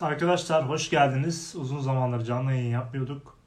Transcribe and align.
Arkadaşlar 0.00 0.68
hoş 0.68 0.90
geldiniz. 0.90 1.54
Uzun 1.56 1.80
zamandır 1.80 2.24
canlı 2.24 2.52
yayın 2.52 2.70
yapmıyorduk. 2.70 3.38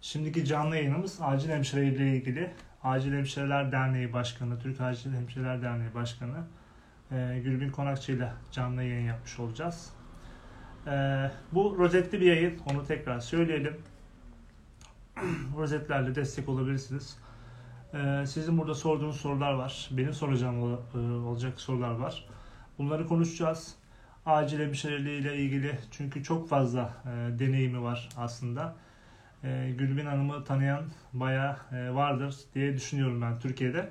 Şimdiki 0.00 0.44
canlı 0.44 0.76
yayınımız 0.76 1.18
acil 1.22 1.48
hemşire 1.48 1.86
ile 1.86 2.16
ilgili. 2.16 2.52
Acil 2.82 3.12
Hemşireler 3.12 3.72
Derneği 3.72 4.12
Başkanı, 4.12 4.58
Türk 4.58 4.80
Acil 4.80 5.14
Hemşireler 5.14 5.62
Derneği 5.62 5.94
Başkanı 5.94 6.44
e, 7.12 7.40
Gülbin 7.44 7.70
Konakçı 7.70 8.12
ile 8.12 8.32
canlı 8.52 8.82
yayın 8.82 9.06
yapmış 9.06 9.38
olacağız. 9.38 9.90
E, 10.86 10.90
bu 11.52 11.76
rozetli 11.78 12.20
bir 12.20 12.26
yayın, 12.26 12.58
onu 12.70 12.86
tekrar 12.86 13.20
söyleyelim. 13.20 13.76
Rozetlerle 15.56 16.14
destek 16.14 16.48
olabilirsiniz. 16.48 17.18
E, 17.94 18.26
sizin 18.26 18.58
burada 18.58 18.74
sorduğunuz 18.74 19.20
sorular 19.20 19.52
var. 19.52 19.88
Benim 19.90 20.12
soracağım 20.12 20.78
olacak 21.26 21.60
sorular 21.60 21.94
var. 21.94 22.28
Bunları 22.78 23.06
konuşacağız 23.06 23.76
acil 24.26 24.60
hemşireliği 24.60 25.20
ile 25.20 25.36
ilgili 25.36 25.78
çünkü 25.90 26.22
çok 26.22 26.48
fazla 26.48 26.94
e, 27.04 27.38
deneyimi 27.38 27.82
var 27.82 28.08
aslında. 28.16 28.76
E, 29.44 29.74
Gülbin 29.78 30.06
Hanım'ı 30.06 30.44
tanıyan 30.44 30.84
bayağı 31.12 31.56
e, 31.72 31.94
vardır 31.94 32.36
diye 32.54 32.74
düşünüyorum 32.74 33.22
ben 33.22 33.38
Türkiye'de. 33.38 33.90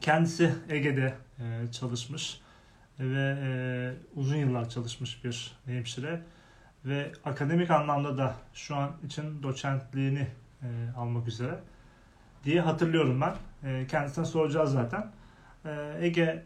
Kendisi 0.00 0.54
Ege'de 0.68 1.14
e, 1.38 1.72
çalışmış 1.72 2.40
ve 3.00 3.36
e, 3.42 3.48
uzun 4.14 4.36
yıllar 4.36 4.68
çalışmış 4.68 5.24
bir 5.24 5.56
hemşire 5.66 6.22
ve 6.84 7.12
akademik 7.24 7.70
anlamda 7.70 8.18
da 8.18 8.34
şu 8.54 8.76
an 8.76 8.92
için 9.06 9.42
doçentliğini 9.42 10.26
e, 10.62 10.68
almak 10.96 11.28
üzere 11.28 11.60
diye 12.44 12.60
hatırlıyorum 12.60 13.20
ben. 13.20 13.34
E, 13.68 13.86
kendisine 13.86 14.24
soracağız 14.24 14.72
zaten. 14.72 15.10
E, 15.64 15.96
Ege 16.00 16.44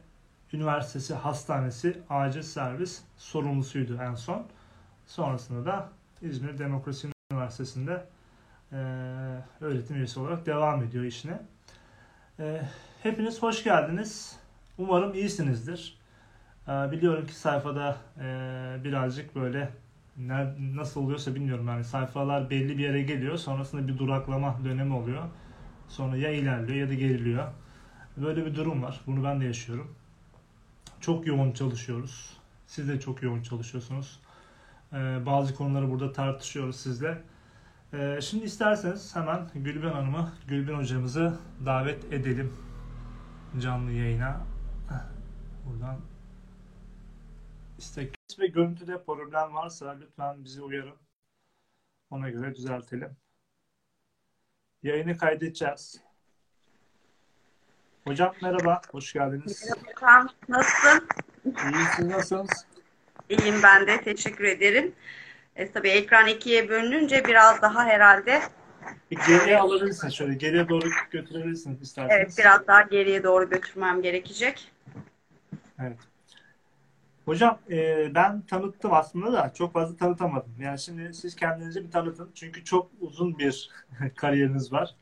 Üniversitesi 0.53 1.15
Hastanesi 1.15 2.03
acil 2.11 2.43
servis 2.43 3.03
sorumlusuydu 3.17 3.99
en 4.03 4.15
son. 4.15 4.47
Sonrasında 5.07 5.67
da 5.67 5.89
İzmir 6.23 6.59
Demokrasi 6.59 7.09
Üniversitesi'nde 7.33 8.07
e, 8.73 8.77
öğretim 9.61 9.97
üyesi 9.97 10.21
olarak 10.21 10.47
devam 10.47 10.83
ediyor 10.83 11.05
işine. 11.05 11.41
E, 12.41 12.63
hepiniz 13.03 13.43
hoş 13.43 13.65
geldiniz. 13.65 14.37
Umarım 14.79 15.15
iyisinizdir. 15.15 15.99
E, 16.69 16.73
biliyorum 16.73 17.27
ki 17.27 17.35
sayfada 17.35 17.97
e, 18.21 18.25
birazcık 18.85 19.35
böyle 19.35 19.71
ne, 20.17 20.55
nasıl 20.75 21.05
oluyorsa 21.05 21.35
bilmiyorum 21.35 21.69
yani 21.69 21.85
sayfalar 21.85 22.51
belli 22.51 22.79
bir 22.79 22.83
yere 22.83 23.03
geliyor 23.03 23.37
sonrasında 23.37 23.89
bir 23.89 23.99
duraklama 23.99 24.59
dönemi 24.65 24.95
oluyor. 24.95 25.23
Sonra 25.89 26.17
ya 26.17 26.31
ilerliyor 26.31 26.79
ya 26.79 26.89
da 26.89 26.95
geriliyor. 26.95 27.49
Böyle 28.17 28.47
bir 28.47 28.55
durum 28.55 28.83
var. 28.83 29.01
Bunu 29.07 29.25
ben 29.25 29.41
de 29.41 29.45
yaşıyorum. 29.45 29.95
Çok 31.01 31.27
yoğun 31.27 31.53
çalışıyoruz. 31.53 32.37
Siz 32.67 32.89
de 32.89 33.01
çok 33.01 33.23
yoğun 33.23 33.43
çalışıyorsunuz. 33.43 34.21
Ee, 34.93 35.27
bazı 35.27 35.55
konuları 35.55 35.91
burada 35.91 36.13
tartışıyoruz 36.13 36.77
sizle. 36.77 37.23
Ee, 37.93 38.19
şimdi 38.23 38.45
isterseniz 38.45 39.17
hemen 39.17 39.51
Gülben 39.55 39.93
Hanım'ı, 39.93 40.33
Gülben 40.49 40.75
hocamızı 40.75 41.39
davet 41.67 42.13
edelim 42.13 42.53
canlı 43.61 43.93
yayına. 43.93 44.41
Buradan 45.67 46.01
istek 47.79 48.15
ve 48.39 48.47
görüntüde 48.47 49.03
problem 49.03 49.55
varsa 49.55 49.91
lütfen 49.91 50.45
bizi 50.45 50.63
uyarın. 50.63 50.97
Ona 52.11 52.31
göre 52.31 52.55
düzeltelim. 52.55 53.17
Yayını 54.83 55.17
kaydedeceğiz. 55.17 56.08
Hocam 58.09 58.35
merhaba, 58.43 58.81
hoş 58.93 59.13
geldiniz. 59.13 59.65
Merhaba 59.65 59.91
Okan, 59.91 60.31
nasılsın? 60.49 61.09
İyi, 61.45 61.85
siz 61.97 62.07
nasılsınız? 62.07 62.67
İyiyim 63.29 63.63
ben 63.63 63.87
de, 63.87 64.01
teşekkür 64.01 64.45
ederim. 64.45 64.93
E, 65.57 65.73
tabii 65.73 65.89
ekran 65.89 66.27
ikiye 66.27 66.69
bölününce 66.69 67.25
biraz 67.25 67.63
daha 67.63 67.85
herhalde 67.85 68.43
Bir 69.11 69.19
geriye 69.27 69.59
alabilirsiniz 69.59 70.15
şöyle, 70.15 70.35
geriye 70.35 70.69
doğru 70.69 70.89
götürebilirsiniz 71.11 71.83
isterseniz. 71.83 72.21
evet 72.21 72.35
biraz 72.39 72.67
daha 72.67 72.83
geriye 72.83 73.23
doğru 73.23 73.51
götürmem 73.51 74.03
gerekecek. 74.03 74.73
Evet. 75.81 75.99
Hocam 77.25 77.59
e, 77.71 78.09
ben 78.15 78.41
tanıttım 78.41 78.93
aslında 78.93 79.33
da 79.33 79.53
çok 79.55 79.73
fazla 79.73 79.97
tanıtamadım. 79.97 80.55
Yani 80.61 80.79
şimdi 80.79 81.15
siz 81.15 81.37
kendinizi 81.37 81.85
bir 81.85 81.91
tanıtın. 81.91 82.31
Çünkü 82.35 82.65
çok 82.65 82.91
uzun 83.01 83.39
bir 83.39 83.71
kariyeriniz 84.17 84.73
var. 84.73 84.95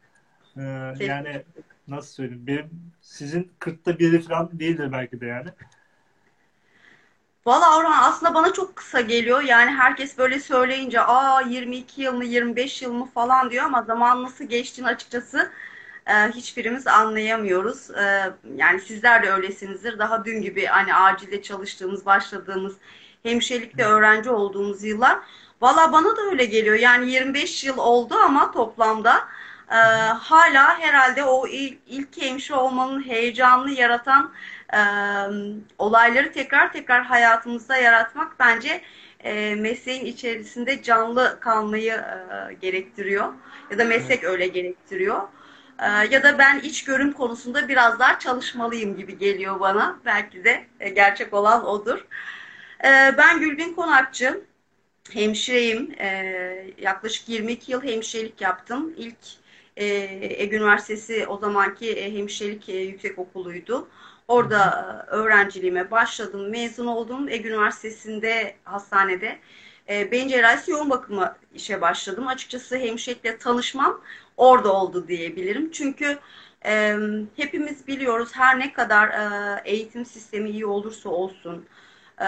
E, 0.56 0.62
yani 1.00 1.42
nasıl 1.88 2.14
söyleyeyim? 2.14 2.46
Benim, 2.46 2.92
sizin 3.00 3.52
40'ta 3.60 3.98
biri 3.98 4.22
falan 4.22 4.60
değildir 4.60 4.92
belki 4.92 5.20
de 5.20 5.26
yani. 5.26 5.48
Valla 7.46 7.78
Orhan 7.78 8.02
aslında 8.10 8.34
bana 8.34 8.52
çok 8.52 8.76
kısa 8.76 9.00
geliyor. 9.00 9.42
Yani 9.42 9.70
herkes 9.70 10.18
böyle 10.18 10.40
söyleyince 10.40 11.00
aa 11.00 11.40
22 11.40 12.02
yıl 12.02 12.14
mı 12.14 12.24
25 12.24 12.82
yıl 12.82 12.92
mı 12.92 13.06
falan 13.14 13.50
diyor 13.50 13.64
ama 13.64 13.82
zaman 13.82 14.22
nasıl 14.22 14.44
geçtiğini 14.44 14.86
açıkçası 14.88 15.50
e, 16.06 16.12
hiçbirimiz 16.12 16.86
anlayamıyoruz. 16.86 17.90
E, 17.90 18.32
yani 18.56 18.80
sizler 18.80 19.22
de 19.22 19.32
öylesinizdir. 19.32 19.98
Daha 19.98 20.24
dün 20.24 20.42
gibi 20.42 20.66
hani 20.66 20.94
acilde 20.94 21.42
çalıştığımız, 21.42 22.06
başladığımız, 22.06 22.76
hemşirelikte 23.22 23.84
öğrenci 23.84 24.30
olduğumuz 24.30 24.84
yıllar. 24.84 25.18
Valla 25.60 25.92
bana 25.92 26.16
da 26.16 26.22
öyle 26.30 26.44
geliyor. 26.44 26.76
Yani 26.76 27.10
25 27.12 27.64
yıl 27.64 27.78
oldu 27.78 28.14
ama 28.14 28.52
toplamda 28.52 29.28
e, 29.70 29.76
hala 30.12 30.78
herhalde 30.78 31.24
o 31.24 31.46
ilk, 31.48 31.78
ilk 31.86 32.22
hemşire 32.22 32.56
olmanın 32.56 33.06
heyecanını 33.06 33.70
yaratan 33.70 34.32
e, 34.72 34.80
olayları 35.78 36.32
tekrar 36.32 36.72
tekrar 36.72 37.04
hayatımızda 37.04 37.76
yaratmak 37.76 38.38
bence 38.38 38.82
e, 39.24 39.54
mesleğin 39.54 40.04
içerisinde 40.04 40.82
canlı 40.82 41.40
kalmayı 41.40 41.92
e, 41.92 42.54
gerektiriyor. 42.54 43.32
Ya 43.70 43.78
da 43.78 43.84
meslek 43.84 44.24
öyle 44.24 44.46
gerektiriyor. 44.46 45.22
E, 45.78 45.86
ya 45.86 46.22
da 46.22 46.38
ben 46.38 46.60
iç 46.60 46.84
görüm 46.84 47.12
konusunda 47.12 47.68
biraz 47.68 47.98
daha 47.98 48.18
çalışmalıyım 48.18 48.96
gibi 48.96 49.18
geliyor 49.18 49.60
bana. 49.60 49.98
Belki 50.04 50.44
de 50.44 50.66
e, 50.80 50.88
gerçek 50.88 51.34
olan 51.34 51.66
odur. 51.66 52.06
E, 52.84 53.14
ben 53.18 53.40
Gülbin 53.40 53.74
Konakçı. 53.74 54.40
Hemşireyim. 55.12 55.92
E, 56.00 56.08
yaklaşık 56.78 57.28
22 57.28 57.72
yıl 57.72 57.82
hemşirelik 57.82 58.40
yaptım. 58.40 58.94
İlk 58.96 59.16
e, 59.76 59.86
Ege 60.42 60.56
Üniversitesi 60.56 61.26
o 61.26 61.38
zamanki 61.38 61.92
e, 61.92 62.18
hemşirelik 62.18 62.68
e, 62.68 62.76
yüksek 62.76 63.18
okuluydu. 63.18 63.88
Orada 64.28 65.06
öğrenciliğime 65.10 65.90
başladım. 65.90 66.50
Mezun 66.50 66.86
oldum. 66.86 67.28
Ege 67.28 67.48
Üniversitesi'nde 67.48 68.56
hastanede 68.64 69.38
e, 69.88 70.10
beyin 70.10 70.28
cerrahisi 70.28 70.70
yoğun 70.70 70.90
bakımı 70.90 71.36
işe 71.54 71.80
başladım. 71.80 72.26
Açıkçası 72.26 72.76
hemşirelikle 72.76 73.38
tanışmam 73.38 74.00
orada 74.36 74.72
oldu 74.72 75.08
diyebilirim. 75.08 75.70
Çünkü 75.70 76.18
e, 76.66 76.96
hepimiz 77.36 77.86
biliyoruz 77.86 78.30
her 78.32 78.58
ne 78.58 78.72
kadar 78.72 79.08
e, 79.08 79.62
eğitim 79.64 80.04
sistemi 80.06 80.50
iyi 80.50 80.66
olursa 80.66 81.08
olsun 81.10 81.66
e, 82.20 82.26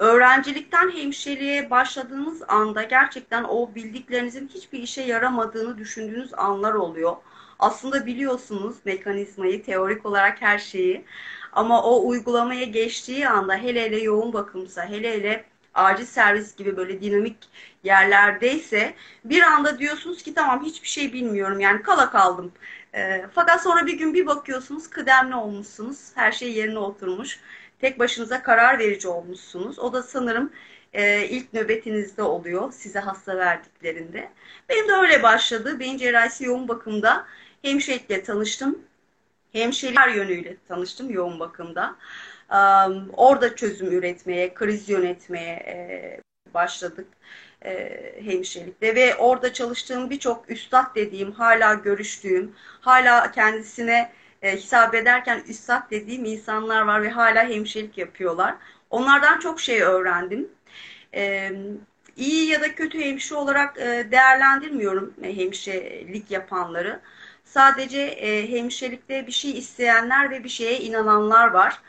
öğrencilikten 0.00 0.90
hemşireliğe 0.90 1.70
başladığınız 1.70 2.42
anda 2.48 2.82
gerçekten 2.82 3.44
o 3.44 3.74
bildiklerinizin 3.76 4.48
hiçbir 4.48 4.78
işe 4.78 5.02
yaramadığını 5.02 5.78
düşündüğünüz 5.78 6.34
anlar 6.34 6.74
oluyor. 6.74 7.16
Aslında 7.58 8.06
biliyorsunuz 8.06 8.76
mekanizmayı, 8.84 9.64
teorik 9.64 10.06
olarak 10.06 10.42
her 10.42 10.58
şeyi. 10.58 11.06
Ama 11.52 11.82
o 11.84 12.08
uygulamaya 12.08 12.64
geçtiği 12.64 13.28
anda 13.28 13.56
hele 13.56 13.82
hele 13.84 14.00
yoğun 14.02 14.32
bakımsa, 14.32 14.88
hele 14.88 15.12
hele 15.12 15.46
acil 15.74 16.06
servis 16.06 16.56
gibi 16.56 16.76
böyle 16.76 17.00
dinamik 17.02 17.36
yerlerdeyse 17.84 18.94
bir 19.24 19.42
anda 19.42 19.78
diyorsunuz 19.78 20.22
ki 20.22 20.34
tamam 20.34 20.64
hiçbir 20.64 20.88
şey 20.88 21.12
bilmiyorum 21.12 21.60
yani 21.60 21.82
kala 21.82 22.10
kaldım. 22.10 22.52
E, 22.94 23.26
fakat 23.34 23.62
sonra 23.62 23.86
bir 23.86 23.98
gün 23.98 24.14
bir 24.14 24.26
bakıyorsunuz 24.26 24.90
kıdemli 24.90 25.34
olmuşsunuz. 25.34 26.12
Her 26.14 26.32
şey 26.32 26.52
yerine 26.52 26.78
oturmuş. 26.78 27.40
Tek 27.80 27.98
başınıza 27.98 28.42
karar 28.42 28.78
verici 28.78 29.08
olmuşsunuz. 29.08 29.78
O 29.78 29.92
da 29.92 30.02
sanırım 30.02 30.52
e, 30.92 31.26
ilk 31.28 31.52
nöbetinizde 31.52 32.22
oluyor 32.22 32.72
size 32.72 32.98
hasta 32.98 33.36
verdiklerinde. 33.36 34.30
Benim 34.68 34.88
de 34.88 34.92
öyle 34.92 35.22
başladı. 35.22 35.80
Beyin 35.80 35.98
cerrahisi 35.98 36.44
yoğun 36.44 36.68
bakımda 36.68 37.26
hemşirelikle 37.62 38.22
tanıştım. 38.22 38.78
Hemşirelikler 39.52 40.08
yönüyle 40.08 40.56
tanıştım 40.68 41.10
yoğun 41.10 41.40
bakımda. 41.40 41.96
Um, 42.50 43.10
orada 43.16 43.56
çözüm 43.56 43.92
üretmeye, 43.92 44.54
kriz 44.54 44.88
yönetmeye 44.88 45.54
e, 45.54 46.20
başladık 46.54 47.06
e, 47.64 48.14
hemşirelikte 48.24 48.94
ve 48.94 49.16
orada 49.16 49.52
çalıştığım 49.52 50.10
birçok 50.10 50.50
üstad 50.50 50.94
dediğim, 50.94 51.32
hala 51.32 51.74
görüştüğüm, 51.74 52.54
hala 52.80 53.32
kendisine 53.32 54.12
e, 54.42 54.56
hitap 54.56 54.94
ederken 54.94 55.42
üstad 55.48 55.90
dediğim 55.90 56.24
insanlar 56.24 56.82
var 56.82 57.02
ve 57.02 57.10
hala 57.10 57.48
hemşirelik 57.48 57.98
yapıyorlar. 57.98 58.54
Onlardan 58.90 59.38
çok 59.38 59.60
şey 59.60 59.82
öğrendim. 59.82 60.48
E, 61.14 61.52
iyi 62.16 62.46
ya 62.48 62.60
da 62.60 62.74
kötü 62.74 63.00
hemşire 63.00 63.38
olarak 63.38 63.78
e, 63.78 64.08
değerlendirmiyorum 64.10 65.14
e, 65.22 65.36
hemşirelik 65.36 66.30
yapanları. 66.30 67.00
Sadece 67.44 68.00
e, 68.00 68.50
hemşirelikte 68.50 69.26
bir 69.26 69.32
şey 69.32 69.58
isteyenler 69.58 70.30
ve 70.30 70.44
bir 70.44 70.48
şeye 70.48 70.80
inananlar 70.80 71.48
var. 71.48 71.80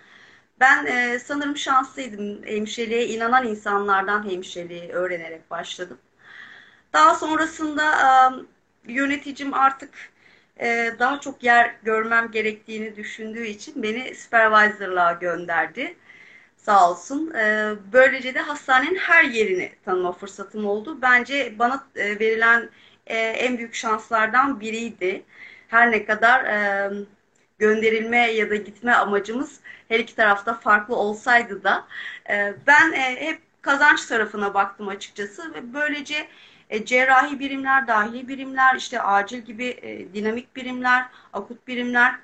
Ben 0.60 0.86
e, 0.86 1.20
sanırım 1.20 1.58
şanslıydım. 1.58 2.44
Hemşireliğe 2.46 3.08
inanan 3.08 3.48
insanlardan 3.48 4.30
hemşireliği 4.32 4.90
öğrenerek 4.92 5.52
başladım. 5.52 5.98
Daha 6.94 7.16
sonrasında 7.16 7.84
e, 8.88 8.94
yöneticim 8.94 9.54
artık 9.54 10.11
e, 10.62 10.96
daha 11.00 11.20
çok 11.20 11.44
yer 11.44 11.76
görmem 11.84 12.32
gerektiğini 12.32 12.96
düşündüğü 12.96 13.46
için 13.46 13.84
beni 13.84 14.16
supervisor'lığa 14.16 15.14
gönderdi. 15.14 15.96
Sağ 16.58 16.92
olsun. 16.92 17.34
E, 17.34 17.74
böylece 17.94 18.34
de 18.36 18.40
hastanenin 18.40 18.96
her 18.96 19.24
yerini 19.24 19.72
tanıma 19.86 20.12
fırsatım 20.12 20.66
oldu. 20.66 21.02
Bence 21.02 21.60
bana 21.60 21.88
e, 21.96 22.20
verilen 22.20 22.70
en 23.08 23.58
büyük 23.58 23.76
şanslardan 23.76 24.60
biriydi. 24.60 25.24
Her 25.68 25.92
ne 25.92 26.06
kadar 26.06 26.46
gönderilme 27.60 28.18
ya 28.18 28.50
da 28.50 28.56
gitme 28.56 28.92
amacımız 28.94 29.60
her 29.90 30.00
iki 30.00 30.16
tarafta 30.16 30.54
farklı 30.54 30.96
olsaydı 30.96 31.64
da 31.64 31.88
ben 32.68 32.94
hep 32.94 33.42
kazanç 33.62 34.06
tarafına 34.06 34.54
baktım 34.54 34.88
açıkçası 34.88 35.54
ve 35.54 35.74
böylece 35.74 36.28
e, 36.72 36.86
cerrahi 36.86 37.40
birimler, 37.40 37.88
dahili 37.88 38.28
birimler, 38.28 38.76
işte 38.76 39.02
acil 39.02 39.40
gibi 39.40 39.66
e, 39.82 40.14
dinamik 40.14 40.56
birimler, 40.56 41.06
akut 41.34 41.68
birimler 41.68 42.16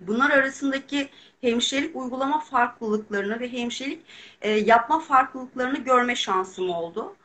bunlar 0.00 0.30
arasındaki 0.30 1.08
hemşirelik 1.40 1.96
uygulama 1.96 2.40
farklılıklarını 2.40 3.40
ve 3.40 3.52
hemşirelik 3.52 4.06
e, 4.42 4.50
yapma 4.50 5.00
farklılıklarını 5.00 5.78
görme 5.78 6.16
şansım 6.16 6.70
oldu. 6.70 7.16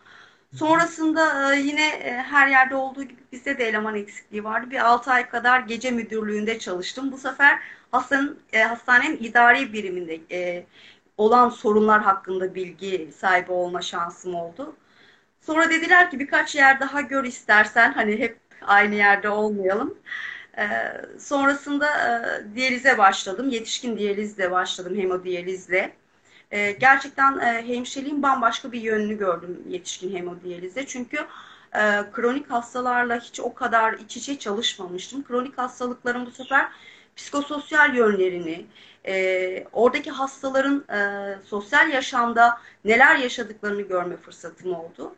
Sonrasında 0.53 1.55
e, 1.55 1.59
yine 1.59 1.87
e, 1.87 2.13
her 2.13 2.47
yerde 2.47 2.75
olduğu 2.75 3.03
gibi 3.03 3.21
bizde 3.31 3.57
de 3.57 3.65
eleman 3.67 3.95
eksikliği 3.95 4.43
vardı. 4.43 4.71
Bir 4.71 4.85
6 4.85 5.11
ay 5.11 5.29
kadar 5.29 5.59
gece 5.59 5.91
müdürlüğünde 5.91 6.59
çalıştım. 6.59 7.11
Bu 7.11 7.17
sefer 7.17 7.59
hastanın 7.91 8.39
e, 8.53 8.63
hastanenin 8.63 9.17
idari 9.17 9.73
biriminde 9.73 10.65
olan 11.17 11.49
sorunlar 11.49 12.01
hakkında 12.03 12.55
bilgi 12.55 13.11
sahibi 13.17 13.51
olma 13.51 13.81
şansım 13.81 14.35
oldu. 14.35 14.75
Sonra 15.45 15.69
dediler 15.69 16.11
ki 16.11 16.19
birkaç 16.19 16.55
yer 16.55 16.79
daha 16.79 17.01
gör 17.01 17.23
istersen 17.23 17.93
hani 17.93 18.19
hep 18.19 18.37
aynı 18.61 18.95
yerde 18.95 19.29
olmayalım. 19.29 19.97
sonrasında 21.19 21.87
diyalize 22.55 22.97
başladım. 22.97 23.49
Yetişkin 23.49 23.97
diyalizle 23.97 24.51
başladım, 24.51 24.95
hemodiyalizle. 24.97 25.93
E, 26.51 26.71
gerçekten 26.71 27.39
e, 27.39 27.67
hemşireliğin 27.67 28.23
bambaşka 28.23 28.71
bir 28.71 28.81
yönünü 28.81 29.17
gördüm 29.17 29.63
yetişkin 29.69 30.15
hemodiyalizde. 30.15 30.85
Çünkü 30.85 31.17
e, 31.73 31.81
kronik 32.13 32.51
hastalarla 32.51 33.19
hiç 33.19 33.39
o 33.39 33.53
kadar 33.53 33.93
iç 33.93 34.17
içe 34.17 34.39
çalışmamıştım. 34.39 35.23
Kronik 35.23 35.57
hastalıkların 35.57 36.25
bu 36.25 36.31
sefer 36.31 36.67
psikososyal 37.15 37.95
yönlerini, 37.95 38.65
e, 39.07 39.67
oradaki 39.73 40.11
hastaların 40.11 40.85
e, 40.89 40.99
sosyal 41.43 41.89
yaşamda 41.89 42.61
neler 42.85 43.15
yaşadıklarını 43.15 43.81
görme 43.81 44.17
fırsatım 44.17 44.75
oldu. 44.75 45.15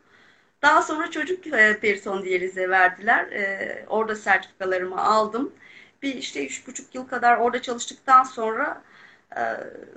Daha 0.62 0.82
sonra 0.82 1.10
çocuk 1.10 1.46
e, 1.46 1.80
perison 1.80 2.22
diyalize 2.22 2.70
verdiler. 2.70 3.32
E, 3.32 3.84
orada 3.88 4.16
sertifikalarımı 4.16 5.02
aldım. 5.04 5.52
Bir 6.02 6.14
işte 6.14 6.46
üç 6.46 6.66
buçuk 6.66 6.94
yıl 6.94 7.08
kadar 7.08 7.36
orada 7.38 7.62
çalıştıktan 7.62 8.22
sonra 8.22 8.82
ee, 9.36 9.40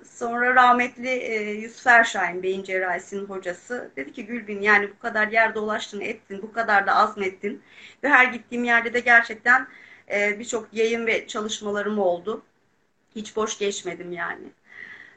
sonra 0.03 0.55
rahmetli 0.55 1.07
e, 1.09 1.51
Yusuf 1.51 1.87
Erşahin 1.87 2.43
beyin 2.43 2.63
cerrahisinin 2.63 3.25
hocası 3.25 3.91
dedi 3.95 4.13
ki 4.13 4.25
Gülbin 4.25 4.61
yani 4.61 4.89
bu 4.91 4.99
kadar 4.99 5.27
yer 5.27 5.55
dolaştın 5.55 6.01
ettin 6.01 6.41
bu 6.41 6.53
kadar 6.53 6.87
da 6.87 6.95
azmettin 6.95 7.63
ve 8.03 8.09
her 8.09 8.25
gittiğim 8.33 8.63
yerde 8.63 8.93
de 8.93 8.99
gerçekten 8.99 9.67
e, 10.11 10.39
birçok 10.39 10.73
yayın 10.73 11.05
ve 11.07 11.27
çalışmalarım 11.27 11.99
oldu. 11.99 12.43
Hiç 13.15 13.35
boş 13.35 13.57
geçmedim 13.59 14.11
yani. 14.11 14.43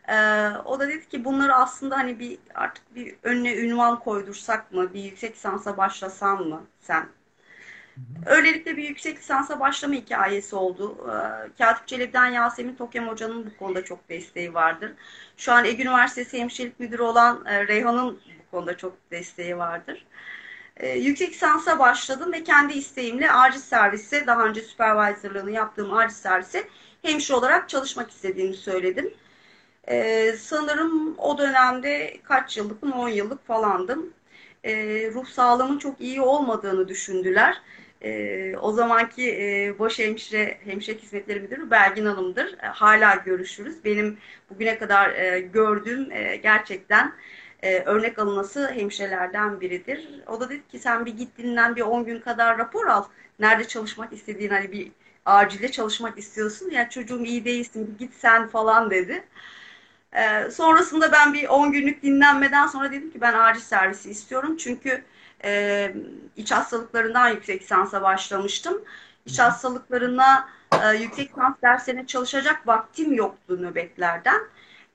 Ee, 0.09 0.49
o 0.65 0.81
da 0.81 0.89
dedi 0.89 1.09
ki 1.09 1.25
bunları 1.25 1.55
aslında 1.55 1.97
hani 1.97 2.19
bir 2.19 2.39
artık 2.55 2.95
bir 2.95 3.17
önüne 3.23 3.57
ünvan 3.57 4.01
koydursak 4.01 4.73
mı, 4.73 4.95
bir 4.95 5.05
yüksek 5.05 5.35
lisansa 5.35 5.77
başlasan 5.77 6.49
mı 6.49 6.67
sen 6.81 7.09
Öylelikle 8.27 8.77
bir 8.77 8.89
yüksek 8.89 9.19
lisansa 9.19 9.61
başlama 9.61 9.95
hikayesi 9.95 10.57
oldu. 10.57 10.99
Ee, 11.09 11.51
Katip 11.59 11.89
Çelebi'den 11.89 12.27
Yasemin 12.27 12.77
Tokem 12.77 13.09
Hoca'nın 13.09 13.47
bu 13.47 13.57
konuda 13.57 13.85
çok 13.85 14.09
desteği 14.09 14.55
vardır. 14.55 14.93
Şu 15.37 15.53
an 15.53 15.65
Ege 15.65 15.83
Üniversitesi 15.83 16.39
Hemşirelik 16.39 16.81
Müdürü 16.81 17.03
olan 17.03 17.45
e, 17.47 17.69
Reyhan'ın 17.69 18.21
bu 18.39 18.51
konuda 18.51 18.77
çok 18.77 19.11
desteği 19.11 19.59
vardır. 19.59 20.07
Ee, 20.77 20.89
yüksek 20.99 21.31
lisansa 21.33 21.79
başladım 21.79 22.33
ve 22.33 22.45
kendi 22.45 22.73
isteğimle 22.75 23.33
acil 23.33 23.61
servise, 23.61 24.27
daha 24.27 24.45
önce 24.45 24.63
supervisorlığını 24.63 25.51
yaptığım 25.51 25.93
acil 25.95 26.15
servise 26.17 26.69
hemşire 27.03 27.37
olarak 27.37 27.69
çalışmak 27.69 28.11
istediğimi 28.11 28.55
söyledim. 28.55 29.15
Ee, 29.89 30.33
sanırım 30.39 31.15
o 31.19 31.39
dönemde 31.39 32.17
kaç 32.25 32.57
yıllık 32.57 32.83
mı 32.83 32.95
10 32.95 33.09
yıllık 33.09 33.47
falandım. 33.47 34.13
ruh 35.15 35.27
sağlığımın 35.27 35.79
çok 35.79 36.01
iyi 36.01 36.21
olmadığını 36.21 36.89
düşündüler 36.89 37.63
e, 38.05 38.57
o 38.57 38.73
zamanki 38.73 39.31
e, 39.33 39.79
boş 39.79 39.99
hemşire, 39.99 40.59
hemşire 40.65 40.99
hizmetleri 40.99 41.41
müdürü 41.41 41.71
Belgin 41.71 42.07
Hanım'dır. 42.07 42.59
E, 42.63 42.67
hala 42.67 43.15
görüşürüz. 43.15 43.85
Benim 43.85 44.19
bugüne 44.51 44.79
kadar 44.79 45.11
e, 45.11 45.41
gördüğüm 45.41 46.13
e, 46.13 46.37
gerçekten 46.37 47.13
e, 47.63 47.79
örnek 47.79 48.19
alınması 48.19 48.71
hemşirelerden 48.71 49.61
biridir. 49.61 50.09
O 50.27 50.41
da 50.41 50.51
dedi 50.51 50.69
ki 50.69 50.79
sen 50.79 51.07
bir 51.07 51.17
git 51.17 51.39
dinlen 51.39 51.77
bir 51.77 51.83
10 51.83 52.05
gün 52.05 52.21
kadar 52.21 52.59
rapor 52.59 52.87
al. 52.87 53.05
Nerede 53.39 53.69
çalışmak 53.69 54.13
istediğin 54.13 54.51
hani 54.51 54.73
bir 54.73 54.93
acilde 55.25 55.71
çalışmak 55.71 56.19
istiyorsun. 56.19 56.71
Ya 56.71 56.81
yani 56.81 56.91
çocuğum 56.91 57.25
iyi 57.25 57.45
değilsin 57.45 57.97
git 57.99 58.15
sen 58.15 58.49
falan 58.49 58.91
dedi. 58.91 59.25
E, 60.15 60.51
sonrasında 60.51 61.13
ben 61.13 61.35
bir 61.35 61.49
10 61.49 61.73
günlük 61.73 62.03
dinlenmeden 62.03 62.67
sonra 62.67 62.93
dedim 62.93 63.11
ki 63.11 63.21
ben 63.21 63.35
acil 63.35 63.61
servisi 63.61 64.11
istiyorum. 64.11 64.57
Çünkü 64.57 65.05
e, 65.45 65.95
iç 66.37 66.53
hastalıklarından 66.53 67.29
yüksek 67.29 67.63
lisansa 67.63 68.03
başlamıştım. 68.03 68.85
İç 69.27 69.39
hastalıklarına 69.39 70.49
e, 70.83 70.97
yüksek 70.97 71.31
lisans 71.31 71.55
derslerine 71.63 72.07
çalışacak 72.07 72.67
vaktim 72.67 73.13
yoktu 73.13 73.63
nöbetlerden. 73.63 74.41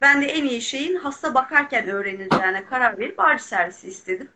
Ben 0.01 0.21
de 0.21 0.25
en 0.25 0.45
iyi 0.45 0.62
şeyin 0.62 0.95
hasta 0.95 1.33
bakarken 1.33 1.89
öğrenileceğine 1.89 2.66
karar 2.66 2.98
verip 2.98 3.19
acil 3.19 3.44
servisi 3.44 3.88
istedim. 3.88 4.30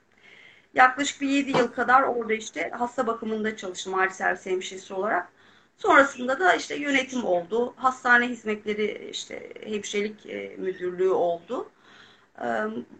Yaklaşık 0.74 1.22
bir 1.22 1.30
7 1.30 1.58
yıl 1.58 1.68
kadar 1.68 2.04
orada 2.04 2.34
işte 2.34 2.72
hasta 2.80 3.08
bakımında 3.08 3.58
çalıştım 3.58 3.96
acil 3.96 4.16
servis 4.16 4.46
hemşiresi 4.46 4.94
olarak. 4.94 5.33
Sonrasında 5.78 6.40
da 6.40 6.54
işte 6.56 6.76
yönetim 6.76 7.26
oldu. 7.26 7.74
Hastane 7.78 8.28
hizmetleri 8.28 9.10
işte 9.12 9.54
hemşirelik 9.66 10.26
e, 10.26 10.56
müdürlüğü 10.58 11.10
oldu. 11.10 11.70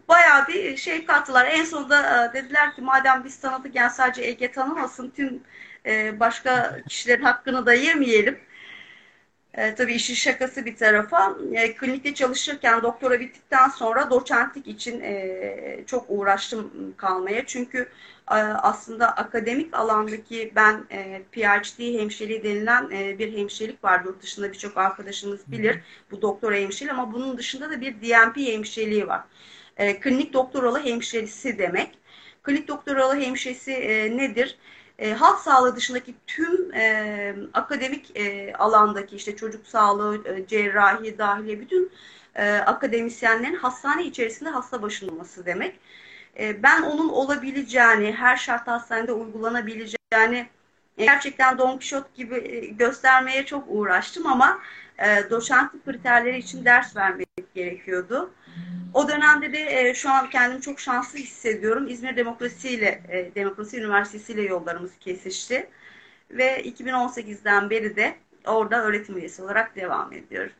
Bayağı 0.08 0.48
bir 0.48 0.76
şey 0.76 1.04
kattılar. 1.06 1.46
En 1.46 1.64
sonunda 1.64 2.30
dediler 2.34 2.74
ki 2.74 2.82
madem 2.82 3.24
biz 3.24 3.40
tanıdık 3.40 3.74
yani 3.74 3.90
sadece 3.90 4.22
Ege 4.22 4.52
tanımasın 4.52 5.10
tüm 5.10 5.42
başka 6.20 6.80
kişilerin 6.88 7.22
hakkını 7.22 7.66
da 7.66 7.74
yemeyelim. 7.74 8.38
E, 9.56 9.74
tabii 9.74 9.94
işin 9.94 10.14
şakası 10.14 10.66
bir 10.66 10.76
tarafa. 10.76 11.36
E, 11.52 11.74
klinikte 11.74 12.14
çalışırken 12.14 12.82
doktora 12.82 13.20
bittikten 13.20 13.68
sonra 13.68 14.10
doçentlik 14.10 14.66
için 14.68 15.00
e, 15.00 15.84
çok 15.86 16.04
uğraştım 16.08 16.94
kalmaya. 16.96 17.46
Çünkü 17.46 17.78
e, 18.30 18.34
aslında 18.34 19.16
akademik 19.16 19.74
alandaki 19.74 20.52
ben 20.56 20.84
e, 20.90 21.22
PhD 21.32 22.00
hemşireliği 22.00 22.44
denilen 22.44 22.90
e, 22.90 23.18
bir 23.18 23.38
hemşirelik 23.38 23.84
var. 23.84 24.04
Yurt 24.04 24.22
dışında 24.22 24.52
birçok 24.52 24.76
arkadaşımız 24.76 25.40
bilir. 25.52 25.80
Bu 26.10 26.22
doktora 26.22 26.56
hemşireliği 26.56 27.00
ama 27.00 27.12
bunun 27.12 27.38
dışında 27.38 27.70
da 27.70 27.80
bir 27.80 27.94
DNP 28.00 28.36
hemşireliği 28.36 29.06
var. 29.08 29.20
E, 29.76 30.00
klinik 30.00 30.32
doktoralı 30.32 30.84
hemşiresi 30.84 31.58
demek. 31.58 31.98
Klinik 32.42 32.68
doktoralı 32.68 33.20
hemşiresi 33.20 33.72
e, 33.72 34.16
nedir? 34.16 34.58
E, 34.98 35.12
halk 35.12 35.38
sağlığı 35.40 35.76
dışındaki 35.76 36.14
tüm 36.26 36.74
e, 36.74 37.36
akademik 37.54 38.16
e, 38.16 38.52
alandaki 38.54 39.16
işte 39.16 39.36
çocuk 39.36 39.66
sağlığı, 39.66 40.28
e, 40.28 40.46
cerrahi, 40.46 41.18
dahiliye 41.18 41.60
bütün 41.60 41.92
e, 42.34 42.52
akademisyenlerin 42.52 43.54
hastane 43.54 44.04
içerisinde 44.04 44.50
hasta 44.50 44.82
başında 44.82 45.12
demek. 45.46 45.80
E, 46.38 46.62
ben 46.62 46.82
onun 46.82 47.08
olabileceğini, 47.08 48.12
her 48.12 48.36
şart 48.36 48.66
hastanede 48.66 49.12
uygulanabileceğini 49.12 50.48
e, 50.98 51.04
gerçekten 51.04 51.58
Don 51.58 51.70
Quixote 51.70 52.08
gibi 52.14 52.34
e, 52.34 52.66
göstermeye 52.66 53.46
çok 53.46 53.64
uğraştım 53.68 54.26
ama 54.26 54.60
e, 54.98 55.30
doçentlik 55.30 55.84
kriterleri 55.84 56.38
için 56.38 56.64
ders 56.64 56.96
vermek 56.96 57.54
gerekiyordu. 57.54 58.30
O 58.94 59.08
dönemde 59.08 59.52
de 59.52 59.88
e, 59.88 59.94
şu 59.94 60.10
an 60.10 60.30
kendimi 60.30 60.60
çok 60.60 60.80
şanslı 60.80 61.18
hissediyorum. 61.18 61.88
İzmir 61.88 62.16
Demokrasi 62.16 62.68
ile 62.68 63.02
e, 63.08 63.34
Demokrasi 63.34 63.78
Üniversitesi 63.78 64.32
ile 64.32 64.42
yollarımız 64.42 64.98
kesişti. 65.00 65.70
Ve 66.30 66.62
2018'den 66.62 67.70
beri 67.70 67.96
de 67.96 68.14
orada 68.46 68.84
öğretim 68.84 69.18
üyesi 69.18 69.42
olarak 69.42 69.76
devam 69.76 70.12
ediyorum. 70.12 70.52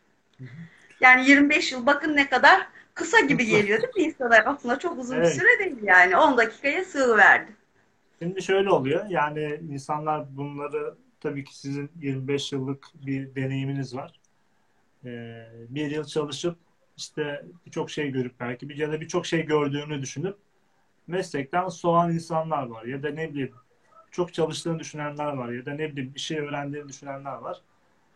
Yani 1.01 1.31
25 1.31 1.73
yıl 1.73 1.87
bakın 1.87 2.17
ne 2.17 2.29
kadar 2.29 2.67
kısa 2.95 3.21
gibi 3.21 3.47
geliyor 3.47 3.83
değil 3.83 3.97
mi 3.97 4.03
insanlar? 4.03 4.43
Aslında 4.47 4.79
çok 4.79 4.99
uzun 4.99 5.17
evet. 5.17 5.27
bir 5.27 5.41
süre 5.41 5.59
değil 5.59 5.83
yani. 5.83 6.17
10 6.17 6.39
dakikaya 6.39 6.85
sığıverdi. 6.85 7.53
Şimdi 8.19 8.43
şöyle 8.43 8.71
oluyor. 8.71 9.07
Yani 9.09 9.61
insanlar 9.71 10.37
bunları 10.37 10.95
tabii 11.21 11.45
ki 11.45 11.59
sizin 11.59 11.91
25 12.01 12.53
yıllık 12.53 12.87
bir 13.07 13.35
deneyiminiz 13.35 13.97
var. 13.97 14.21
Ee, 15.05 15.47
bir 15.69 15.91
yıl 15.91 16.05
çalışıp 16.05 16.59
işte 16.97 17.47
birçok 17.67 17.91
şey 17.91 18.11
görüp 18.11 18.41
belki 18.41 18.69
bir 18.69 18.77
ya 18.77 18.93
da 18.93 19.01
birçok 19.01 19.27
şey 19.27 19.47
gördüğünü 19.47 20.03
düşünüp 20.03 20.37
meslekten 21.07 21.69
soğan 21.69 22.13
insanlar 22.13 22.67
var 22.67 22.85
ya 22.85 23.03
da 23.03 23.11
ne 23.11 23.31
bileyim 23.31 23.55
çok 24.11 24.35
çalıştığını 24.35 24.79
düşünenler 24.79 25.33
var 25.33 25.49
ya 25.49 25.67
da 25.67 25.75
ne 25.75 25.93
bileyim 25.93 26.15
bir 26.15 26.21
şey 26.21 26.39
öğrendiğini 26.39 26.89
düşünenler 26.89 27.37
var. 27.37 27.61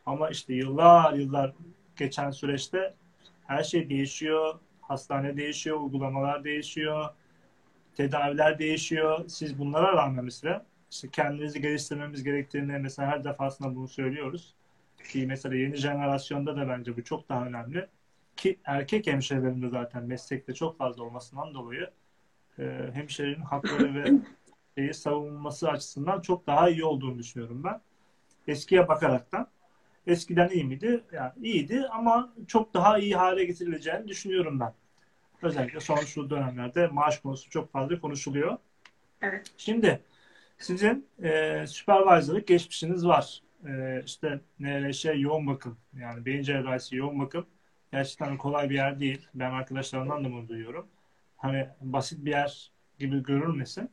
Ama 0.06 0.30
işte 0.30 0.54
yıllar 0.54 1.12
yıllar 1.14 1.52
geçen 1.96 2.30
süreçte 2.30 2.94
her 3.46 3.62
şey 3.62 3.90
değişiyor. 3.90 4.54
Hastane 4.80 5.36
değişiyor, 5.36 5.80
uygulamalar 5.80 6.44
değişiyor, 6.44 7.08
tedaviler 7.96 8.58
değişiyor. 8.58 9.24
Siz 9.28 9.58
bunlara 9.58 9.92
rağmen 9.92 10.24
mesela 10.24 10.66
işte 10.90 11.08
kendinizi 11.12 11.60
geliştirmemiz 11.60 12.24
gerektiğini 12.24 12.78
mesela 12.78 13.08
her 13.08 13.24
defasında 13.24 13.76
bunu 13.76 13.88
söylüyoruz. 13.88 14.54
Ki 15.12 15.26
mesela 15.26 15.54
yeni 15.54 15.76
jenerasyonda 15.76 16.56
da 16.56 16.68
bence 16.68 16.96
bu 16.96 17.04
çok 17.04 17.28
daha 17.28 17.46
önemli. 17.46 17.88
Ki 18.38 18.58
erkek 18.64 19.06
hemşirelerin 19.06 19.62
de 19.62 19.68
zaten 19.68 20.04
meslekte 20.04 20.54
çok 20.54 20.78
fazla 20.78 21.04
olmasından 21.04 21.54
dolayı 21.54 21.90
e, 22.58 22.90
hemşirenin 22.92 23.40
hakları 23.40 23.94
ve 23.94 24.12
şeyi 24.78 24.94
savunması 24.94 25.70
açısından 25.70 26.20
çok 26.20 26.46
daha 26.46 26.68
iyi 26.70 26.84
olduğunu 26.84 27.18
düşünüyorum 27.18 27.64
ben. 27.64 27.80
Eskiye 28.48 28.88
bakaraktan. 28.88 29.48
Eskiden 30.06 30.48
iyi 30.48 30.64
miydi? 30.64 31.04
Yani 31.12 31.32
iyiydi 31.42 31.86
ama 31.90 32.34
çok 32.46 32.74
daha 32.74 32.98
iyi 32.98 33.16
hale 33.16 33.44
getirileceğini 33.44 34.08
düşünüyorum 34.08 34.60
ben. 34.60 34.74
Özellikle 35.42 35.80
son 35.80 35.96
şu 35.96 36.30
dönemlerde 36.30 36.86
maaş 36.86 37.18
konusu 37.18 37.50
çok 37.50 37.72
fazla 37.72 38.00
konuşuluyor. 38.00 38.58
Evet. 39.22 39.52
Şimdi 39.56 40.00
sizin 40.58 41.06
e, 41.22 41.64
supervisor'lık 41.66 42.46
geçmişiniz 42.46 43.06
var. 43.06 43.42
E, 43.68 44.02
işte 44.06 44.40
NRŞ 44.60 45.04
yoğun 45.14 45.46
bakım 45.46 45.76
yani 46.00 46.26
beyin 46.26 46.42
cerrahisi 46.42 46.96
yoğun 46.96 47.20
bakım 47.20 47.46
gerçekten 47.92 48.38
kolay 48.38 48.70
bir 48.70 48.74
yer 48.74 49.00
değil. 49.00 49.28
Ben 49.34 49.50
arkadaşlarımdan 49.50 50.24
da 50.24 50.32
bunu 50.32 50.48
duyuyorum. 50.48 50.86
Hani 51.36 51.68
basit 51.80 52.24
bir 52.24 52.30
yer 52.30 52.70
gibi 52.98 53.22
görülmesin. 53.22 53.90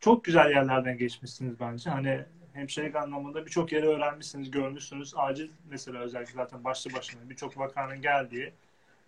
Çok 0.00 0.24
güzel 0.24 0.50
yerlerden 0.50 0.98
geçmişsiniz 0.98 1.60
bence. 1.60 1.90
Hani 1.90 2.24
hemşirelik 2.52 2.96
anlamında 2.96 3.46
birçok 3.46 3.72
yeri 3.72 3.86
öğrenmişsiniz, 3.86 4.50
görmüşsünüz. 4.50 5.12
Acil 5.16 5.50
mesela 5.70 5.98
özellikle 5.98 6.32
zaten 6.32 6.64
başlı 6.64 6.92
başına 6.92 7.30
birçok 7.30 7.58
vakanın 7.58 8.02
geldiği 8.02 8.52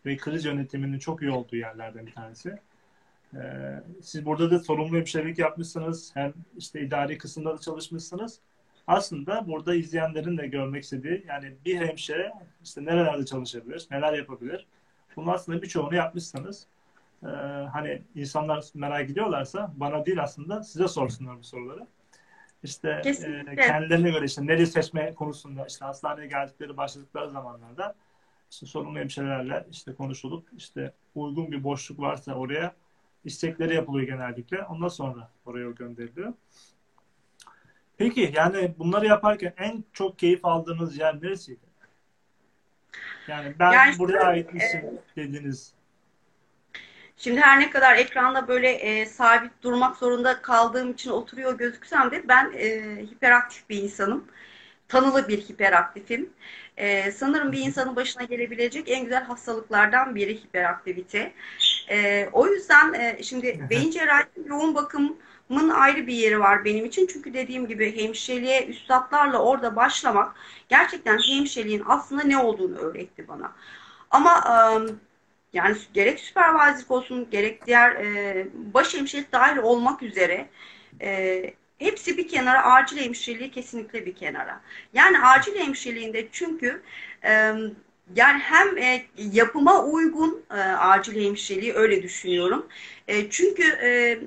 ve 0.06 0.16
kriz 0.16 0.44
yönetiminin 0.44 0.98
çok 0.98 1.22
iyi 1.22 1.30
olduğu 1.30 1.56
yerlerden 1.56 2.06
bir 2.06 2.12
tanesi. 2.12 2.58
Ee, 3.34 3.38
siz 4.02 4.26
burada 4.26 4.50
da 4.50 4.58
sorumlu 4.58 4.96
hemşirelik 4.96 5.38
yapmışsınız. 5.38 6.16
Hem 6.16 6.32
işte 6.56 6.80
idari 6.80 7.18
kısımda 7.18 7.54
da 7.54 7.58
çalışmışsınız. 7.58 8.40
Aslında 8.88 9.48
burada 9.48 9.74
izleyenlerin 9.74 10.38
de 10.38 10.46
görmek 10.46 10.84
istediği 10.84 11.24
yani 11.28 11.54
bir 11.64 11.80
hemşire 11.80 12.32
işte 12.64 12.84
nerelerde 12.84 13.24
çalışabilir, 13.24 13.86
neler 13.90 14.12
yapabilir. 14.12 14.66
Bunun 15.16 15.26
aslında 15.26 15.62
birçoğunu 15.62 15.94
yapmışsınız. 15.94 16.66
Ee, 17.22 17.26
hani 17.72 18.02
insanlar 18.14 18.64
merak 18.74 19.10
ediyorlarsa 19.10 19.72
bana 19.76 20.06
değil 20.06 20.22
aslında 20.22 20.62
size 20.62 20.88
sorsunlar 20.88 21.38
bu 21.38 21.44
soruları. 21.44 21.86
İşte 22.62 23.02
e, 23.50 23.56
kendilerine 23.56 24.10
göre 24.10 24.24
işte 24.24 24.46
nereye 24.46 24.66
seçme 24.66 25.14
konusunda 25.14 25.66
işte 25.66 25.84
hastaneye 25.84 26.26
geldikleri 26.26 26.76
başladıkları 26.76 27.30
zamanlarda 27.30 27.94
işte 28.50 28.66
sorumlu 28.66 28.98
hemşirelerle 28.98 29.66
işte 29.70 29.94
konuşulup 29.94 30.48
işte 30.56 30.92
uygun 31.14 31.52
bir 31.52 31.64
boşluk 31.64 32.00
varsa 32.00 32.34
oraya 32.34 32.74
istekleri 33.24 33.74
yapılıyor 33.74 34.06
genellikle. 34.06 34.62
Ondan 34.62 34.88
sonra 34.88 35.30
oraya 35.46 35.70
gönderiliyor. 35.70 36.32
Peki 37.98 38.32
yani 38.36 38.74
bunları 38.78 39.06
yaparken 39.06 39.52
en 39.56 39.84
çok 39.92 40.18
keyif 40.18 40.44
aldığınız 40.44 40.98
yer 40.98 41.22
neresiydi? 41.22 41.68
Yani 43.28 43.54
ben 43.58 43.72
yani 43.72 43.98
buraya 43.98 44.26
aitmişim 44.26 44.80
e, 44.80 45.16
dediğiniz. 45.16 45.72
Şimdi 47.16 47.40
her 47.40 47.60
ne 47.60 47.70
kadar 47.70 47.96
ekranda 47.96 48.48
böyle 48.48 48.70
e, 48.70 49.06
sabit 49.06 49.62
durmak 49.62 49.96
zorunda 49.96 50.42
kaldığım 50.42 50.92
için 50.92 51.10
oturuyor 51.10 51.58
gözüksem 51.58 52.10
de 52.10 52.28
ben 52.28 52.52
e, 52.56 52.96
hiperaktif 53.02 53.68
bir 53.68 53.82
insanım. 53.82 54.24
Tanılı 54.88 55.28
bir 55.28 55.38
hiperaktifim. 55.38 56.30
E, 56.76 57.12
sanırım 57.12 57.52
bir 57.52 57.58
insanın 57.58 57.96
başına 57.96 58.24
gelebilecek 58.24 58.88
en 58.88 59.04
güzel 59.04 59.24
hastalıklardan 59.24 60.14
biri 60.14 60.36
hiperaktivite. 60.44 61.32
E, 61.90 62.28
o 62.32 62.46
yüzden 62.46 62.92
e, 62.92 63.22
şimdi 63.22 63.66
beyin 63.70 63.90
cerrahisi 63.90 64.42
yoğun 64.46 64.74
bakımın 65.50 65.70
ayrı 65.70 66.06
bir 66.06 66.14
yeri 66.14 66.40
var 66.40 66.64
benim 66.64 66.84
için. 66.84 67.06
Çünkü 67.06 67.34
dediğim 67.34 67.68
gibi 67.68 68.02
hemşireliğe 68.02 68.66
üstadlarla 68.66 69.38
orada 69.38 69.76
başlamak 69.76 70.34
gerçekten 70.68 71.18
hemşireliğin 71.18 71.82
aslında 71.86 72.22
ne 72.22 72.38
olduğunu 72.38 72.76
öğretti 72.76 73.28
bana. 73.28 73.52
Ama 74.10 74.44
e, 74.46 74.54
yani 75.52 75.76
gerek 75.94 76.20
süpervizörlük 76.20 76.90
olsun 76.90 77.30
gerek 77.30 77.66
diğer 77.66 77.90
e, 77.90 78.46
baş 78.54 78.94
hemşirelik 78.94 79.32
dahil 79.32 79.56
olmak 79.56 80.02
üzere 80.02 80.48
e, 81.00 81.42
hepsi 81.78 82.16
bir 82.16 82.28
kenara 82.28 82.64
acil 82.72 82.98
hemşireliği 82.98 83.50
kesinlikle 83.50 84.06
bir 84.06 84.14
kenara. 84.14 84.60
Yani 84.94 85.20
acil 85.20 85.56
hemşireliğinde 85.56 86.28
çünkü 86.32 86.82
e, 87.24 87.30
yani 88.16 88.38
hem 88.38 88.78
e, 88.78 89.06
yapıma 89.16 89.84
uygun 89.84 90.44
e, 90.50 90.54
acil 90.60 91.24
hemşireliği 91.24 91.74
öyle 91.74 92.02
düşünüyorum. 92.02 92.66
E, 93.08 93.30
çünkü 93.30 93.62
e, 93.62 94.18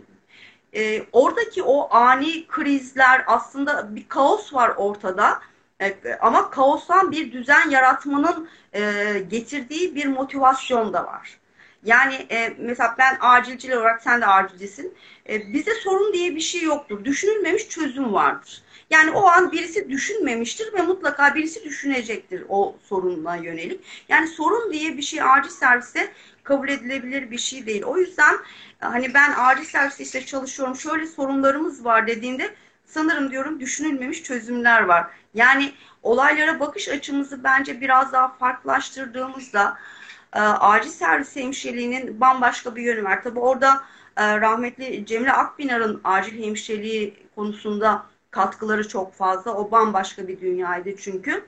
e, 0.75 1.05
oradaki 1.11 1.63
o 1.63 1.95
ani 1.95 2.47
krizler 2.47 3.23
aslında 3.27 3.95
bir 3.95 4.09
kaos 4.09 4.53
var 4.53 4.73
ortada. 4.77 5.39
E, 5.81 5.95
ama 6.21 6.49
kaostan 6.49 7.11
bir 7.11 7.31
düzen 7.31 7.69
yaratmanın 7.69 8.49
e, 8.73 9.03
getirdiği 9.29 9.95
bir 9.95 10.05
motivasyon 10.05 10.93
da 10.93 11.05
var. 11.05 11.39
Yani 11.83 12.15
e, 12.31 12.53
mesela 12.59 12.95
ben 12.97 13.17
acilciler 13.19 13.77
olarak 13.77 14.01
sen 14.03 14.21
de 14.21 14.25
acilcisin. 14.25 14.93
E, 15.29 15.53
bize 15.53 15.71
sorun 15.73 16.13
diye 16.13 16.35
bir 16.35 16.41
şey 16.41 16.61
yoktur. 16.61 17.05
Düşünülmemiş 17.05 17.69
çözüm 17.69 18.13
vardır. 18.13 18.63
Yani 18.89 19.11
o 19.11 19.27
an 19.27 19.51
birisi 19.51 19.89
düşünmemiştir 19.89 20.73
ve 20.73 20.81
mutlaka 20.81 21.35
birisi 21.35 21.63
düşünecektir 21.63 22.45
o 22.49 22.75
sorunla 22.83 23.35
yönelik. 23.35 23.81
Yani 24.09 24.27
sorun 24.27 24.73
diye 24.73 24.97
bir 24.97 25.01
şey 25.01 25.21
acil 25.21 25.49
serviste 25.49 26.11
kabul 26.43 26.69
edilebilir 26.69 27.31
bir 27.31 27.38
şey 27.38 27.65
değil. 27.65 27.83
O 27.83 27.98
yüzden 27.98 28.36
hani 28.79 29.13
ben 29.13 29.33
acil 29.38 29.63
serviste 29.63 30.03
işte 30.03 30.25
çalışıyorum 30.25 30.75
şöyle 30.75 31.07
sorunlarımız 31.07 31.86
var 31.86 32.07
dediğinde 32.07 32.55
sanırım 32.86 33.31
diyorum 33.31 33.60
düşünülmemiş 33.60 34.24
çözümler 34.24 34.81
var. 34.81 35.07
Yani 35.33 35.74
olaylara 36.03 36.60
bakış 36.60 36.89
açımızı 36.89 37.43
bence 37.43 37.81
biraz 37.81 38.13
daha 38.13 38.27
farklılaştırdığımızda 38.27 39.77
e, 40.33 40.39
acil 40.39 40.89
servis 40.89 41.36
hemşireliğinin 41.36 42.21
bambaşka 42.21 42.75
bir 42.75 42.83
yönü 42.83 43.03
var. 43.03 43.24
Tabi 43.24 43.39
orada 43.39 43.83
e, 44.17 44.41
rahmetli 44.41 45.05
Cemile 45.05 45.31
Akpınar'ın 45.31 46.01
acil 46.03 46.43
hemşireliği 46.43 47.27
konusunda 47.36 48.05
katkıları 48.31 48.88
çok 48.88 49.13
fazla. 49.13 49.53
O 49.53 49.71
bambaşka 49.71 50.27
bir 50.27 50.41
dünyaydı 50.41 50.95
çünkü. 50.98 51.45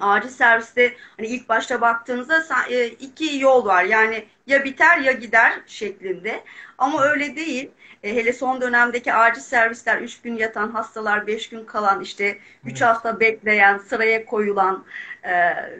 Acil 0.00 0.28
serviste 0.28 0.94
hani 1.16 1.26
ilk 1.26 1.48
başta 1.48 1.80
baktığınızda 1.80 2.44
e, 2.70 2.86
iki 2.86 3.38
yol 3.38 3.64
var. 3.64 3.84
Yani 3.84 4.24
ya 4.46 4.64
biter 4.64 4.98
ya 4.98 5.12
gider 5.12 5.60
şeklinde. 5.66 6.44
Ama 6.78 7.02
öyle 7.02 7.36
değil. 7.36 7.70
E, 8.02 8.14
hele 8.14 8.32
son 8.32 8.60
dönemdeki 8.60 9.12
acil 9.12 9.40
servisler 9.40 9.98
3 9.98 10.20
gün 10.20 10.36
yatan 10.36 10.70
hastalar, 10.70 11.26
5 11.26 11.48
gün 11.48 11.64
kalan 11.64 12.00
işte 12.00 12.38
3 12.64 12.70
evet. 12.70 12.82
hafta 12.82 13.20
bekleyen, 13.20 13.78
sıraya 13.78 14.24
koyulan 14.24 14.84
e, 15.22 15.32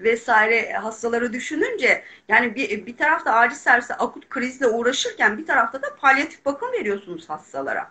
vesaire 0.02 0.72
hastaları 0.72 1.32
düşününce 1.32 2.04
yani 2.28 2.54
bir, 2.54 2.86
bir 2.86 2.96
tarafta 2.96 3.34
acil 3.34 3.56
serviste 3.56 3.94
akut 3.94 4.28
krizle 4.28 4.66
uğraşırken 4.66 5.38
bir 5.38 5.46
tarafta 5.46 5.82
da 5.82 5.96
palyatif 5.96 6.44
bakım 6.44 6.72
veriyorsunuz 6.72 7.28
hastalara. 7.28 7.90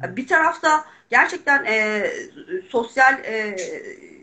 Bir 0.00 0.26
tarafta 0.26 0.84
gerçekten 1.10 1.64
e, 1.64 2.06
sosyal 2.68 3.24
e, 3.24 3.56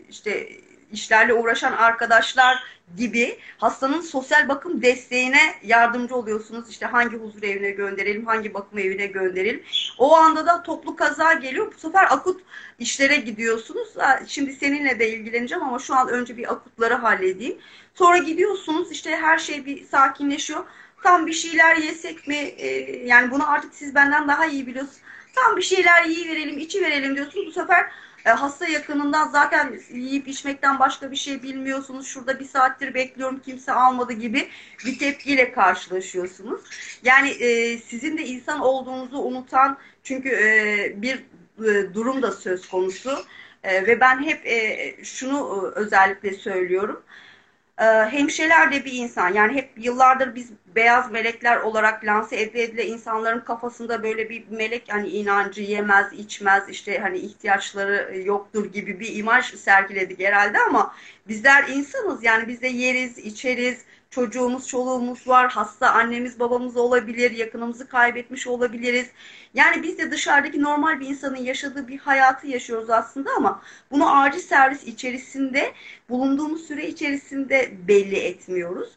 işte 0.09 0.49
işlerle 0.91 1.33
uğraşan 1.33 1.71
arkadaşlar 1.71 2.63
gibi 2.97 3.39
hastanın 3.57 4.01
sosyal 4.01 4.47
bakım 4.47 4.81
desteğine 4.81 5.55
yardımcı 5.63 6.15
oluyorsunuz. 6.15 6.69
İşte 6.69 6.85
hangi 6.85 7.17
huzur 7.17 7.43
evine 7.43 7.71
gönderelim, 7.71 8.25
hangi 8.25 8.53
bakım 8.53 8.79
evine 8.79 9.05
gönderelim. 9.05 9.63
O 9.97 10.15
anda 10.15 10.45
da 10.45 10.63
toplu 10.63 10.95
kaza 10.95 11.33
geliyor. 11.33 11.73
Bu 11.75 11.79
sefer 11.79 12.07
akut 12.09 12.41
işlere 12.79 13.15
gidiyorsunuz. 13.15 13.87
Şimdi 14.27 14.53
seninle 14.53 14.99
de 14.99 15.09
ilgileneceğim 15.09 15.63
ama 15.63 15.79
şu 15.79 15.95
an 15.95 16.09
önce 16.09 16.37
bir 16.37 16.51
akutları 16.51 16.93
halledeyim. 16.93 17.57
Sonra 17.95 18.17
gidiyorsunuz 18.17 18.91
işte 18.91 19.15
her 19.15 19.37
şey 19.37 19.65
bir 19.65 19.85
sakinleşiyor. 19.85 20.65
Tam 21.03 21.27
bir 21.27 21.33
şeyler 21.33 21.75
yesek 21.75 22.27
mi? 22.27 22.35
Ee, 22.35 22.67
yani 23.05 23.31
bunu 23.31 23.51
artık 23.51 23.73
siz 23.73 23.95
benden 23.95 24.27
daha 24.27 24.45
iyi 24.45 24.67
biliyorsunuz. 24.67 24.97
Tam 25.35 25.57
bir 25.57 25.61
şeyler 25.61 26.05
yiyi 26.05 26.29
verelim, 26.29 26.57
içi 26.57 26.81
verelim 26.81 27.15
diyorsunuz. 27.15 27.47
Bu 27.47 27.51
sefer 27.51 27.85
e, 28.25 28.29
hasta 28.29 28.67
yakınından 28.67 29.27
zaten 29.27 29.79
yiyip 29.93 30.27
içmekten 30.27 30.79
başka 30.79 31.11
bir 31.11 31.15
şey 31.15 31.43
bilmiyorsunuz. 31.43 32.07
Şurada 32.07 32.39
bir 32.39 32.45
saattir 32.45 32.93
bekliyorum 32.93 33.41
kimse 33.45 33.71
almadı 33.71 34.13
gibi 34.13 34.49
bir 34.85 34.99
tepkiyle 34.99 35.51
karşılaşıyorsunuz. 35.51 36.61
Yani 37.03 37.29
e, 37.29 37.77
sizin 37.77 38.17
de 38.17 38.25
insan 38.25 38.59
olduğunuzu 38.59 39.17
unutan 39.17 39.77
çünkü 40.03 40.29
e, 40.29 41.01
bir 41.01 41.15
e, 41.65 41.93
durum 41.93 42.21
da 42.21 42.31
söz 42.31 42.69
konusu. 42.69 43.25
E, 43.63 43.87
ve 43.87 43.99
ben 43.99 44.23
hep 44.23 44.47
e, 44.47 44.95
şunu 45.03 45.71
e, 45.75 45.79
özellikle 45.79 46.33
söylüyorum. 46.33 47.03
Ee, 47.79 47.83
hemşireler 47.85 48.71
de 48.71 48.85
bir 48.85 48.93
insan. 48.93 49.33
Yani 49.33 49.53
hep 49.55 49.69
yıllardır 49.77 50.35
biz 50.35 50.51
beyaz 50.75 51.11
melekler 51.11 51.57
olarak 51.57 52.05
lanse 52.05 52.41
edile 52.41 52.85
insanların 52.85 53.39
kafasında 53.39 54.03
böyle 54.03 54.29
bir 54.29 54.43
melek 54.49 54.83
hani 54.89 55.07
inancı 55.07 55.61
yemez, 55.61 56.13
içmez, 56.13 56.69
işte 56.69 56.97
hani 56.99 57.17
ihtiyaçları 57.17 58.21
yoktur 58.25 58.65
gibi 58.73 58.99
bir 58.99 59.15
imaj 59.15 59.53
sergiledik 59.53 60.19
herhalde 60.19 60.59
ama 60.59 60.95
bizler 61.27 61.67
insanız. 61.67 62.23
Yani 62.23 62.47
biz 62.47 62.61
de 62.61 62.67
yeriz, 62.67 63.17
içeriz, 63.17 63.85
çocuğumuz, 64.09 64.67
çoluğumuz 64.67 65.27
var, 65.27 65.51
hasta 65.51 65.91
annemiz, 65.91 66.39
babamız 66.39 66.77
olabilir, 66.77 67.31
yakınımızı 67.31 67.87
kaybetmiş 67.87 68.47
olabiliriz. 68.47 69.07
Yani 69.53 69.83
biz 69.83 69.97
de 69.97 70.11
dışarıdaki 70.11 70.61
normal 70.61 70.99
bir 70.99 71.07
insanın 71.07 71.37
yaşadığı 71.37 71.87
bir 71.87 71.97
hayatı 71.99 72.47
yaşıyoruz 72.47 72.89
aslında 72.89 73.31
ama 73.37 73.61
bunu 73.91 74.19
acil 74.19 74.39
servis 74.39 74.83
içerisinde, 74.83 75.73
bulunduğumuz 76.09 76.67
süre 76.67 76.87
içerisinde 76.87 77.71
belli 77.87 78.15
etmiyoruz. 78.15 78.89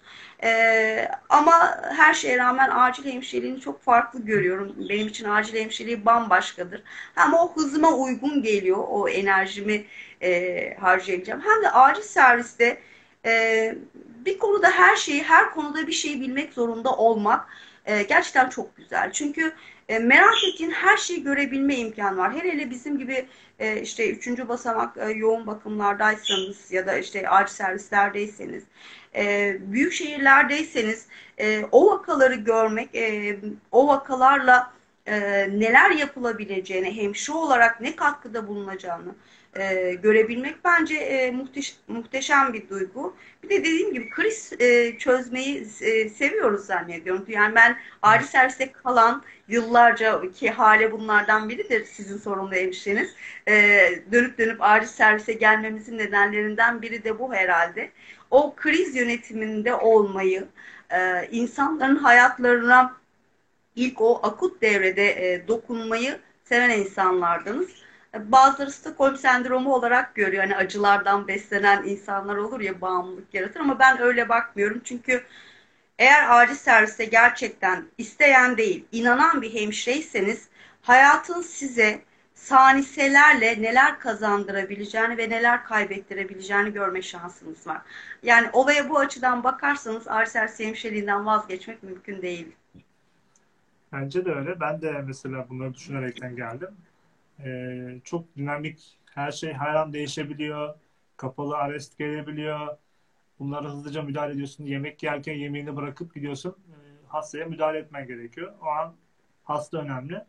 Ee, 0.44 1.08
ama 1.28 1.80
her 1.96 2.14
şeye 2.14 2.38
rağmen 2.38 2.70
acil 2.72 3.04
hemşireliğini 3.04 3.60
çok 3.60 3.82
farklı 3.82 4.24
görüyorum. 4.24 4.74
Benim 4.88 5.08
için 5.08 5.28
acil 5.28 5.54
hemşireliği 5.54 6.06
bambaşkadır. 6.06 6.82
Hem 7.14 7.34
o 7.34 7.54
hızıma 7.54 7.92
uygun 7.92 8.42
geliyor, 8.42 8.84
o 8.88 9.08
enerjimi 9.08 9.84
e, 10.22 10.74
harcayabileceğim. 10.80 11.40
Hem 11.40 11.62
de 11.62 11.70
acil 11.70 12.02
serviste 12.02 12.78
e, 13.26 13.74
bir 14.24 14.38
konuda 14.38 14.70
her 14.70 14.96
şeyi, 14.96 15.22
her 15.22 15.50
konuda 15.50 15.86
bir 15.86 15.92
şeyi 15.92 16.20
bilmek 16.20 16.52
zorunda 16.52 16.96
olmak 16.96 17.48
e, 17.86 18.02
gerçekten 18.02 18.48
çok 18.48 18.76
güzel. 18.76 19.12
Çünkü 19.12 19.52
e, 19.88 19.98
merak 19.98 20.44
ettiğin 20.44 20.70
her 20.70 20.96
şeyi 20.96 21.22
görebilme 21.22 21.76
imkanı 21.76 22.16
var. 22.16 22.34
Hele 22.34 22.52
hele 22.52 22.70
bizim 22.70 22.98
gibi 22.98 23.26
e, 23.58 23.80
işte 23.80 24.10
üçüncü 24.10 24.48
basamak 24.48 24.96
e, 24.96 25.10
yoğun 25.10 25.46
bakımlardaysanız 25.46 26.72
ya 26.72 26.86
da 26.86 26.98
işte 26.98 27.28
acil 27.28 27.54
servislerdeyseniz, 27.54 28.64
e, 29.14 29.56
büyük 29.60 29.92
şehirlerdeyseniz 29.92 31.06
e, 31.38 31.64
o 31.72 31.90
vakaları 31.90 32.34
görmek, 32.34 32.94
e, 32.94 33.36
o 33.72 33.88
vakalarla 33.88 34.72
e, 35.06 35.20
neler 35.58 35.90
yapılabileceğini, 35.90 36.96
hemşire 36.96 37.36
olarak 37.36 37.80
ne 37.80 37.96
katkıda 37.96 38.48
bulunacağını 38.48 39.14
e, 39.56 39.94
görebilmek 39.94 40.64
bence 40.64 40.94
e, 40.94 41.30
muhteş, 41.30 41.76
muhteşem 41.88 42.52
bir 42.52 42.68
duygu. 42.68 43.16
Bir 43.42 43.48
de 43.48 43.60
dediğim 43.60 43.92
gibi 43.92 44.10
kriz 44.10 44.52
e, 44.60 44.98
çözmeyi 44.98 45.66
e, 45.80 46.08
seviyoruz 46.08 46.66
zannediyorum. 46.66 47.24
Yani 47.28 47.54
ben 47.54 47.76
acil 48.02 48.26
serviste 48.26 48.72
kalan 48.72 49.22
yıllarca 49.48 50.32
ki 50.32 50.50
hale 50.50 50.92
bunlardan 50.92 51.48
biridir 51.48 51.84
sizin 51.84 52.18
sorumlu 52.18 52.54
hemşireniz. 52.54 53.14
E, 53.48 53.54
dönüp 54.12 54.38
dönüp 54.38 54.56
acil 54.60 54.88
servise 54.88 55.32
gelmemizin 55.32 55.98
nedenlerinden 55.98 56.82
biri 56.82 57.04
de 57.04 57.18
bu 57.18 57.34
herhalde. 57.34 57.90
O 58.30 58.54
kriz 58.56 58.96
yönetiminde 58.96 59.74
olmayı, 59.74 60.48
e, 60.90 61.28
insanların 61.30 61.96
hayatlarına 61.96 62.96
ilk 63.76 64.00
o 64.00 64.20
akut 64.22 64.62
devrede 64.62 65.32
e, 65.34 65.48
dokunmayı 65.48 66.18
seven 66.44 66.70
insanlardınız. 66.70 67.81
Bazıları 68.14 68.72
Stockholm 68.72 69.16
sendromu 69.16 69.74
olarak 69.74 70.14
görüyor. 70.14 70.42
Hani 70.42 70.56
acılardan 70.56 71.28
beslenen 71.28 71.84
insanlar 71.84 72.36
olur 72.36 72.60
ya 72.60 72.80
bağımlılık 72.80 73.34
yaratır 73.34 73.60
ama 73.60 73.78
ben 73.78 74.00
öyle 74.00 74.28
bakmıyorum. 74.28 74.80
Çünkü 74.84 75.24
eğer 75.98 76.42
acil 76.42 76.54
serviste 76.54 77.04
gerçekten 77.04 77.84
isteyen 77.98 78.56
değil, 78.56 78.84
inanan 78.92 79.42
bir 79.42 79.54
hemşireyseniz 79.54 80.48
hayatın 80.82 81.40
size 81.40 82.02
saniselerle 82.34 83.62
neler 83.62 83.98
kazandırabileceğini 83.98 85.18
ve 85.18 85.30
neler 85.30 85.64
kaybettirebileceğini 85.64 86.72
görme 86.72 87.02
şansınız 87.02 87.66
var. 87.66 87.82
Yani 88.22 88.48
olaya 88.52 88.90
bu 88.90 88.98
açıdan 88.98 89.44
bakarsanız 89.44 90.02
servis 90.26 90.60
hemşireliğinden 90.60 91.26
vazgeçmek 91.26 91.82
mümkün 91.82 92.22
değil. 92.22 92.52
Bence 93.92 94.24
de 94.24 94.32
öyle. 94.32 94.60
Ben 94.60 94.82
de 94.82 94.92
mesela 95.06 95.46
bunları 95.48 95.74
düşünerekten 95.74 96.36
geldim. 96.36 96.68
Ee, 97.44 98.00
çok 98.04 98.36
dinamik, 98.36 98.98
her 99.14 99.32
şey 99.32 99.52
her 99.52 99.74
an 99.74 99.92
değişebiliyor. 99.92 100.74
Kapalı 101.16 101.56
arrest 101.56 101.98
gelebiliyor. 101.98 102.76
Bunlara 103.38 103.68
hızlıca 103.68 104.02
müdahale 104.02 104.32
ediyorsun. 104.32 104.64
Yemek 104.64 105.02
yerken 105.02 105.34
yemeğini 105.34 105.76
bırakıp 105.76 106.14
gidiyorsun. 106.14 106.56
Ee, 106.70 107.06
hastaya 107.06 107.46
müdahale 107.46 107.78
etmen 107.78 108.06
gerekiyor. 108.06 108.52
O 108.62 108.66
an 108.66 108.94
hasta 109.44 109.78
önemli. 109.78 110.24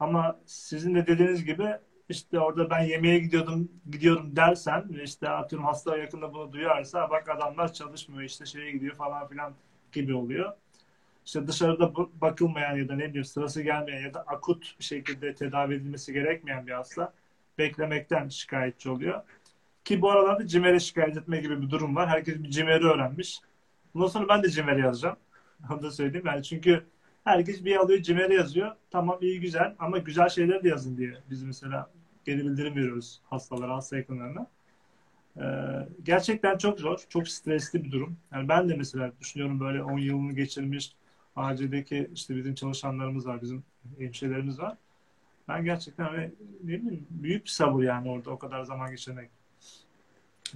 Ama 0.00 0.40
sizin 0.46 0.94
de 0.94 1.06
dediğiniz 1.06 1.44
gibi 1.44 1.76
işte 2.08 2.40
orada 2.40 2.70
ben 2.70 2.80
yemeğe 2.80 3.18
gidiyordum 3.18 3.68
gidiyorum 3.90 4.36
dersen 4.36 4.88
işte 5.04 5.28
atıyorum 5.28 5.66
hasta 5.66 5.96
yakında 5.96 6.32
bunu 6.34 6.52
duyarsa 6.52 7.10
bak 7.10 7.28
adamlar 7.28 7.72
çalışmıyor 7.72 8.22
işte 8.22 8.46
şeye 8.46 8.72
gidiyor 8.72 8.94
falan 8.94 9.28
filan 9.28 9.54
gibi 9.92 10.14
oluyor 10.14 10.52
işte 11.26 11.46
dışarıda 11.46 11.94
bakılmayan 12.20 12.76
ya 12.76 12.88
da 12.88 12.94
ne 12.94 13.08
bileyim 13.08 13.24
sırası 13.24 13.62
gelmeyen 13.62 14.02
ya 14.02 14.14
da 14.14 14.20
akut 14.20 14.74
bir 14.78 14.84
şekilde 14.84 15.34
tedavi 15.34 15.74
edilmesi 15.74 16.12
gerekmeyen 16.12 16.66
bir 16.66 16.72
hasta 16.72 17.12
beklemekten 17.58 18.28
şikayetçi 18.28 18.90
oluyor. 18.90 19.22
Ki 19.84 20.02
bu 20.02 20.10
aralarda 20.10 20.46
CİMER'e 20.46 20.80
şikayet 20.80 21.16
etme 21.16 21.40
gibi 21.40 21.62
bir 21.62 21.70
durum 21.70 21.96
var. 21.96 22.08
Herkes 22.08 22.42
bir 22.42 22.50
CİMER'i 22.50 22.84
öğrenmiş. 22.84 23.40
Bundan 23.94 24.06
sonra 24.06 24.28
ben 24.28 24.42
de 24.42 24.50
CİMER 24.50 24.76
yazacağım. 24.76 25.16
Onu 25.70 25.82
da 25.82 25.90
söyleyeyim. 25.90 26.26
Yani 26.26 26.42
çünkü 26.42 26.84
herkes 27.24 27.64
bir 27.64 27.76
alıyor 27.76 28.02
CİMER'i 28.02 28.34
yazıyor. 28.34 28.76
Tamam 28.90 29.18
iyi 29.20 29.40
güzel 29.40 29.74
ama 29.78 29.98
güzel 29.98 30.28
şeyler 30.28 30.64
de 30.64 30.68
yazın 30.68 30.96
diye 30.96 31.14
biz 31.30 31.42
mesela 31.42 31.90
geri 32.24 32.38
bildirim 32.38 32.76
veriyoruz 32.76 33.20
hastalara, 33.30 33.76
hasta 33.76 33.96
yakınlarına. 33.96 34.46
Ee, 35.36 35.42
gerçekten 36.02 36.58
çok 36.58 36.80
zor, 36.80 36.98
çok 37.08 37.28
stresli 37.28 37.84
bir 37.84 37.92
durum. 37.92 38.16
Yani 38.32 38.48
ben 38.48 38.68
de 38.68 38.74
mesela 38.74 39.12
düşünüyorum 39.20 39.60
böyle 39.60 39.82
10 39.82 39.98
yılını 39.98 40.32
geçirmiş, 40.32 40.92
acildeki 41.36 42.10
işte 42.14 42.36
bizim 42.36 42.54
çalışanlarımız 42.54 43.26
var, 43.26 43.42
bizim 43.42 43.62
hemşirelerimiz 43.98 44.58
var. 44.58 44.76
Ben 45.48 45.64
gerçekten 45.64 46.04
hani, 46.04 46.30
ne 46.64 46.68
bileyim, 46.68 47.06
büyük 47.10 47.44
bir 47.44 47.50
sabır 47.50 47.82
yani 47.82 48.10
orada 48.10 48.30
o 48.30 48.38
kadar 48.38 48.62
zaman 48.64 48.90
geçirmek 48.90 49.30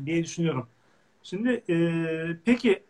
diye 0.06 0.24
düşünüyorum. 0.24 0.68
Şimdi 1.22 1.64
e, 1.68 1.76
peki 2.44 2.82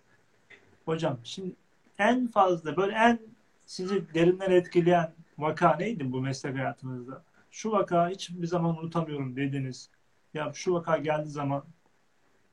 hocam 0.84 1.18
şimdi 1.24 1.54
en 1.98 2.26
fazla 2.26 2.76
böyle 2.76 2.92
en 2.92 3.18
sizi 3.66 4.14
derinden 4.14 4.50
etkileyen 4.50 5.12
vaka 5.38 5.76
neydi 5.76 6.12
bu 6.12 6.20
meslek 6.20 6.56
hayatınızda? 6.56 7.24
Şu 7.50 7.72
vaka 7.72 8.08
hiçbir 8.08 8.46
zaman 8.46 8.78
unutamıyorum 8.78 9.36
dediniz. 9.36 9.90
Ya 10.34 10.52
şu 10.54 10.74
vaka 10.74 10.96
geldiği 10.98 11.30
zaman 11.30 11.64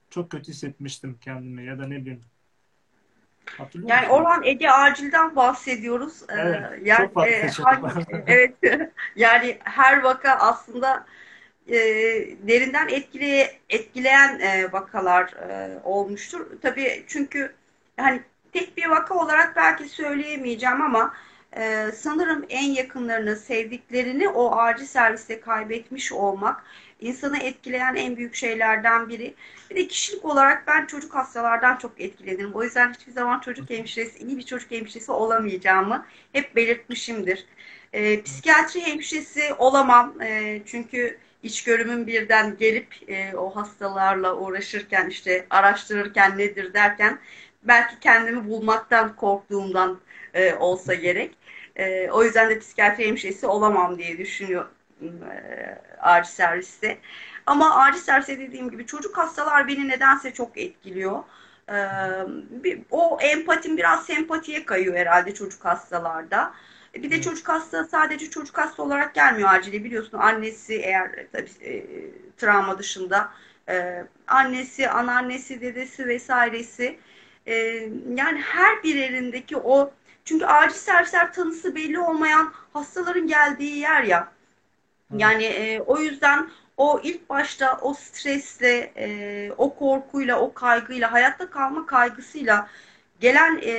çok 0.09 0.29
kötü 0.29 0.51
hissetmiştim 0.51 1.17
kendimi 1.21 1.65
ya 1.65 1.79
da 1.79 1.87
ne 1.87 2.01
bileyim 2.01 2.21
yani 3.83 4.09
Orhan 4.09 4.43
Ege 4.43 4.69
Acil'den 4.69 5.35
bahsediyoruz. 5.35 6.21
Ee, 6.29 6.33
evet, 6.35 6.79
yani, 6.83 7.09
çok 7.11 7.27
e, 7.27 7.63
hangi, 7.63 8.05
evet. 8.27 8.53
yani 9.15 9.57
her 9.63 10.01
vaka 10.03 10.31
aslında 10.31 11.05
e, 11.67 11.75
derinden 12.47 12.87
etkile, 12.87 13.59
etkileyen 13.69 14.39
e, 14.39 14.71
vakalar 14.71 15.33
e, 15.49 15.79
olmuştur. 15.83 16.47
Tabii 16.61 17.05
çünkü 17.07 17.53
hani 17.97 18.21
tek 18.53 18.77
bir 18.77 18.85
vaka 18.85 19.15
olarak 19.15 19.55
belki 19.55 19.89
söyleyemeyeceğim 19.89 20.81
ama 20.81 21.13
e, 21.57 21.91
sanırım 21.95 22.45
en 22.49 22.69
yakınlarını, 22.69 23.35
sevdiklerini 23.35 24.29
o 24.29 24.55
acil 24.57 24.85
serviste 24.85 25.41
kaybetmiş 25.41 26.11
olmak 26.11 26.63
insanı 27.01 27.37
etkileyen 27.37 27.95
en 27.95 28.17
büyük 28.17 28.35
şeylerden 28.35 29.09
biri. 29.09 29.33
Bir 29.69 29.75
de 29.75 29.87
kişilik 29.87 30.25
olarak 30.25 30.67
ben 30.67 30.85
çocuk 30.85 31.15
hastalardan 31.15 31.77
çok 31.77 32.01
etkilenirim. 32.01 32.53
O 32.53 32.63
yüzden 32.63 32.93
hiçbir 32.93 33.11
zaman 33.11 33.39
çocuk 33.39 33.69
hemşiresi, 33.69 34.23
iyi 34.23 34.37
bir 34.37 34.45
çocuk 34.45 34.71
hemşiresi 34.71 35.11
olamayacağımı 35.11 36.05
hep 36.33 36.55
belirtmişimdir. 36.55 37.45
E, 37.93 38.21
psikiyatri 38.23 38.81
hemşiresi 38.81 39.53
olamam. 39.53 40.21
E, 40.21 40.61
çünkü 40.65 41.17
içgörümün 41.43 42.07
birden 42.07 42.57
gelip 42.57 42.95
e, 43.07 43.35
o 43.35 43.55
hastalarla 43.55 44.35
uğraşırken 44.35 45.09
işte 45.09 45.45
araştırırken 45.49 46.37
nedir 46.37 46.73
derken 46.73 47.19
belki 47.63 47.99
kendimi 47.99 48.47
bulmaktan 48.49 49.15
korktuğumdan 49.15 49.99
e, 50.33 50.53
olsa 50.55 50.93
gerek. 50.93 51.37
E, 51.75 52.09
o 52.11 52.23
yüzden 52.23 52.49
de 52.49 52.59
psikiyatri 52.59 53.07
hemşiresi 53.07 53.47
olamam 53.47 53.97
diye 53.97 54.17
düşünüyorum 54.17 54.71
e, 54.71 54.80
acil 55.99 56.31
serviste. 56.31 56.97
Ama 57.45 57.75
acil 57.75 57.99
serviste 57.99 58.39
dediğim 58.39 58.71
gibi 58.71 58.85
çocuk 58.85 59.17
hastalar 59.17 59.67
beni 59.67 59.87
nedense 59.87 60.33
çok 60.33 60.57
etkiliyor. 60.57 61.23
E, 61.69 61.75
o 62.91 63.17
empatim 63.21 63.77
biraz 63.77 64.05
sempatiye 64.05 64.65
kayıyor 64.65 64.95
herhalde 64.95 65.33
çocuk 65.33 65.65
hastalarda. 65.65 66.53
Bir 66.95 67.11
de 67.11 67.21
çocuk 67.21 67.49
hasta 67.49 67.83
sadece 67.83 68.29
çocuk 68.29 68.57
hasta 68.57 68.83
olarak 68.83 69.15
gelmiyor 69.15 69.49
acile 69.51 69.83
biliyorsun 69.83 70.17
annesi 70.17 70.75
eğer 70.75 71.25
tabii 71.31 71.65
e, 71.65 71.85
travma 72.37 72.79
dışında 72.79 73.31
e, 73.69 74.03
annesi, 74.27 74.89
anneannesi, 74.89 75.61
dedesi 75.61 76.07
vesairesi 76.07 76.99
e, 77.45 77.55
yani 78.15 78.41
her 78.41 78.83
bir 78.83 78.95
elindeki 78.95 79.57
o 79.57 79.93
çünkü 80.25 80.45
acil 80.45 80.75
servisler 80.75 81.33
tanısı 81.33 81.75
belli 81.75 81.99
olmayan 81.99 82.53
hastaların 82.73 83.27
geldiği 83.27 83.77
yer 83.79 84.03
ya. 84.03 84.31
Yani 85.17 85.43
e, 85.43 85.79
o 85.81 85.99
yüzden 85.99 86.49
o 86.77 87.01
ilk 87.03 87.29
başta 87.29 87.79
o 87.81 87.93
stresle, 87.93 88.91
e, 88.97 89.51
o 89.57 89.75
korkuyla, 89.75 90.39
o 90.39 90.53
kaygıyla, 90.53 91.11
hayatta 91.11 91.49
kalma 91.49 91.85
kaygısıyla 91.85 92.67
gelen 93.19 93.61
e, 93.63 93.73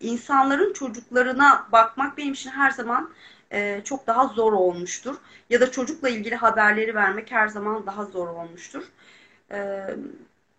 insanların 0.00 0.72
çocuklarına 0.72 1.68
bakmak 1.72 2.18
benim 2.18 2.32
için 2.32 2.50
her 2.50 2.70
zaman 2.70 3.10
e, 3.52 3.80
çok 3.84 4.06
daha 4.06 4.26
zor 4.26 4.52
olmuştur. 4.52 5.16
Ya 5.50 5.60
da 5.60 5.70
çocukla 5.70 6.08
ilgili 6.08 6.36
haberleri 6.36 6.94
vermek 6.94 7.32
her 7.32 7.48
zaman 7.48 7.86
daha 7.86 8.04
zor 8.04 8.28
olmuştur. 8.28 8.84
E, 9.52 9.82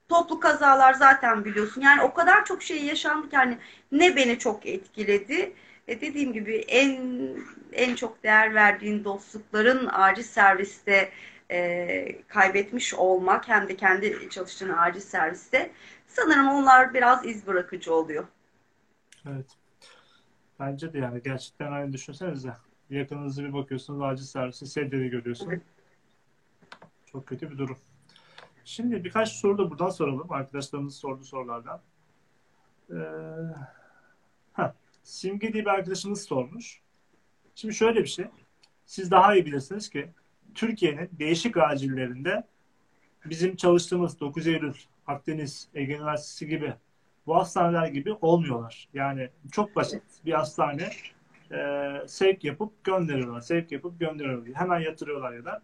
toplu 0.10 0.40
kazalar 0.40 0.94
zaten 0.94 1.46
biliyorsun. 1.46 1.82
Yani 1.82 2.02
o 2.02 2.14
kadar 2.14 2.46
çok 2.46 2.64
şey 2.64 2.86
yaşandı 2.86 3.30
ki 3.30 3.38
hani 3.38 3.58
ne 3.92 4.16
beni 4.16 4.40
çok 4.40 4.66
etkiledi. 4.66 5.54
E 5.88 6.02
dediğim 6.02 6.34
gibi 6.34 6.56
en 6.58 7.00
en 7.74 7.96
çok 7.96 8.24
değer 8.24 8.56
verdiğin 8.56 9.04
dostlukların 9.04 9.90
acil 9.92 10.24
serviste 10.24 11.12
e, 11.52 12.22
kaybetmiş 12.28 12.94
olmak 12.94 13.48
hem 13.48 13.68
de 13.68 13.76
kendi 13.76 14.30
çalıştığın 14.30 14.74
acil 14.78 15.00
serviste 15.00 15.72
sanırım 16.08 16.48
onlar 16.48 16.94
biraz 16.94 17.26
iz 17.26 17.48
bırakıcı 17.48 17.94
oluyor. 17.94 18.28
Evet. 19.30 19.58
Bence 20.60 20.94
de 20.94 21.00
yani 21.00 21.24
gerçekten 21.24 21.72
aynı 21.72 21.94
düşünsenize. 21.94 22.54
Yakınınızda 22.90 23.44
bir 23.44 23.54
bakıyorsunuz 23.54 24.02
acil 24.02 24.24
servisi 24.24 24.66
sedyede 24.68 25.08
görüyorsun. 25.08 25.50
Evet. 25.50 25.62
Çok 27.06 27.28
kötü 27.28 27.52
bir 27.52 27.58
durum. 27.58 27.78
Şimdi 28.66 29.04
birkaç 29.04 29.30
soru 29.30 29.58
da 29.58 29.70
buradan 29.70 29.90
soralım. 29.90 30.32
Arkadaşlarımız 30.32 30.96
sorduğu 30.96 31.24
sorulardan. 31.24 31.82
Ee, 32.90 32.96
heh, 34.54 34.72
Simge 35.04 35.54
diye 35.54 35.66
bir 35.66 35.70
arkadaşımız 35.70 36.24
sormuş. 36.24 36.81
Şimdi 37.62 37.76
şöyle 37.76 38.00
bir 38.00 38.08
şey. 38.08 38.26
Siz 38.86 39.12
daha 39.12 39.36
iyi 39.36 39.46
bilirsiniz 39.46 39.90
ki 39.90 40.10
Türkiye'nin 40.56 41.10
değişik 41.20 41.58
acillerinde 41.58 42.44
bizim 43.26 43.56
çalıştığımız 43.56 44.20
9 44.20 44.48
Eylül, 44.48 44.74
Akdeniz, 45.08 45.70
Ege 45.74 45.94
Üniversitesi 45.94 46.48
gibi 46.48 46.74
bu 47.28 47.36
hastaneler 47.36 47.88
gibi 47.88 48.14
olmuyorlar. 48.14 48.90
Yani 48.94 49.30
çok 49.52 49.76
basit 49.76 50.04
bir 50.26 50.34
hastane 50.34 50.90
e, 51.52 51.92
sevk 52.08 52.44
yapıp 52.44 52.84
gönderiyorlar. 52.84 53.42
Sevk 53.42 53.72
yapıp 53.72 54.00
gönderiyorlar. 54.00 54.56
Hemen 54.56 54.80
yatırıyorlar 54.80 55.34
ya 55.34 55.46
da. 55.46 55.62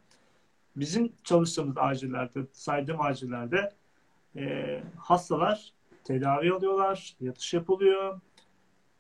Bizim 0.76 1.14
çalıştığımız 1.24 1.78
acillerde, 1.78 2.40
saydığım 2.52 3.02
acillerde 3.02 3.72
e, 4.36 4.84
hastalar 4.98 5.74
tedavi 6.04 6.54
alıyorlar, 6.54 7.16
yatış 7.22 7.54
yapılıyor. 7.54 8.22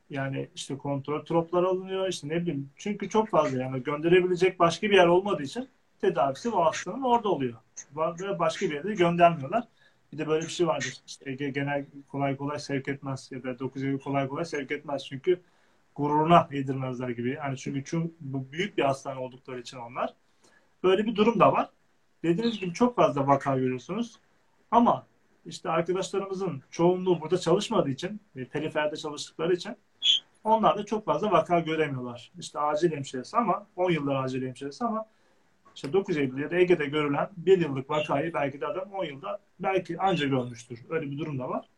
Yani 0.09 0.49
işte 0.55 0.77
kontrol 0.77 1.25
troplar 1.25 1.63
alınıyor, 1.63 2.07
işte 2.07 2.27
ne 2.27 2.41
bileyim. 2.41 2.69
Çünkü 2.75 3.09
çok 3.09 3.29
fazla 3.29 3.61
yani 3.61 3.83
gönderebilecek 3.83 4.59
başka 4.59 4.89
bir 4.89 4.95
yer 4.95 5.07
olmadığı 5.07 5.43
için 5.43 5.69
tedavisi 6.01 6.51
bu 6.51 6.65
hastanın 6.65 7.01
orada 7.01 7.29
oluyor. 7.29 7.53
Ve 7.95 8.39
başka 8.39 8.65
bir 8.65 8.75
yere 8.75 8.83
de 8.83 8.93
göndermiyorlar. 8.95 9.67
Bir 10.11 10.17
de 10.17 10.27
böyle 10.27 10.45
bir 10.45 10.51
şey 10.51 10.67
vardır. 10.67 10.97
İşte 11.07 11.31
Ege 11.31 11.49
genel 11.49 11.85
kolay 12.07 12.37
kolay 12.37 12.59
sevk 12.59 12.87
etmez 12.87 13.29
ya 13.31 13.43
da 13.43 13.59
9 13.59 13.83
Eylül 13.83 13.99
kolay 13.99 14.27
kolay 14.27 14.45
sevk 14.45 14.71
etmez. 14.71 15.05
Çünkü 15.05 15.41
gururuna 15.95 16.47
yedirmezler 16.51 17.09
gibi. 17.09 17.29
Yani 17.29 17.57
çünkü, 17.57 17.83
çünkü 17.85 18.11
bu 18.19 18.51
büyük 18.51 18.77
bir 18.77 18.83
hastane 18.83 19.19
oldukları 19.19 19.59
için 19.59 19.77
onlar. 19.77 20.13
Böyle 20.83 21.05
bir 21.05 21.15
durum 21.15 21.39
da 21.39 21.53
var. 21.53 21.69
Dediğiniz 22.23 22.59
gibi 22.59 22.73
çok 22.73 22.95
fazla 22.95 23.27
vaka 23.27 23.57
görüyorsunuz. 23.57 24.19
Ama 24.71 25.07
işte 25.45 25.69
arkadaşlarımızın 25.69 26.63
çoğunluğu 26.71 27.21
burada 27.21 27.37
çalışmadığı 27.37 27.89
için, 27.89 28.21
periferde 28.51 28.95
çalıştıkları 28.95 29.53
için 29.53 29.75
onlar 30.47 30.77
da 30.77 30.85
çok 30.85 31.05
fazla 31.05 31.31
vaka 31.31 31.59
göremiyorlar. 31.59 32.31
İşte 32.39 32.59
acil 32.59 32.91
hemşiresi 32.91 33.37
ama 33.37 33.67
10 33.75 33.91
yıllar 33.91 34.23
acil 34.23 34.47
hemşiresi 34.47 34.85
ama 34.85 35.05
işte 35.75 35.93
9 35.93 36.17
Eylül 36.17 36.41
ya 36.41 36.51
da 36.51 36.55
Ege'de 36.55 36.85
görülen 36.85 37.29
bir 37.37 37.61
yıllık 37.61 37.89
vakayı 37.89 38.33
belki 38.33 38.61
de 38.61 38.67
adam 38.67 38.91
10 38.91 39.05
yılda 39.05 39.39
belki 39.59 39.99
anca 39.99 40.27
görmüştür. 40.27 40.79
Öyle 40.89 41.11
bir 41.11 41.17
durum 41.17 41.39
da 41.39 41.49
var. 41.49 41.69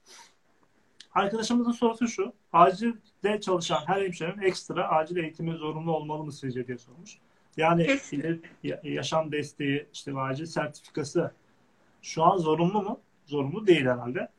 Arkadaşımızın 1.13 1.71
sorusu 1.71 2.07
şu. 2.07 2.33
Acilde 2.53 3.41
çalışan 3.41 3.79
her 3.87 4.01
hemşirenin 4.01 4.41
ekstra 4.41 4.87
acil 4.89 5.17
eğitimi 5.17 5.51
zorunlu 5.51 5.95
olmalı 5.95 6.23
mı 6.23 6.31
sizce 6.31 6.67
diye 6.67 6.77
sormuş. 6.77 7.17
Yani 7.57 7.99
yaşam 8.83 9.31
desteği, 9.31 9.87
işte 9.93 10.13
acil 10.19 10.45
sertifikası 10.45 11.31
şu 12.01 12.23
an 12.23 12.37
zorunlu 12.37 12.81
mu? 12.81 12.99
Zorunlu 13.25 13.67
değil 13.67 13.85
herhalde. 13.85 14.29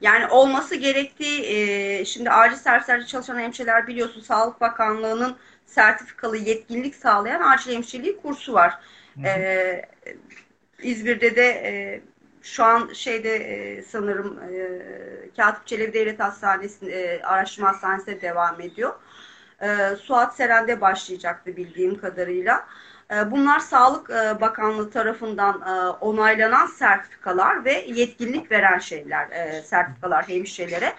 Yani 0.00 0.26
olması 0.26 0.74
gerektiği, 0.74 1.42
e, 1.42 2.04
şimdi 2.04 2.30
acil 2.30 2.56
servislerde 2.56 3.06
çalışan 3.06 3.38
hemşireler 3.38 3.86
biliyorsun 3.86 4.20
Sağlık 4.20 4.60
Bakanlığı'nın 4.60 5.36
sertifikalı 5.66 6.36
yetkinlik 6.36 6.94
sağlayan 6.94 7.40
acil 7.40 7.72
hemşireliği 7.72 8.20
kursu 8.20 8.52
var. 8.52 8.78
Hı 9.14 9.20
hı. 9.20 9.26
E, 9.26 9.82
İzmir'de 10.82 11.36
de 11.36 11.46
e, 11.48 12.00
şu 12.42 12.64
an 12.64 12.92
şeyde 12.92 13.36
e, 13.36 13.82
sanırım 13.82 14.38
e, 14.42 14.80
Katip 15.36 15.66
Çelebi 15.66 15.92
Devlet 15.92 16.20
Hastanesi 16.20 16.86
e, 16.86 17.22
Araştırma 17.22 17.68
Hastanesi'ne 17.68 18.20
devam 18.20 18.60
ediyor. 18.60 18.94
E, 19.62 19.96
Suat 19.96 20.36
Seren'de 20.36 20.80
başlayacaktı 20.80 21.56
bildiğim 21.56 22.00
kadarıyla. 22.00 22.56
E, 22.58 22.66
bunlar 23.10 23.58
Sağlık 23.58 24.10
e, 24.10 24.40
Bakanlığı 24.40 24.90
tarafından 24.90 25.60
e, 25.60 25.88
onaylanan 25.88 26.66
sertifikalar 26.66 27.64
ve 27.64 27.84
yetkinlik 27.88 28.50
veren 28.50 28.78
şeyler, 28.78 29.30
e, 29.30 29.62
sertifikalar 29.62 30.28
hemşirelere. 30.28 30.92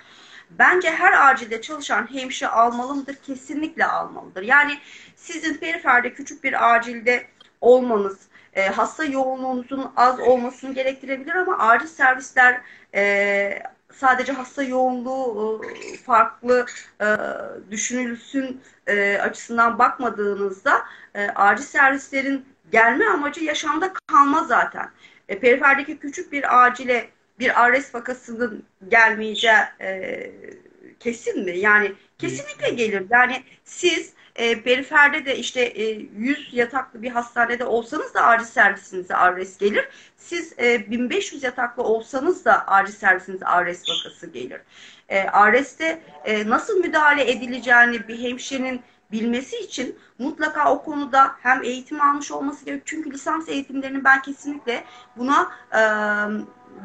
Bence 0.49 0.91
her 0.91 1.29
acilde 1.29 1.61
çalışan 1.61 2.13
hemşire 2.13 2.49
almalı 2.49 2.95
mıdır? 2.95 3.15
Kesinlikle 3.15 3.85
almalıdır. 3.85 4.41
Yani 4.41 4.77
sizin 5.15 5.57
periferde 5.57 6.13
küçük 6.13 6.43
bir 6.43 6.75
acilde 6.75 7.27
olmanız, 7.61 8.19
hasta 8.75 9.03
yoğunluğunuzun 9.05 9.91
az 9.95 10.19
olmasını 10.19 10.73
gerektirebilir 10.73 11.35
ama 11.35 11.57
acil 11.57 11.87
servisler 11.87 12.61
sadece 13.97 14.33
hasta 14.33 14.63
yoğunluğu 14.63 15.61
e, 15.65 15.97
farklı 15.97 16.65
e, 17.01 17.05
düşünülsün 17.71 18.61
e, 18.87 19.17
açısından 19.17 19.79
bakmadığınızda 19.79 20.85
acil 21.35 21.63
servislerin 21.63 22.45
gelme 22.71 23.05
amacı 23.05 23.43
yaşamda 23.43 23.93
kalma 24.07 24.43
zaten. 24.43 24.89
Periferdeki 25.27 25.99
küçük 25.99 26.31
bir 26.31 26.65
acile 26.65 27.09
bir 27.39 27.63
arrest 27.63 27.95
vakasının 27.95 28.63
gelmeyeceği 28.87 29.55
kesin 30.99 31.45
mi? 31.45 31.57
Yani 31.57 31.93
kesinlikle 32.17 32.69
gelir. 32.69 33.05
Yani 33.09 33.43
siz 33.63 34.13
e, 34.35 34.61
periferde 34.61 35.25
de 35.25 35.37
işte 35.37 35.61
e, 35.61 35.83
100 36.17 36.53
yataklı 36.53 37.01
bir 37.01 37.09
hastanede 37.09 37.65
olsanız 37.65 38.13
da 38.13 38.23
acil 38.23 38.45
servisinize 38.45 39.15
arrest 39.15 39.59
gelir. 39.59 39.89
Siz 40.17 40.53
e, 40.59 40.91
1500 40.91 41.43
yataklı 41.43 41.83
olsanız 41.83 42.45
da 42.45 42.67
acil 42.67 42.93
servisinize 42.93 43.45
arrest 43.45 43.89
vakası 43.89 44.27
gelir. 44.27 44.61
E, 45.09 45.23
arreste 45.23 46.01
e, 46.25 46.49
nasıl 46.49 46.79
müdahale 46.79 47.31
edileceğini 47.31 48.07
bir 48.07 48.23
hemşirenin 48.23 48.81
bilmesi 49.11 49.57
için 49.57 49.99
mutlaka 50.19 50.71
o 50.71 50.83
konuda 50.83 51.35
hem 51.41 51.63
eğitim 51.63 52.01
almış 52.01 52.31
olması 52.31 52.65
gerekiyor. 52.65 52.85
Çünkü 52.85 53.11
lisans 53.11 53.49
eğitimlerinin 53.49 54.03
ben 54.03 54.21
kesinlikle 54.21 54.83
buna 55.17 55.51
e, 55.73 55.81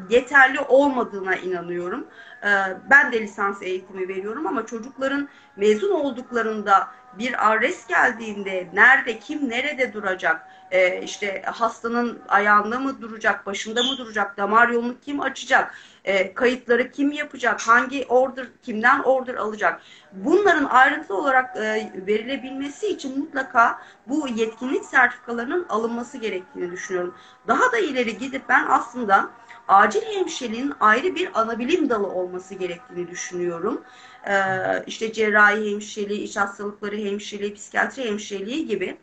yeterli 0.09 0.59
olmadığına 0.59 1.35
inanıyorum. 1.35 2.07
E, 2.43 2.49
ben 2.89 3.11
de 3.11 3.21
lisans 3.21 3.61
eğitimi 3.61 4.07
veriyorum 4.07 4.47
ama 4.47 4.65
çocukların 4.65 5.29
mezun 5.55 5.91
olduklarında 5.91 6.87
bir 7.19 7.51
arrest 7.51 7.89
geldiğinde 7.89 8.67
nerede, 8.73 9.19
kim 9.19 9.49
nerede 9.49 9.93
duracak, 9.93 10.47
e, 10.71 11.01
işte 11.01 11.41
hastanın 11.45 12.19
ayağında 12.27 12.79
mı 12.79 13.01
duracak, 13.01 13.45
başında 13.45 13.83
mı 13.83 13.97
duracak, 13.97 14.37
damar 14.37 14.69
yolunu 14.69 14.95
kim 15.05 15.21
açacak, 15.21 15.75
e, 16.03 16.33
kayıtları 16.33 16.91
kim 16.91 17.11
yapacak, 17.11 17.61
hangi 17.61 18.05
order, 18.05 18.47
kimden 18.63 18.99
order 18.99 19.35
alacak. 19.35 19.81
Bunların 20.11 20.65
ayrıntılı 20.65 21.17
olarak 21.17 21.57
e, 21.57 21.91
verilebilmesi 22.07 22.87
için 22.87 23.19
mutlaka 23.19 23.81
bu 24.07 24.27
yetkinlik 24.27 24.85
sertifikalarının 24.85 25.65
alınması 25.69 26.17
gerektiğini 26.17 26.71
düşünüyorum. 26.71 27.15
Daha 27.47 27.71
da 27.71 27.77
ileri 27.77 28.17
gidip 28.17 28.49
ben 28.49 28.65
aslında 28.69 29.29
acil 29.67 30.01
hemşireliğin 30.01 30.73
ayrı 30.79 31.15
bir 31.15 31.39
anabilim 31.41 31.89
dalı 31.89 32.07
olması 32.07 32.55
gerektiğini 32.55 33.07
düşünüyorum. 33.07 33.81
Ee, 34.27 34.83
işte 34.87 35.13
cerrahi 35.13 35.71
hemşireliği, 35.71 36.21
iç 36.21 36.37
hastalıkları 36.37 36.97
hemşireliği, 36.97 37.53
psikiyatri 37.53 38.05
hemşireliği 38.05 38.67
gibi. 38.67 38.97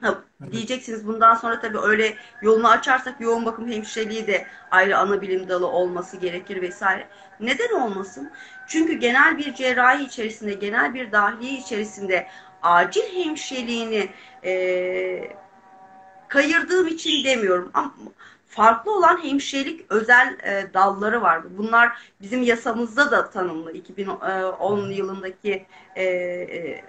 Ha, 0.00 0.22
diyeceksiniz 0.52 1.06
bundan 1.06 1.34
sonra 1.34 1.60
tabii 1.60 1.78
öyle 1.78 2.16
yolunu 2.42 2.68
açarsak 2.68 3.20
yoğun 3.20 3.46
bakım 3.46 3.72
hemşireliği 3.72 4.26
de 4.26 4.46
ayrı 4.70 4.98
ana 4.98 5.22
bilim 5.22 5.48
dalı 5.48 5.66
olması 5.66 6.16
gerekir 6.16 6.62
vesaire. 6.62 7.08
Neden 7.40 7.80
olmasın? 7.80 8.30
Çünkü 8.68 8.92
genel 8.92 9.38
bir 9.38 9.54
cerrahi 9.54 10.04
içerisinde, 10.04 10.54
genel 10.54 10.94
bir 10.94 11.12
dahiliye 11.12 11.52
içerisinde 11.52 12.26
acil 12.62 13.24
hemşireliğini 13.24 14.08
e, 14.44 15.36
kayırdığım 16.28 16.86
için 16.86 17.24
demiyorum. 17.24 17.70
Ama 17.74 17.94
farklı 18.52 18.96
olan 18.96 19.24
hemşirelik 19.24 19.80
özel 19.88 20.36
e, 20.42 20.74
dalları 20.74 21.22
var. 21.22 21.42
Bunlar 21.58 21.92
bizim 22.20 22.42
yasamızda 22.42 23.10
da 23.10 23.30
tanımlı. 23.30 23.72
2010 23.72 24.90
yılındaki 24.90 25.66
e, 25.96 26.04
e, 26.04 26.84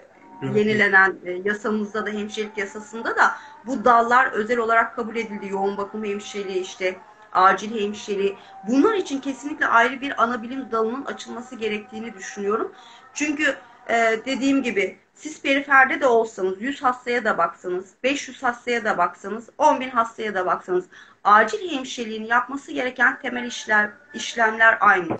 yenilenen 0.54 1.16
e, 1.24 1.32
yasamızda 1.32 2.06
da 2.06 2.10
hemşirelik 2.10 2.58
yasasında 2.58 3.16
da 3.16 3.34
bu 3.66 3.84
dallar 3.84 4.32
özel 4.32 4.58
olarak 4.58 4.96
kabul 4.96 5.16
edildi. 5.16 5.48
Yoğun 5.48 5.76
bakım 5.76 6.04
hemşireliği 6.04 6.60
işte 6.60 6.96
acil 7.32 7.80
hemşireliği. 7.80 8.36
Bunlar 8.68 8.94
için 8.94 9.20
kesinlikle 9.20 9.66
ayrı 9.66 10.00
bir 10.00 10.22
ana 10.22 10.42
bilim 10.42 10.70
dalının 10.72 11.04
açılması 11.04 11.56
gerektiğini 11.56 12.14
düşünüyorum. 12.14 12.72
Çünkü 13.14 13.56
e, 13.88 13.94
dediğim 14.26 14.62
gibi 14.62 14.98
siz 15.14 15.42
periferde 15.42 16.00
de 16.00 16.06
olsanız 16.06 16.62
100 16.62 16.82
hastaya 16.82 17.24
da 17.24 17.38
baksanız 17.38 17.90
500 18.02 18.42
hastaya 18.42 18.84
da 18.84 18.98
baksanız 18.98 19.50
10 19.58 19.80
bin 19.80 19.90
hastaya 19.90 20.34
da 20.34 20.46
baksanız 20.46 20.84
acil 21.24 21.70
hemşireliğin 21.70 22.24
yapması 22.24 22.72
gereken 22.72 23.18
temel 23.18 23.44
işler, 23.44 23.90
işlemler 24.14 24.78
aynı. 24.80 25.18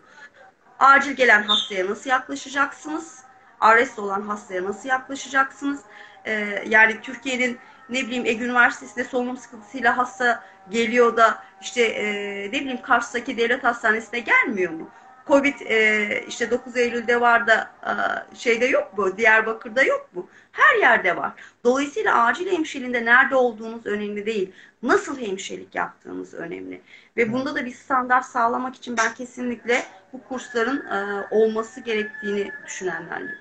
Acil 0.78 1.12
gelen 1.12 1.42
hastaya 1.42 1.90
nasıl 1.90 2.11
yaklaşacaksınız? 2.11 3.24
Arrest 3.61 3.98
olan 3.98 4.22
hastaya 4.22 4.64
nasıl 4.64 4.88
yaklaşacaksınız? 4.88 5.80
Ee, 6.26 6.64
yani 6.66 7.00
Türkiye'nin 7.00 7.59
ne 7.88 8.07
bileyim 8.07 8.26
Ege 8.26 8.44
Üniversitesi'nde 8.44 9.04
solunum 9.04 9.37
sıkıntısıyla 9.37 9.96
hasta 9.96 10.44
geliyor 10.70 11.16
da 11.16 11.42
işte 11.61 11.83
e, 11.83 12.04
ne 12.48 12.52
bileyim 12.52 12.83
Kars'taki 12.83 13.37
devlet 13.37 13.64
hastanesine 13.64 14.20
gelmiyor 14.20 14.72
mu? 14.72 14.90
Covid 15.26 15.60
e, 15.60 16.24
işte 16.28 16.50
9 16.50 16.76
Eylül'de 16.76 17.20
var 17.20 17.46
da 17.46 17.70
e, 17.82 17.92
şeyde 18.37 18.66
yok 18.66 18.98
mu? 18.98 19.16
Diyarbakır'da 19.16 19.82
yok 19.82 20.10
mu? 20.14 20.28
Her 20.52 20.78
yerde 20.80 21.16
var. 21.16 21.32
Dolayısıyla 21.64 22.24
acil 22.24 22.52
hemşireliğinde 22.52 23.04
nerede 23.04 23.37
olduğunuz 23.37 23.87
önemli 23.87 24.26
değil. 24.26 24.52
Nasıl 24.82 25.20
hemşirelik 25.20 25.74
yaptığınız 25.74 26.34
önemli. 26.34 26.80
Ve 27.16 27.32
bunda 27.32 27.54
da 27.54 27.64
bir 27.64 27.70
standart 27.70 28.24
sağlamak 28.24 28.74
için 28.74 28.96
ben 28.96 29.14
kesinlikle 29.14 29.82
bu 30.12 30.24
kursların 30.24 30.87
e, 30.87 31.26
olması 31.30 31.80
gerektiğini 31.80 32.52
düşünenlerdim. 32.66 33.37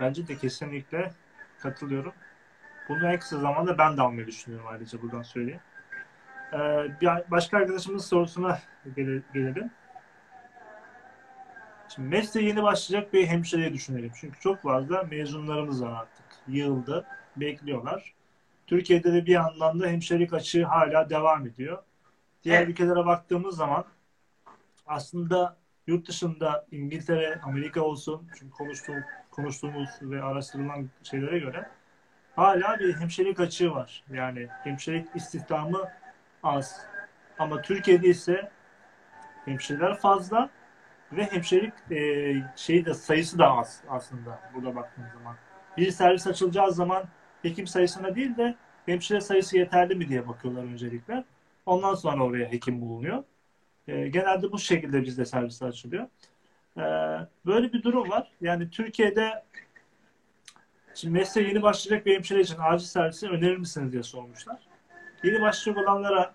Bence 0.00 0.28
de 0.28 0.36
kesinlikle 0.36 1.12
katılıyorum. 1.62 2.12
Bunu 2.88 3.08
en 3.08 3.18
kısa 3.18 3.38
zamanda 3.38 3.78
ben 3.78 3.96
de 3.96 4.02
almayı 4.02 4.26
düşünüyorum 4.26 4.66
ayrıca 4.68 5.02
buradan 5.02 5.22
söyleyeyim. 5.22 5.60
Ee, 6.52 6.58
bir 7.00 7.30
başka 7.30 7.56
arkadaşımızın 7.56 8.08
sorusuna 8.08 8.58
gelelim. 9.34 9.70
Şimdi 11.94 12.08
mesleğe 12.08 12.46
yeni 12.46 12.62
başlayacak 12.62 13.12
bir 13.12 13.26
hemşireyi 13.26 13.72
düşünelim. 13.72 14.12
Çünkü 14.20 14.40
çok 14.40 14.62
fazla 14.62 15.02
mezunlarımız 15.02 15.82
var 15.82 15.92
artık. 15.92 16.24
Yığıldı, 16.48 17.06
bekliyorlar. 17.36 18.14
Türkiye'de 18.66 19.12
de 19.12 19.26
bir 19.26 19.32
yandan 19.32 19.80
da 19.80 19.86
hemşirelik 19.86 20.32
açığı 20.32 20.64
hala 20.64 21.10
devam 21.10 21.46
ediyor. 21.46 21.82
Diğer 22.44 22.58
evet. 22.58 22.68
ülkelere 22.68 23.06
baktığımız 23.06 23.56
zaman 23.56 23.84
aslında 24.86 25.56
yurt 25.86 26.08
dışında 26.08 26.66
İngiltere, 26.70 27.40
Amerika 27.44 27.80
olsun 27.80 28.28
çünkü 28.38 28.52
konuştuğum, 28.52 29.04
konuştuğumuz 29.30 29.90
ve 30.02 30.22
araştırılan 30.22 30.90
şeylere 31.02 31.38
göre 31.38 31.70
hala 32.36 32.78
bir 32.78 32.96
hemşirelik 32.96 33.40
açığı 33.40 33.70
var. 33.70 34.04
Yani 34.12 34.48
hemşirelik 34.64 35.08
istihdamı 35.14 35.88
az. 36.42 36.80
Ama 37.38 37.62
Türkiye'de 37.62 38.08
ise 38.08 38.50
hemşireler 39.44 39.96
fazla 39.96 40.50
ve 41.12 41.24
hemşirelik 41.24 41.72
e, 41.90 42.34
şeyi 42.56 42.84
de 42.86 42.94
sayısı 42.94 43.38
da 43.38 43.52
az 43.52 43.82
aslında 43.88 44.40
burada 44.54 44.76
baktığımız 44.76 45.12
zaman. 45.12 45.36
Bir 45.76 45.90
servis 45.90 46.26
açılacağı 46.26 46.72
zaman 46.72 47.04
hekim 47.42 47.66
sayısına 47.66 48.14
değil 48.14 48.36
de 48.36 48.54
hemşire 48.86 49.20
sayısı 49.20 49.58
yeterli 49.58 49.94
mi 49.94 50.08
diye 50.08 50.28
bakıyorlar 50.28 50.62
öncelikle. 50.62 51.24
Ondan 51.66 51.94
sonra 51.94 52.24
oraya 52.24 52.52
hekim 52.52 52.80
bulunuyor. 52.80 53.24
E, 53.88 54.08
genelde 54.08 54.52
bu 54.52 54.58
şekilde 54.58 55.02
bizde 55.02 55.24
servisler 55.24 55.68
açılıyor. 55.68 56.06
E, 56.76 56.82
böyle 57.46 57.72
bir 57.72 57.82
durum 57.82 58.10
var. 58.10 58.30
Yani 58.40 58.70
Türkiye'de 58.70 59.44
şimdi 60.94 61.18
mesleğe 61.18 61.48
yeni 61.48 61.62
başlayacak 61.62 62.06
bir 62.06 62.14
hemşire 62.14 62.40
için 62.40 62.56
acil 62.60 62.86
servisi 62.86 63.28
önerir 63.28 63.56
misiniz 63.56 63.92
diye 63.92 64.02
sormuşlar. 64.02 64.58
Yeni 65.24 65.40
başlayacak 65.40 65.88
olanlara 65.88 66.34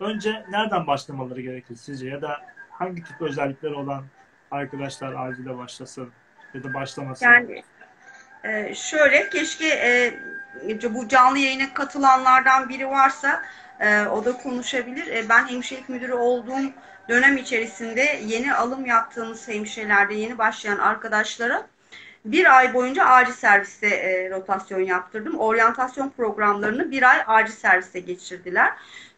önce 0.00 0.44
nereden 0.50 0.86
başlamaları 0.86 1.40
gerekir 1.40 1.74
sizce? 1.74 2.08
Ya 2.08 2.22
da 2.22 2.40
hangi 2.80 3.04
tip 3.04 3.22
özellikleri 3.22 3.74
olan 3.74 4.04
arkadaşlar 4.50 5.28
acile 5.28 5.58
başlasın 5.58 6.10
ya 6.54 6.64
da 6.64 6.74
başlamasın? 6.74 7.26
Yani 7.26 7.62
e, 8.44 8.74
şöyle 8.74 9.30
keşke 9.30 9.68
e, 9.68 10.94
bu 10.94 11.08
canlı 11.08 11.38
yayına 11.38 11.74
katılanlardan 11.74 12.68
biri 12.68 12.88
varsa 12.88 13.42
e, 13.80 14.02
o 14.02 14.24
da 14.24 14.36
konuşabilir. 14.36 15.28
Ben 15.28 15.48
hemşirelik 15.48 15.88
müdürü 15.88 16.12
olduğum 16.12 16.72
dönem 17.08 17.36
içerisinde 17.36 18.20
yeni 18.26 18.54
alım 18.54 18.86
yaptığımız 18.86 19.48
hemşirelerde 19.48 20.14
yeni 20.14 20.38
başlayan 20.38 20.78
arkadaşlara 20.78 21.66
bir 22.24 22.56
ay 22.56 22.74
boyunca 22.74 23.04
acil 23.04 23.32
serviste 23.32 23.86
e, 23.86 24.30
rotasyon 24.30 24.80
yaptırdım. 24.80 25.38
Oryantasyon 25.38 26.08
programlarını 26.08 26.90
bir 26.90 27.10
ay 27.10 27.18
acil 27.26 27.52
serviste 27.52 28.00
geçirdiler. 28.00 28.72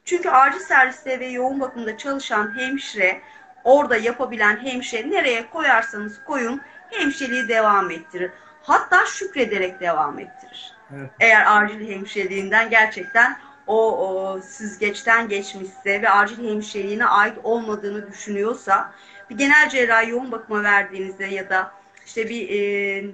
Çünkü 0.05 0.29
acil 0.29 0.61
serviste 0.61 1.20
ve 1.20 1.27
yoğun 1.27 1.61
bakımda 1.61 1.98
çalışan 1.98 2.59
hemşire, 2.59 3.20
orada 3.64 3.96
yapabilen 3.96 4.57
hemşire 4.57 5.11
nereye 5.11 5.51
koyarsanız 5.51 6.25
koyun 6.25 6.61
hemşireliği 6.90 7.48
devam 7.48 7.90
ettirir. 7.90 8.31
Hatta 8.62 9.07
şükrederek 9.07 9.81
devam 9.81 10.18
ettirir. 10.18 10.75
Evet. 10.96 11.11
Eğer 11.20 11.44
acil 11.48 11.88
hemşireliğinden 11.88 12.70
gerçekten 12.70 13.38
o, 13.66 13.98
o 13.98 14.40
süzgeçten 14.40 15.29
geçmişse 15.29 16.03
ve 16.03 16.11
acil 16.11 16.51
hemşireliğine 16.51 17.07
ait 17.07 17.38
olmadığını 17.42 18.12
düşünüyorsa 18.12 18.92
bir 19.31 19.38
genel 19.38 19.68
cerrahi 19.68 20.11
yoğun 20.11 20.33
bakıma 20.33 20.62
verdiğinizde 20.62 21.27
ya 21.27 21.51
da 21.51 21.72
işte 22.07 22.29
bir 22.29 22.48
e, 22.48 23.05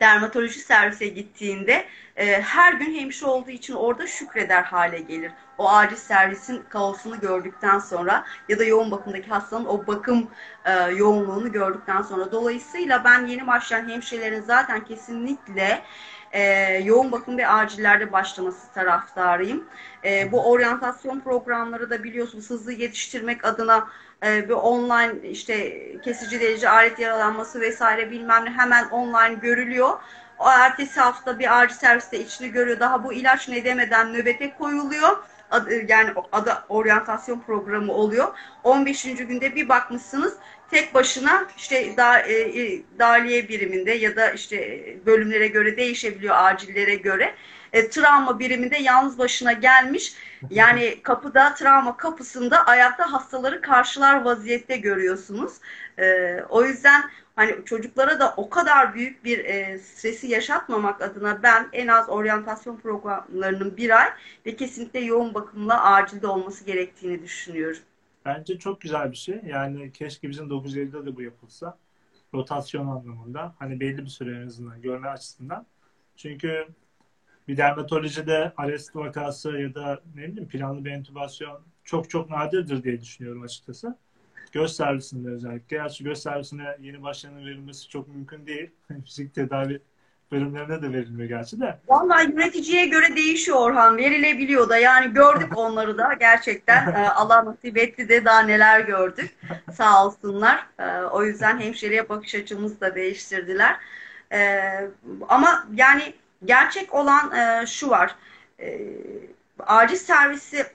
dermatoloji 0.00 0.58
servise 0.58 1.08
gittiğinde 1.08 1.84
e, 2.16 2.42
her 2.42 2.72
gün 2.72 3.00
hemşire 3.00 3.28
olduğu 3.28 3.50
için 3.50 3.74
orada 3.74 4.06
şükreder 4.06 4.62
hale 4.62 4.98
gelir. 4.98 5.32
O 5.58 5.70
acil 5.70 5.96
servisin 5.96 6.64
kaosunu 6.68 7.20
gördükten 7.20 7.78
sonra 7.78 8.24
ya 8.48 8.58
da 8.58 8.64
yoğun 8.64 8.90
bakımdaki 8.90 9.28
hastanın 9.28 9.66
o 9.66 9.86
bakım 9.86 10.30
e, 10.64 10.72
yoğunluğunu 10.72 11.52
gördükten 11.52 12.02
sonra. 12.02 12.32
Dolayısıyla 12.32 13.04
ben 13.04 13.26
yeni 13.26 13.46
başlayan 13.46 13.88
hemşirelerin 13.88 14.42
zaten 14.42 14.84
kesinlikle 14.84 15.82
e, 16.32 16.42
yoğun 16.84 17.12
bakım 17.12 17.38
ve 17.38 17.48
acillerde 17.48 18.12
başlaması 18.12 18.72
taraftarıyım. 18.72 19.64
E, 20.04 20.32
bu 20.32 20.50
oryantasyon 20.50 21.20
programları 21.20 21.90
da 21.90 22.04
biliyorsunuz 22.04 22.50
hızlı 22.50 22.72
yetiştirmek 22.72 23.44
adına 23.44 23.88
e, 24.26 24.48
bir 24.48 24.54
online 24.54 25.28
işte 25.28 25.82
kesici 26.00 26.40
delici 26.40 26.68
alet 26.68 26.98
yaralanması 26.98 27.60
vesaire 27.60 28.10
bilmem 28.10 28.44
ne 28.44 28.50
hemen 28.50 28.88
online 28.88 29.34
görülüyor. 29.34 29.98
O 30.38 30.50
ertesi 30.50 31.00
hafta 31.00 31.38
bir 31.38 31.60
acil 31.60 31.74
serviste 31.74 32.20
içini 32.20 32.50
görüyor. 32.50 32.80
Daha 32.80 33.04
bu 33.04 33.12
ilaç 33.12 33.48
ne 33.48 33.64
demeden 33.64 34.12
nöbete 34.12 34.54
koyuluyor. 34.58 35.22
Yani 35.88 36.10
adı 36.32 36.64
oryantasyon 36.68 37.40
programı 37.40 37.92
oluyor. 37.92 38.28
15. 38.64 39.02
günde 39.02 39.54
bir 39.54 39.68
bakmışsınız 39.68 40.34
tek 40.70 40.94
başına 40.94 41.46
işte 41.56 41.96
da, 41.96 42.20
e, 42.20 42.62
e, 42.62 42.82
dahiliye 42.98 43.48
biriminde 43.48 43.92
ya 43.92 44.16
da 44.16 44.30
işte 44.30 44.84
bölümlere 45.06 45.48
göre 45.48 45.76
değişebiliyor 45.76 46.34
acillere 46.38 46.94
göre. 46.94 47.34
E, 47.72 47.90
travma 47.90 48.38
biriminde 48.38 48.76
yalnız 48.78 49.18
başına 49.18 49.52
gelmiş. 49.52 50.14
Yani 50.50 51.02
kapıda 51.02 51.54
travma 51.54 51.96
kapısında 51.96 52.66
ayakta 52.66 53.12
hastaları 53.12 53.60
karşılar 53.60 54.24
vaziyette 54.24 54.76
görüyorsunuz. 54.76 55.52
E, 55.98 56.36
o 56.48 56.64
yüzden 56.64 57.02
hani 57.36 57.64
çocuklara 57.64 58.20
da 58.20 58.34
o 58.36 58.50
kadar 58.50 58.94
büyük 58.94 59.24
bir 59.24 59.44
e, 59.44 59.78
stresi 59.78 60.26
yaşatmamak 60.26 61.02
adına 61.02 61.42
ben 61.42 61.68
en 61.72 61.88
az 61.88 62.08
oryantasyon 62.08 62.76
programlarının 62.76 63.76
bir 63.76 64.00
ay 64.00 64.08
ve 64.46 64.56
kesinlikle 64.56 65.00
yoğun 65.00 65.34
bakımla 65.34 65.84
acilde 65.84 66.26
olması 66.26 66.64
gerektiğini 66.64 67.22
düşünüyorum. 67.22 67.82
Bence 68.24 68.58
çok 68.58 68.80
güzel 68.80 69.10
bir 69.10 69.16
şey. 69.16 69.40
Yani 69.46 69.92
keşke 69.92 70.28
bizim 70.30 70.50
9 70.50 70.76
Eylül'de 70.76 71.06
de 71.06 71.16
bu 71.16 71.22
yapılsa. 71.22 71.78
Rotasyon 72.34 72.86
anlamında. 72.86 73.54
Hani 73.58 73.80
belli 73.80 74.04
bir 74.04 74.10
süre 74.10 74.42
en 74.42 74.46
azından 74.46 74.82
görme 74.82 75.08
açısından. 75.08 75.66
Çünkü 76.16 76.68
bir 77.48 77.56
dermatolojide 77.56 78.52
arrest 78.56 78.96
vakası 78.96 79.52
ya 79.52 79.74
da 79.74 80.02
ne 80.14 80.22
bileyim 80.22 80.48
planlı 80.48 80.84
bir 80.84 80.90
entübasyon 80.90 81.62
çok 81.84 82.10
çok 82.10 82.30
nadirdir 82.30 82.82
diye 82.82 83.00
düşünüyorum 83.00 83.42
açıkçası. 83.42 83.96
Göz 84.56 84.76
servisinde 84.76 85.30
özellikle. 85.30 85.76
Gerçi 85.76 86.04
göz 86.04 86.22
servisine 86.22 86.76
yeni 86.80 87.02
başlayanın 87.02 87.46
verilmesi 87.46 87.88
çok 87.88 88.08
mümkün 88.08 88.46
değil. 88.46 88.70
Fizik 89.04 89.34
tedavi 89.34 89.80
bölümlerine 90.32 90.82
de 90.82 90.92
verilmiyor 90.92 91.28
gerçi 91.28 91.60
de. 91.60 91.78
Vallahi 91.88 92.30
yöneticiye 92.30 92.86
göre 92.86 93.16
değişiyor 93.16 93.58
Orhan. 93.58 93.96
Verilebiliyor 93.96 94.68
da. 94.68 94.76
Yani 94.76 95.12
gördük 95.12 95.48
onları 95.58 95.98
da 95.98 96.12
gerçekten. 96.12 96.92
E, 96.92 97.08
Allah 97.08 97.44
nasip 97.44 97.78
etti 97.78 98.08
de 98.08 98.24
daha 98.24 98.40
neler 98.40 98.80
gördük. 98.80 99.36
Sağ 99.72 100.06
olsunlar. 100.06 100.66
E, 100.78 101.00
o 101.02 101.24
yüzden 101.24 101.60
hemşireye 101.60 102.08
bakış 102.08 102.34
açımızı 102.34 102.80
da 102.80 102.94
değiştirdiler. 102.94 103.76
E, 104.32 104.60
ama 105.28 105.66
yani 105.74 106.14
gerçek 106.44 106.94
olan 106.94 107.64
şu 107.64 107.90
var. 107.90 108.14
acil 109.58 109.96
servisi 109.96 110.66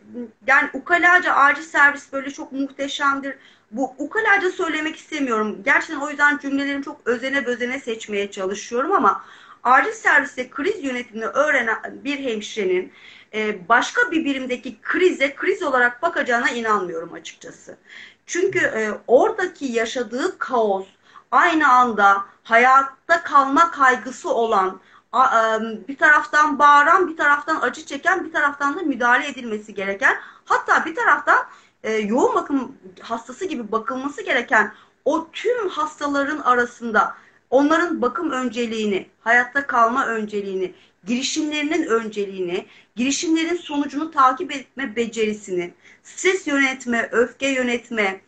yani 0.47 0.69
ukalaca 0.73 1.33
acil 1.33 1.63
servis 1.63 2.13
böyle 2.13 2.29
çok 2.31 2.51
muhteşemdir. 2.51 3.35
Bu 3.71 3.95
ukalaca 3.97 4.51
söylemek 4.51 4.95
istemiyorum. 4.95 5.61
Gerçekten 5.65 5.99
o 5.99 6.09
yüzden 6.09 6.37
cümlelerimi 6.37 6.83
çok 6.83 7.01
özene 7.05 7.45
bözene 7.45 7.79
seçmeye 7.79 8.31
çalışıyorum 8.31 8.91
ama 8.91 9.23
acil 9.63 9.91
serviste 9.91 10.49
kriz 10.49 10.83
yönetimini 10.83 11.25
öğrenen 11.25 11.77
bir 12.03 12.19
hemşirenin 12.19 12.93
e, 13.33 13.69
başka 13.69 14.11
bir 14.11 14.25
birimdeki 14.25 14.81
krize 14.81 15.35
kriz 15.35 15.63
olarak 15.63 16.01
bakacağına 16.01 16.49
inanmıyorum 16.49 17.13
açıkçası. 17.13 17.77
Çünkü 18.25 18.59
e, 18.59 18.91
oradaki 19.07 19.65
yaşadığı 19.65 20.37
kaos 20.37 20.87
aynı 21.31 21.71
anda 21.71 22.25
hayatta 22.43 23.23
kalma 23.23 23.71
kaygısı 23.71 24.33
olan 24.33 24.79
bir 25.87 25.97
taraftan 25.97 26.59
bağıran, 26.59 27.07
bir 27.07 27.17
taraftan 27.17 27.61
acı 27.61 27.85
çeken, 27.85 28.25
bir 28.25 28.31
taraftan 28.31 28.79
da 28.79 28.81
müdahale 28.81 29.27
edilmesi 29.27 29.73
gereken, 29.73 30.17
hatta 30.45 30.85
bir 30.85 30.95
taraftan 30.95 31.45
e, 31.83 31.91
yoğun 31.91 32.35
bakım 32.35 32.75
hastası 32.99 33.45
gibi 33.45 33.71
bakılması 33.71 34.21
gereken 34.21 34.73
o 35.05 35.31
tüm 35.33 35.69
hastaların 35.69 36.39
arasında 36.39 37.15
onların 37.49 38.01
bakım 38.01 38.31
önceliğini, 38.31 39.07
hayatta 39.21 39.67
kalma 39.67 40.07
önceliğini, 40.07 40.73
girişimlerinin 41.07 41.83
önceliğini, 41.83 42.65
girişimlerin 42.95 43.55
sonucunu 43.55 44.11
takip 44.11 44.51
etme 44.55 44.95
becerisini, 44.95 45.73
stres 46.03 46.47
yönetme, 46.47 47.09
öfke 47.11 47.47
yönetme, 47.47 48.21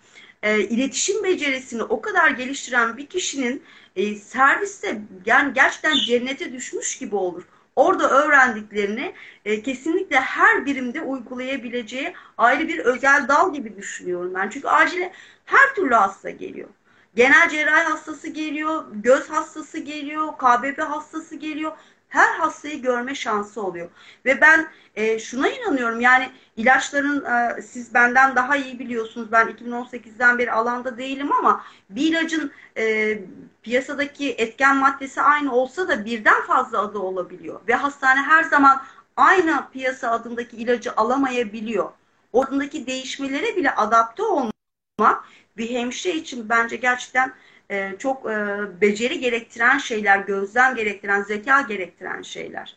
e, 0.44 0.60
iletişim 0.60 1.24
becerisini 1.24 1.84
o 1.84 2.02
kadar 2.02 2.30
geliştiren 2.30 2.98
bir 2.98 3.06
kişinin 3.06 3.64
e, 3.96 4.16
serviste 4.16 5.02
yani 5.26 5.54
gerçekten 5.54 5.96
cennete 5.96 6.54
düşmüş 6.54 6.98
gibi 6.98 7.16
olur. 7.16 7.44
Orada 7.76 8.10
öğrendiklerini 8.10 9.14
e, 9.46 9.62
kesinlikle 9.62 10.20
her 10.20 10.66
birimde 10.66 11.02
uygulayabileceği 11.02 12.14
ayrı 12.38 12.68
bir 12.68 12.80
özel 12.80 13.28
dal 13.28 13.54
gibi 13.54 13.78
düşünüyorum 13.78 14.34
ben. 14.36 14.50
Çünkü 14.50 14.68
acile 14.68 15.14
her 15.46 15.76
türlü 15.76 15.96
hasta 15.96 16.30
geliyor. 16.30 16.70
Genel 17.16 17.50
cerrahi 17.50 17.84
hastası 17.84 18.30
geliyor, 18.30 18.86
göz 18.94 19.30
hastası 19.30 19.80
geliyor, 19.80 20.28
KBP 20.38 20.80
hastası 20.82 21.36
geliyor 21.36 21.72
her 22.14 22.34
hastayı 22.40 22.82
görme 22.82 23.16
şansı 23.16 23.62
oluyor. 23.62 23.90
Ve 24.26 24.42
ben 24.42 24.68
e, 24.96 25.20
şuna 25.20 25.50
inanıyorum 25.50 26.02
yani 26.02 26.32
ilaçların 26.58 27.26
e, 27.26 27.62
siz 27.62 27.94
benden 27.94 28.36
daha 28.36 28.56
iyi 28.58 28.80
biliyorsunuz. 28.80 29.32
Ben 29.32 29.48
2018'den 29.48 30.38
beri 30.38 30.52
alanda 30.52 30.98
değilim 30.98 31.34
ama 31.34 31.64
bir 31.90 32.12
ilacın 32.12 32.52
e, 32.78 33.18
piyasadaki 33.64 34.32
etken 34.32 34.78
maddesi 34.78 35.22
aynı 35.22 35.56
olsa 35.56 35.88
da 35.88 36.06
birden 36.06 36.42
fazla 36.48 36.80
adı 36.80 37.00
olabiliyor. 37.00 37.62
Ve 37.68 37.74
hastane 37.74 38.22
her 38.22 38.44
zaman 38.44 38.84
aynı 39.18 39.70
piyasa 39.72 40.12
adındaki 40.12 40.58
ilacı 40.58 40.92
alamayabiliyor. 40.98 41.92
Oradaki 42.34 42.88
değişmelere 42.88 43.56
bile 43.56 43.76
adapte 43.76 44.24
olmak 44.24 45.24
bir 45.58 45.70
hemşire 45.70 46.16
için 46.16 46.50
bence 46.50 46.76
gerçekten 46.76 47.34
e, 47.74 47.96
çok 48.00 48.26
e, 48.26 48.60
beceri 48.82 49.20
gerektiren 49.20 49.78
şeyler, 49.78 50.20
gözlem 50.20 50.76
gerektiren, 50.76 51.22
zeka 51.22 51.62
gerektiren 51.62 52.22
şeyler. 52.22 52.76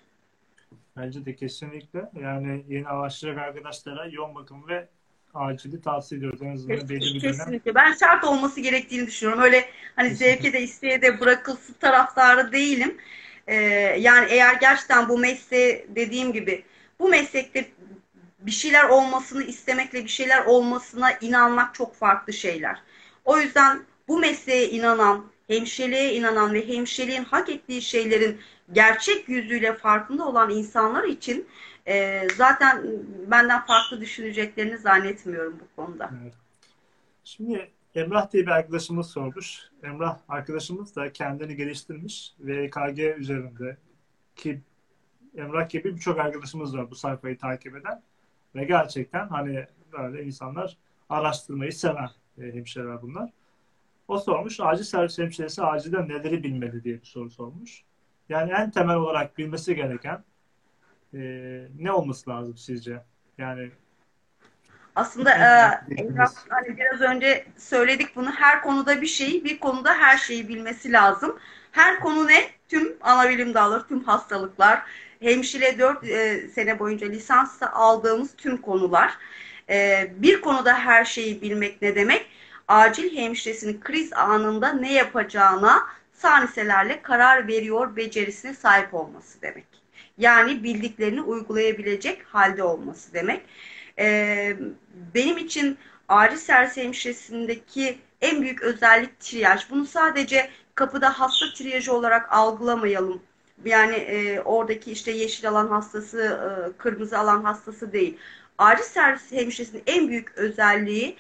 Bence 0.97 1.25
de 1.27 1.37
kesinlikle. 1.37 2.11
Yani 2.21 2.65
yeni 2.69 2.85
başlayacak 2.85 3.43
arkadaşlara 3.43 4.07
yoğun 4.07 4.35
bakım 4.35 4.69
ve 4.69 4.89
acili 5.35 5.81
tavsiye 5.81 6.19
ediyoruz. 6.19 6.43
En 6.43 6.55
azından 6.55 6.89
belli 6.89 7.15
bir 7.15 7.21
Kesinlikle. 7.21 7.75
Ben 7.75 7.93
şart 7.93 8.25
olması 8.25 8.61
gerektiğini 8.61 9.07
düşünüyorum. 9.07 9.43
Öyle 9.43 9.65
hani 9.97 10.09
kesinlikle. 10.09 10.35
zevke 10.35 10.53
de 10.53 10.63
isteye 10.63 11.03
de 11.03 11.21
bırakılsın 11.21 11.75
taraftarı 11.75 12.53
değilim. 12.53 12.97
Ee, 13.47 13.55
yani 14.01 14.27
eğer 14.31 14.55
gerçekten 14.55 15.09
bu 15.09 15.19
mesleği 15.19 15.87
dediğim 15.89 16.33
gibi 16.33 16.65
bu 17.01 17.09
meslekte 17.09 17.69
bir 18.39 18.51
şeyler 18.51 18.85
olmasını 18.85 19.43
istemekle 19.43 20.05
bir 20.05 20.09
şeyler 20.09 20.45
olmasına 20.45 21.13
inanmak 21.13 21.75
çok 21.75 21.95
farklı 21.95 22.33
şeyler. 22.33 22.83
O 23.25 23.39
yüzden 23.39 23.81
bu 24.09 24.19
mesleğe 24.19 24.71
inanan, 24.71 25.27
hemşireliğe 25.47 26.15
inanan 26.15 26.55
ve 26.55 26.69
hemşireliğin 26.69 27.25
hak 27.25 27.49
ettiği 27.49 27.83
şeylerin 27.83 28.41
gerçek 28.73 29.29
yüzüyle 29.29 29.75
farkında 29.75 30.29
olan 30.29 30.51
insanlar 30.51 31.05
için 31.05 31.47
e, 31.87 32.27
zaten 32.37 32.87
benden 33.27 33.67
farklı 33.67 34.01
düşüneceklerini 34.01 34.79
zannetmiyorum 34.79 35.61
bu 35.61 35.83
konuda. 35.83 36.11
Evet. 36.23 36.35
Şimdi 37.25 37.71
Emrah 37.95 38.33
diye 38.33 38.43
bir 38.43 38.51
arkadaşımız 38.51 39.07
sormuş. 39.07 39.61
Emrah 39.83 40.19
arkadaşımız 40.29 40.97
da 40.97 41.13
kendini 41.13 41.57
geliştirmiş 41.57 42.35
ve 42.41 42.65
EKG 42.65 42.99
üzerinde 42.99 43.77
ki 44.37 44.61
Emrah 45.37 45.69
gibi 45.69 45.95
birçok 45.95 46.19
arkadaşımız 46.19 46.77
var 46.77 46.91
bu 46.91 46.95
sayfayı 46.95 47.39
takip 47.39 47.77
eden 47.77 48.03
ve 48.55 48.65
gerçekten 48.65 49.29
hani 49.29 49.67
böyle 49.93 50.25
insanlar 50.25 50.77
araştırmayı 51.09 51.73
seven 51.73 52.11
e, 52.39 52.43
hemşireler 52.43 53.03
bunlar. 53.03 53.31
O 54.09 54.19
sormuş. 54.19 54.61
Acil 54.61 54.85
servis 54.85 55.19
hemşiresi 55.19 55.63
acilde 55.63 56.09
neleri 56.09 56.43
bilmeli 56.43 56.85
diye 56.85 57.01
bir 57.01 57.07
soru 57.07 57.31
sormuş. 57.31 57.83
Yani 58.29 58.53
en 58.53 58.71
temel 58.71 58.97
olarak 58.97 59.39
bilmesi 59.39 59.75
gereken 59.77 60.25
e, 61.15 61.21
ne 61.79 61.93
olması 61.93 62.31
lazım 62.31 62.57
sizce? 62.57 63.03
Yani 63.39 63.71
aslında 64.97 65.31
e, 65.31 65.45
hani 66.49 66.77
biraz 66.77 67.01
önce 67.01 67.45
söyledik 67.57 68.17
bunu. 68.17 68.31
Her 68.31 68.63
konuda 68.63 69.01
bir 69.03 69.07
şeyi, 69.07 69.45
bir 69.45 69.59
konuda 69.59 69.95
her 69.95 70.17
şeyi 70.17 70.49
bilmesi 70.49 70.93
lazım. 70.93 71.39
Her 71.73 72.01
konu 72.01 72.27
ne? 72.27 72.51
Tüm 72.69 72.97
ana 73.01 73.29
bilim 73.29 73.55
dalları, 73.55 73.87
tüm 73.87 74.05
hastalıklar. 74.05 74.83
Hemşire 75.21 75.79
4 75.79 76.05
e, 76.05 76.49
sene 76.49 76.79
boyunca 76.79 77.07
lisans 77.07 77.63
aldığımız 77.63 78.37
tüm 78.37 78.57
konular. 78.57 79.13
E, 79.71 80.07
bir 80.17 80.41
konuda 80.41 80.79
her 80.79 81.05
şeyi 81.05 81.43
bilmek 81.43 81.83
ne 81.83 81.95
demek? 81.95 82.27
Acil 82.69 83.17
hemşiresinin 83.17 83.81
kriz 83.81 84.13
anında 84.13 84.73
ne 84.73 84.93
yapacağına 84.93 85.87
saniselerle 86.13 87.03
karar 87.03 87.49
veriyor 87.49 87.97
becerisine 87.97 88.55
sahip 88.55 88.95
olması 88.95 89.43
demek. 89.43 89.67
Yani 90.19 90.63
bildiklerini 90.63 91.23
uygulayabilecek 91.23 92.23
halde 92.27 92.63
olması 92.63 93.15
demek. 93.15 93.43
Ee, 93.99 94.57
benim 95.15 95.39
için 95.39 95.79
acil 96.09 96.37
servis 96.37 96.77
hemşiresindeki 96.77 97.99
en 98.21 98.43
büyük 98.43 98.63
özellik 98.63 99.21
triyaj. 99.21 99.71
Bunu 99.71 99.87
sadece 99.87 100.51
kapıda 100.75 101.21
hasta 101.21 101.47
triyajı 101.55 101.93
olarak 101.93 102.33
algılamayalım. 102.33 103.23
Yani 103.65 103.95
e, 103.95 104.41
oradaki 104.41 104.93
işte 104.93 105.11
yeşil 105.11 105.49
alan 105.49 105.69
hastası, 105.69 106.21
e, 106.21 106.79
kırmızı 106.79 107.19
alan 107.19 107.43
hastası 107.43 107.93
değil. 107.93 108.17
Acil 108.59 108.85
servis 108.85 109.33
hemşiresinin 109.33 109.83
en 109.87 110.09
büyük 110.09 110.33
özelliği 110.37 111.17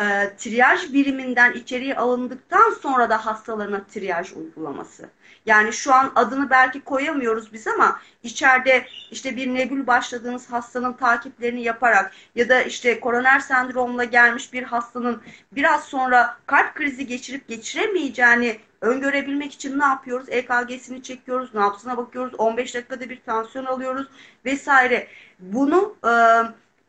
e, 0.00 0.36
triyaj 0.38 0.92
biriminden 0.92 1.52
içeriye 1.52 1.96
alındıktan 1.96 2.70
sonra 2.82 3.10
da 3.10 3.26
hastalarına 3.26 3.84
triyaj 3.84 4.32
uygulaması. 4.32 5.10
Yani 5.46 5.72
şu 5.72 5.94
an 5.94 6.12
adını 6.14 6.50
belki 6.50 6.80
koyamıyoruz 6.80 7.52
biz 7.52 7.66
ama 7.66 8.00
içeride 8.22 8.86
işte 9.10 9.36
bir 9.36 9.54
nebül 9.54 9.86
başladığınız 9.86 10.52
hastanın 10.52 10.92
takiplerini 10.92 11.62
yaparak 11.62 12.12
ya 12.34 12.48
da 12.48 12.62
işte 12.62 13.00
koroner 13.00 13.40
sendromla 13.40 14.04
gelmiş 14.04 14.52
bir 14.52 14.62
hastanın 14.62 15.22
biraz 15.52 15.84
sonra 15.84 16.36
kalp 16.46 16.74
krizi 16.74 17.06
geçirip 17.06 17.48
geçiremeyeceğini 17.48 18.58
öngörebilmek 18.80 19.52
için 19.52 19.78
ne 19.78 19.84
yapıyoruz? 19.84 20.26
EKG'sini 20.28 21.02
çekiyoruz, 21.02 21.54
nabzına 21.54 21.96
bakıyoruz, 21.96 22.34
15 22.34 22.74
dakikada 22.74 23.10
bir 23.10 23.20
tansiyon 23.26 23.64
alıyoruz 23.64 24.06
vesaire. 24.44 25.08
Bunu 25.40 25.96
e, 26.04 26.10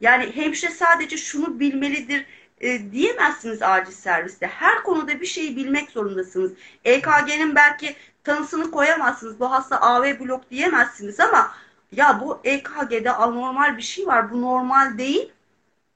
yani 0.01 0.35
hemşire 0.35 0.71
sadece 0.71 1.17
şunu 1.17 1.59
bilmelidir 1.59 2.25
e, 2.61 2.91
diyemezsiniz 2.91 3.61
acil 3.61 3.91
serviste. 3.91 4.47
Her 4.47 4.83
konuda 4.83 5.21
bir 5.21 5.25
şeyi 5.25 5.55
bilmek 5.55 5.91
zorundasınız. 5.91 6.51
EKG'nin 6.85 7.55
belki 7.55 7.95
tanısını 8.23 8.71
koyamazsınız. 8.71 9.39
Bu 9.39 9.51
hasta 9.51 9.81
AV 9.81 10.19
blok 10.19 10.51
diyemezsiniz 10.51 11.19
ama 11.19 11.51
ya 11.91 12.21
bu 12.21 12.39
EKG'de 12.43 13.11
anormal 13.11 13.77
bir 13.77 13.81
şey 13.81 14.07
var. 14.07 14.31
Bu 14.31 14.41
normal 14.41 14.97
değil 14.97 15.31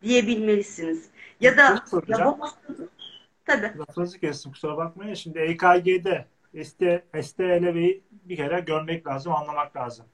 diyebilmelisiniz. 0.02 1.10
Ya 1.40 1.58
da 1.58 1.84
ya 2.08 2.26
bu 2.26 2.44
hasta 2.46 2.74
Tabii. 3.46 3.80
Lafınızı 3.80 4.20
kestim 4.20 4.52
kusura 4.52 4.78
bakmayın. 4.78 5.14
Şimdi 5.14 5.40
EKG'de 5.40 6.26
ST, 6.64 6.84
STLV'yi 7.24 8.04
bir 8.12 8.38
kere 8.38 8.60
görmek 8.60 9.08
lazım, 9.08 9.34
anlamak 9.34 9.76
lazım. 9.76 10.06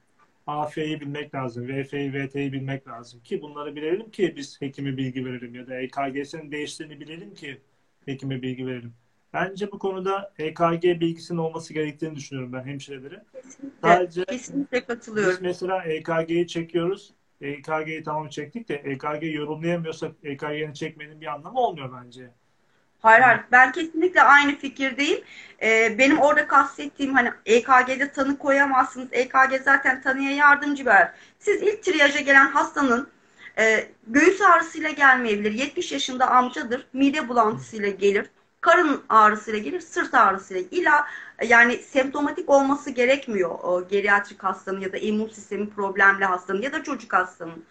AF'yi 0.48 1.02
bilmek 1.02 1.36
lazım, 1.36 1.68
VF'yi, 1.68 2.14
VT'yi 2.14 2.54
bilmek 2.54 2.88
lazım 2.88 3.20
ki 3.24 3.42
bunları 3.42 3.76
bilelim 3.76 4.12
ki 4.12 4.34
biz 4.36 4.62
hekime 4.62 4.98
bilgi 4.98 5.26
verelim 5.26 5.56
ya 5.56 5.68
da 5.68 5.80
EKG'sinin 5.80 6.52
değiştiğini 6.52 7.00
bilelim 7.00 7.34
ki 7.34 7.62
hekime 8.06 8.42
bilgi 8.42 8.68
verelim. 8.68 8.94
Bence 9.34 9.72
bu 9.72 9.80
konuda 9.80 10.34
EKG 10.40 10.84
bilgisinin 10.84 11.38
olması 11.40 11.74
gerektiğini 11.74 12.16
düşünüyorum 12.16 12.54
ben 12.54 12.64
hemşirelere. 12.64 13.24
Kesinlikle, 13.34 13.80
Sadece 13.82 14.26
kesinlikle 14.26 14.86
katılıyorum. 14.86 15.34
Biz 15.34 15.42
mesela 15.42 15.84
EKG'yi 15.84 16.48
çekiyoruz. 16.48 17.14
EKG'yi 17.42 18.04
tamam 18.04 18.30
çektik 18.30 18.70
de 18.70 18.76
EKG 18.76 19.24
yorumlayamıyorsak 19.36 20.12
EKG'ni 20.24 20.74
çekmenin 20.74 21.22
bir 21.22 21.34
anlamı 21.34 21.60
olmuyor 21.60 22.04
bence. 22.04 22.30
Hayır 23.02 23.22
hayır 23.24 23.42
ben 23.52 23.72
kesinlikle 23.72 24.22
aynı 24.22 24.56
fikirdeyim. 24.56 25.24
Ee, 25.62 25.96
benim 25.98 26.20
orada 26.20 26.48
kastettiğim 26.48 27.14
hani 27.14 27.32
EKG'de 27.46 28.12
tanı 28.12 28.38
koyamazsınız. 28.38 29.08
EKG 29.12 29.64
zaten 29.64 30.02
tanıya 30.02 30.32
yardımcı 30.32 30.86
ver. 30.86 31.14
Siz 31.40 31.62
ilk 31.62 31.84
triyaja 31.84 32.20
gelen 32.20 32.48
hastanın 32.48 33.10
e, 33.60 33.90
göğüs 34.08 34.42
ağrısıyla 34.42 34.90
gelmeyebilir. 34.90 35.52
70 35.52 35.92
yaşında 35.92 36.28
amcadır. 36.32 36.88
Mide 36.94 37.30
bulantısıyla 37.30 37.90
gelir. 37.90 38.30
Karın 38.62 39.04
ağrısıyla 39.10 39.60
gelir. 39.60 39.80
Sırt 39.82 40.14
ağrısıyla. 40.14 40.64
İla 40.72 41.08
yani 41.44 41.78
semptomatik 41.78 42.50
olması 42.50 42.90
gerekmiyor 42.90 43.60
o 43.64 43.88
geriatrik 43.88 44.44
hastanın 44.44 44.80
ya 44.80 44.94
da 44.94 44.98
immün 44.98 45.28
sistemi 45.28 45.70
problemli 45.70 46.26
hastanın 46.26 46.62
ya 46.62 46.74
da 46.74 46.84
çocuk 46.84 47.14
hastanın. 47.14 47.66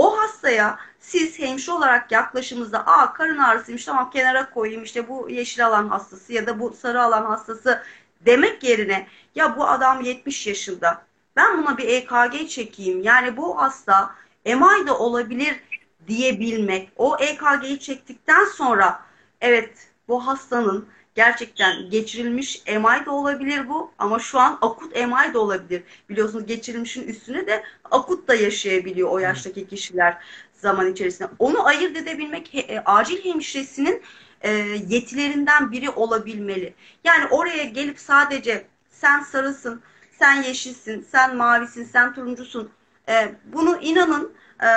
O 0.00 0.18
hastaya 0.18 0.78
siz 1.00 1.38
hemşire 1.38 1.74
olarak 1.74 2.12
yaklaşımınızda 2.12 2.86
aa 2.86 3.12
karın 3.12 3.38
ağrısıymış 3.38 3.84
tamam 3.84 4.10
kenara 4.10 4.50
koyayım 4.50 4.82
işte 4.82 5.08
bu 5.08 5.30
yeşil 5.30 5.66
alan 5.66 5.88
hastası 5.88 6.32
ya 6.32 6.46
da 6.46 6.60
bu 6.60 6.74
sarı 6.74 7.02
alan 7.02 7.24
hastası 7.24 7.82
demek 8.20 8.62
yerine 8.62 9.06
ya 9.34 9.56
bu 9.56 9.68
adam 9.68 10.00
70 10.00 10.46
yaşında 10.46 11.02
ben 11.36 11.58
buna 11.58 11.78
bir 11.78 11.88
EKG 11.88 12.48
çekeyim 12.48 13.02
yani 13.02 13.36
bu 13.36 13.62
hasta 13.62 14.14
MI 14.46 14.86
de 14.86 14.92
olabilir 14.92 15.60
diyebilmek. 16.08 16.92
O 16.96 17.16
EKG'yi 17.16 17.80
çektikten 17.80 18.44
sonra 18.44 19.00
evet 19.40 19.88
bu 20.08 20.26
hastanın 20.26 20.88
gerçekten 21.14 21.90
geçirilmiş 21.90 22.62
MI 22.66 23.06
de 23.06 23.10
olabilir 23.10 23.68
bu 23.68 23.92
ama 23.98 24.18
şu 24.18 24.38
an 24.38 24.58
akut 24.60 24.96
MI 24.96 25.34
de 25.34 25.38
olabilir. 25.38 25.82
Biliyorsunuz 26.08 26.46
geçirilmişin 26.46 27.08
üstüne 27.08 27.46
de 27.46 27.64
akut 27.90 28.28
da 28.28 28.34
yaşayabiliyor 28.34 29.10
o 29.10 29.18
yaştaki 29.18 29.68
kişiler 29.68 30.16
zaman 30.52 30.92
içerisinde. 30.92 31.28
Onu 31.38 31.66
ayırt 31.66 31.96
edebilmek 31.96 32.54
he, 32.54 32.82
acil 32.84 33.24
hemşiresinin 33.24 34.02
e, 34.40 34.50
yetilerinden 34.88 35.72
biri 35.72 35.90
olabilmeli. 35.90 36.74
Yani 37.04 37.26
oraya 37.26 37.64
gelip 37.64 38.00
sadece 38.00 38.66
sen 38.90 39.20
sarısın, 39.20 39.82
sen 40.18 40.42
yeşilsin, 40.42 41.06
sen 41.10 41.36
mavisin, 41.36 41.84
sen 41.84 42.14
turuncusun. 42.14 42.70
E, 43.08 43.34
bunu 43.44 43.78
inanın 43.80 44.32
e, 44.62 44.68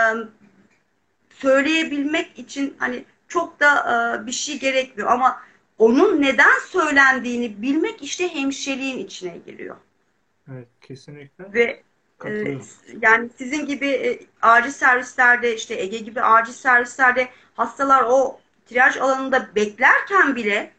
söyleyebilmek 1.29 2.39
için 2.39 2.75
hani 2.79 3.05
çok 3.27 3.59
da 3.59 3.69
e, 4.23 4.25
bir 4.27 4.31
şey 4.31 4.59
gerekmiyor 4.59 5.11
ama 5.11 5.41
onun 5.77 6.21
neden 6.21 6.59
söylendiğini 6.67 7.61
bilmek 7.61 8.03
işte 8.03 8.35
hemşireliğin 8.35 8.97
içine 8.97 9.37
giriyor. 9.37 9.75
Evet, 10.51 10.67
kesinlikle. 10.81 11.53
Ve 11.53 11.83
e, 12.25 12.57
yani 13.01 13.29
sizin 13.37 13.65
gibi 13.65 13.87
e, 13.87 14.19
acil 14.41 14.71
servislerde 14.71 15.55
işte 15.55 15.75
Ege 15.75 15.97
gibi 15.97 16.21
acil 16.21 16.53
servislerde 16.53 17.29
hastalar 17.55 18.03
o 18.07 18.39
triyaj 18.65 18.97
alanında 18.97 19.55
beklerken 19.55 20.35
bile 20.35 20.71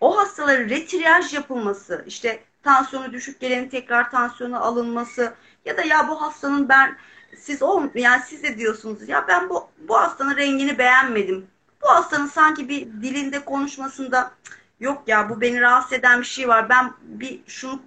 o 0.00 0.16
hastaların 0.16 0.68
retriyaj 0.68 1.34
yapılması, 1.34 2.04
işte 2.06 2.40
tansiyonu 2.62 3.12
düşük 3.12 3.40
gelenin 3.40 3.68
tekrar 3.68 4.10
tansiyonu 4.10 4.64
alınması 4.64 5.34
ya 5.64 5.76
da 5.76 5.82
ya 5.82 6.08
bu 6.08 6.22
hastanın 6.22 6.68
ben 6.68 6.96
siz 7.36 7.62
o 7.62 7.90
yani 7.94 8.22
siz 8.26 8.42
de 8.42 8.58
diyorsunuz 8.58 9.08
ya 9.08 9.24
ben 9.28 9.50
bu 9.50 9.68
bu 9.78 9.98
hastanın 9.98 10.36
rengini 10.36 10.78
beğenmedim. 10.78 11.46
Bu 11.82 11.88
hastanın 11.88 12.26
sanki 12.26 12.68
bir 12.68 12.86
dilinde 12.86 13.44
konuşmasında 13.44 14.30
yok 14.80 15.02
ya 15.06 15.28
bu 15.30 15.40
beni 15.40 15.60
rahatsız 15.60 15.92
eden 15.92 16.20
bir 16.20 16.26
şey 16.26 16.48
var. 16.48 16.68
Ben 16.68 16.92
bir 17.02 17.40
şunu 17.46 17.82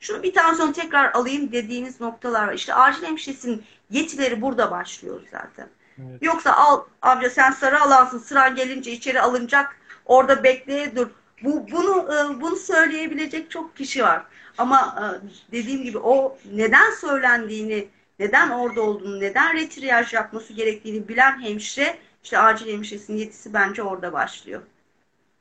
şunu 0.00 0.22
bir 0.22 0.34
tansiyon 0.34 0.72
tekrar 0.72 1.12
alayım 1.12 1.52
dediğiniz 1.52 2.00
noktalar 2.00 2.48
var. 2.48 2.52
İşte 2.52 2.74
acil 2.74 3.02
hemşiresinin 3.02 3.64
yetileri 3.90 4.42
burada 4.42 4.70
başlıyor 4.70 5.20
zaten. 5.30 5.68
Evet. 5.98 6.22
Yoksa 6.22 6.52
al 6.52 6.80
amca 7.02 7.30
sen 7.30 7.50
sarı 7.50 7.80
alansın 7.80 8.18
sıran 8.18 8.54
gelince 8.54 8.92
içeri 8.92 9.20
alınacak 9.20 9.76
orada 10.04 10.44
bekleye 10.44 10.96
dur. 10.96 11.08
Bu, 11.42 11.66
bunu 11.70 12.14
e, 12.14 12.40
bunu 12.40 12.56
söyleyebilecek 12.56 13.50
çok 13.50 13.76
kişi 13.76 14.02
var. 14.02 14.22
Ama 14.58 14.96
e, 15.00 15.06
dediğim 15.52 15.82
gibi 15.82 15.98
o 15.98 16.38
neden 16.52 16.90
söylendiğini, 16.90 17.88
neden 18.18 18.50
orada 18.50 18.82
olduğunu, 18.82 19.20
neden 19.20 19.56
retriyaj 19.56 20.12
yapması 20.12 20.52
gerektiğini 20.52 21.08
bilen 21.08 21.42
hemşire 21.42 21.98
işte 22.22 22.38
acil 22.38 22.72
hemşiresinin 22.72 23.18
yetisi 23.18 23.54
bence 23.54 23.82
orada 23.82 24.12
başlıyor. 24.12 24.62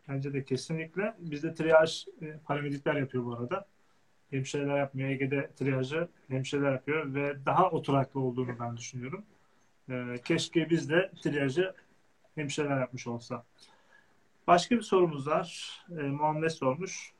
Bence 0.08 0.34
de 0.34 0.44
kesinlikle. 0.44 1.16
Bizde 1.20 1.54
triyaj 1.54 2.06
e, 2.22 2.38
paramedikler 2.46 2.96
yapıyor 2.96 3.26
bu 3.26 3.34
arada. 3.34 3.68
Hemşireler 4.30 4.78
yapmıyor. 4.78 5.10
Ege'de 5.10 5.52
triyajı 5.56 6.08
hemşireler 6.28 6.72
yapıyor 6.72 7.14
ve 7.14 7.46
daha 7.46 7.70
oturaklı 7.70 8.20
olduğunu 8.20 8.60
ben 8.60 8.78
düşünüyorum. 8.78 9.26
E, 9.90 10.16
keşke 10.26 10.70
biz 10.70 10.90
de 10.90 11.12
triyajı 11.24 11.74
hemşireler 12.36 12.80
yapmış 12.80 13.08
olsa. 13.08 13.44
Başka 14.48 14.76
bir 14.76 14.82
sorumuz 14.82 15.28
var. 15.28 15.80
E, 15.90 15.94
Muhammed 15.94 16.50
sormuş. 16.50 17.14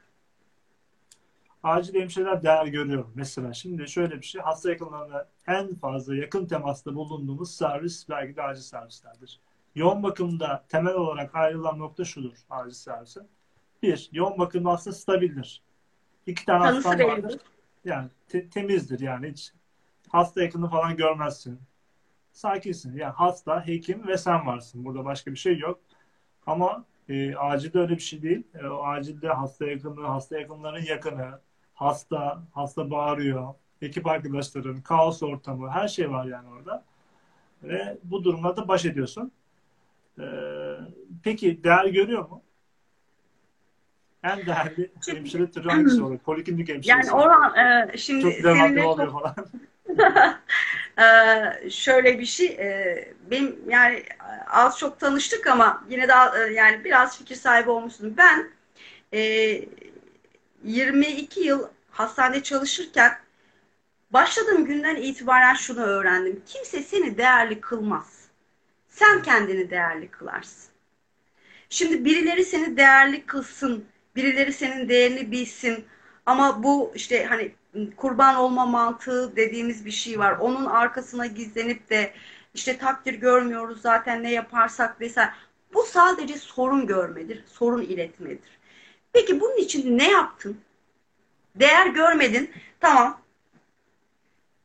Acil 1.64 2.02
hemşireler 2.02 2.44
değer 2.44 2.66
görüyor. 2.66 3.06
Mesela 3.16 3.54
şimdi 3.54 3.88
şöyle 3.88 4.22
bir 4.22 4.26
şey. 4.26 4.42
Hasta 4.42 4.70
yakınlarına 4.70 5.28
en 5.48 5.76
fazla 5.76 6.16
yakın 6.16 6.46
temasta 6.46 6.96
bulunduğumuz 6.96 7.56
servis 7.56 8.10
belki 8.10 8.36
de 8.36 8.42
acil 8.44 8.62
servislerdir. 8.62 9.40
Yoğun 9.80 10.04
bakımda 10.04 10.66
temel 10.70 10.94
olarak 10.94 11.36
ayrılan 11.36 11.80
nokta 11.80 12.06
şudur 12.06 12.34
acil 12.50 12.72
servisi. 12.72 13.20
Bir, 13.84 14.10
yoğun 14.12 14.40
bakımda 14.40 14.70
hasta 14.70 14.92
stabildir. 14.94 15.62
İki 16.26 16.46
tane 16.46 16.64
Tanısı 16.64 16.90
hastan 16.90 17.08
vardır. 17.08 17.40
Yani 17.86 18.10
te- 18.28 18.50
temizdir 18.50 19.00
yani 19.00 19.32
hiç 19.32 19.54
hasta 20.10 20.44
yakını 20.44 20.70
falan 20.70 20.98
görmezsin. 20.98 21.60
Sakinsin. 22.32 22.98
Yani 22.98 23.12
hasta, 23.12 23.68
hekim 23.68 24.08
ve 24.08 24.18
sen 24.18 24.46
varsın. 24.46 24.86
Burada 24.86 25.06
başka 25.06 25.32
bir 25.32 25.38
şey 25.38 25.58
yok. 25.58 25.80
Ama 26.46 26.86
e, 27.10 27.36
acilde 27.36 27.80
öyle 27.80 27.94
bir 27.94 28.02
şey 28.02 28.22
değil. 28.22 28.44
E, 28.54 28.68
o 28.68 28.84
acilde 28.84 29.28
hasta 29.28 29.66
yakını, 29.66 30.08
hasta 30.08 30.40
yakınların 30.40 30.86
yakını, 30.86 31.40
hasta, 31.74 32.44
hasta 32.52 32.92
bağırıyor, 32.92 33.54
ekip 33.82 34.08
arkadaşların, 34.08 34.82
kaos 34.82 35.24
ortamı, 35.24 35.70
her 35.70 35.88
şey 35.88 36.12
var 36.12 36.26
yani 36.26 36.50
orada. 36.50 36.86
Ve 37.64 37.98
bu 38.04 38.24
durumla 38.24 38.58
da 38.58 38.68
baş 38.68 38.86
ediyorsun. 38.86 39.32
Ee, 40.20 40.24
peki 41.24 41.64
değer 41.64 41.86
görüyor 41.86 42.30
mu? 42.30 42.44
En 44.24 44.46
değerli 44.46 44.92
hemşire 45.08 45.52
türü 45.52 45.70
hangisi 45.70 46.04
olur? 46.04 46.18
Poliklinik 46.18 46.70
hemşiresi. 46.70 46.90
Yani 46.90 47.12
Orhan 47.12 47.56
e, 47.56 47.98
şimdi 47.98 48.22
çok 48.22 48.34
seninle 48.34 48.84
oluyor 48.84 49.12
falan. 49.12 49.36
e, 50.98 51.70
şöyle 51.70 52.20
bir 52.20 52.26
şey 52.26 52.48
e, 52.48 53.14
benim 53.32 53.56
yani 53.70 54.04
az 54.48 54.80
çok 54.80 55.00
tanıştık 55.00 55.48
ama 55.48 55.84
yine 55.90 56.08
daha 56.08 56.40
e, 56.40 56.54
yani 56.54 56.84
biraz 56.84 57.18
fikir 57.18 57.36
sahibi 57.36 57.70
olmuşsun. 57.70 58.18
Ben 58.18 58.50
e, 59.14 59.20
22 60.64 61.40
yıl 61.40 61.68
hastanede 61.92 62.44
çalışırken 62.44 63.12
başladığım 64.12 64.66
günden 64.66 64.96
itibaren 64.96 65.54
şunu 65.54 65.82
öğrendim. 65.82 66.42
Kimse 66.46 66.84
seni 66.84 67.18
değerli 67.18 67.62
kılmaz. 67.62 68.19
Sen 69.00 69.22
kendini 69.22 69.70
değerli 69.70 70.12
kılarsın. 70.12 70.70
Şimdi 71.70 72.06
birileri 72.06 72.46
seni 72.46 72.78
değerli 72.78 73.26
kılsın, 73.26 73.86
birileri 74.16 74.54
senin 74.54 74.90
değerini 74.90 75.32
bilsin. 75.32 75.86
Ama 76.26 76.64
bu 76.64 76.92
işte 76.96 77.26
hani 77.26 77.52
kurban 77.98 78.36
olma 78.36 78.66
mantığı 78.66 79.36
dediğimiz 79.36 79.86
bir 79.86 79.92
şey 79.92 80.20
var. 80.20 80.38
Onun 80.40 80.66
arkasına 80.66 81.26
gizlenip 81.26 81.90
de 81.90 82.14
işte 82.54 82.78
takdir 82.78 83.14
görmüyoruz 83.14 83.82
zaten 83.82 84.24
ne 84.24 84.32
yaparsak 84.32 85.02
vesaire. 85.02 85.32
Bu 85.74 85.84
sadece 85.84 86.38
sorun 86.38 86.88
görmedir, 86.88 87.44
sorun 87.48 87.82
iletmedir. 87.82 88.60
Peki 89.14 89.42
bunun 89.42 89.58
için 89.58 89.98
ne 89.98 90.12
yaptın? 90.12 90.58
Değer 91.56 91.88
görmedin. 91.88 92.52
Tamam. 92.80 93.22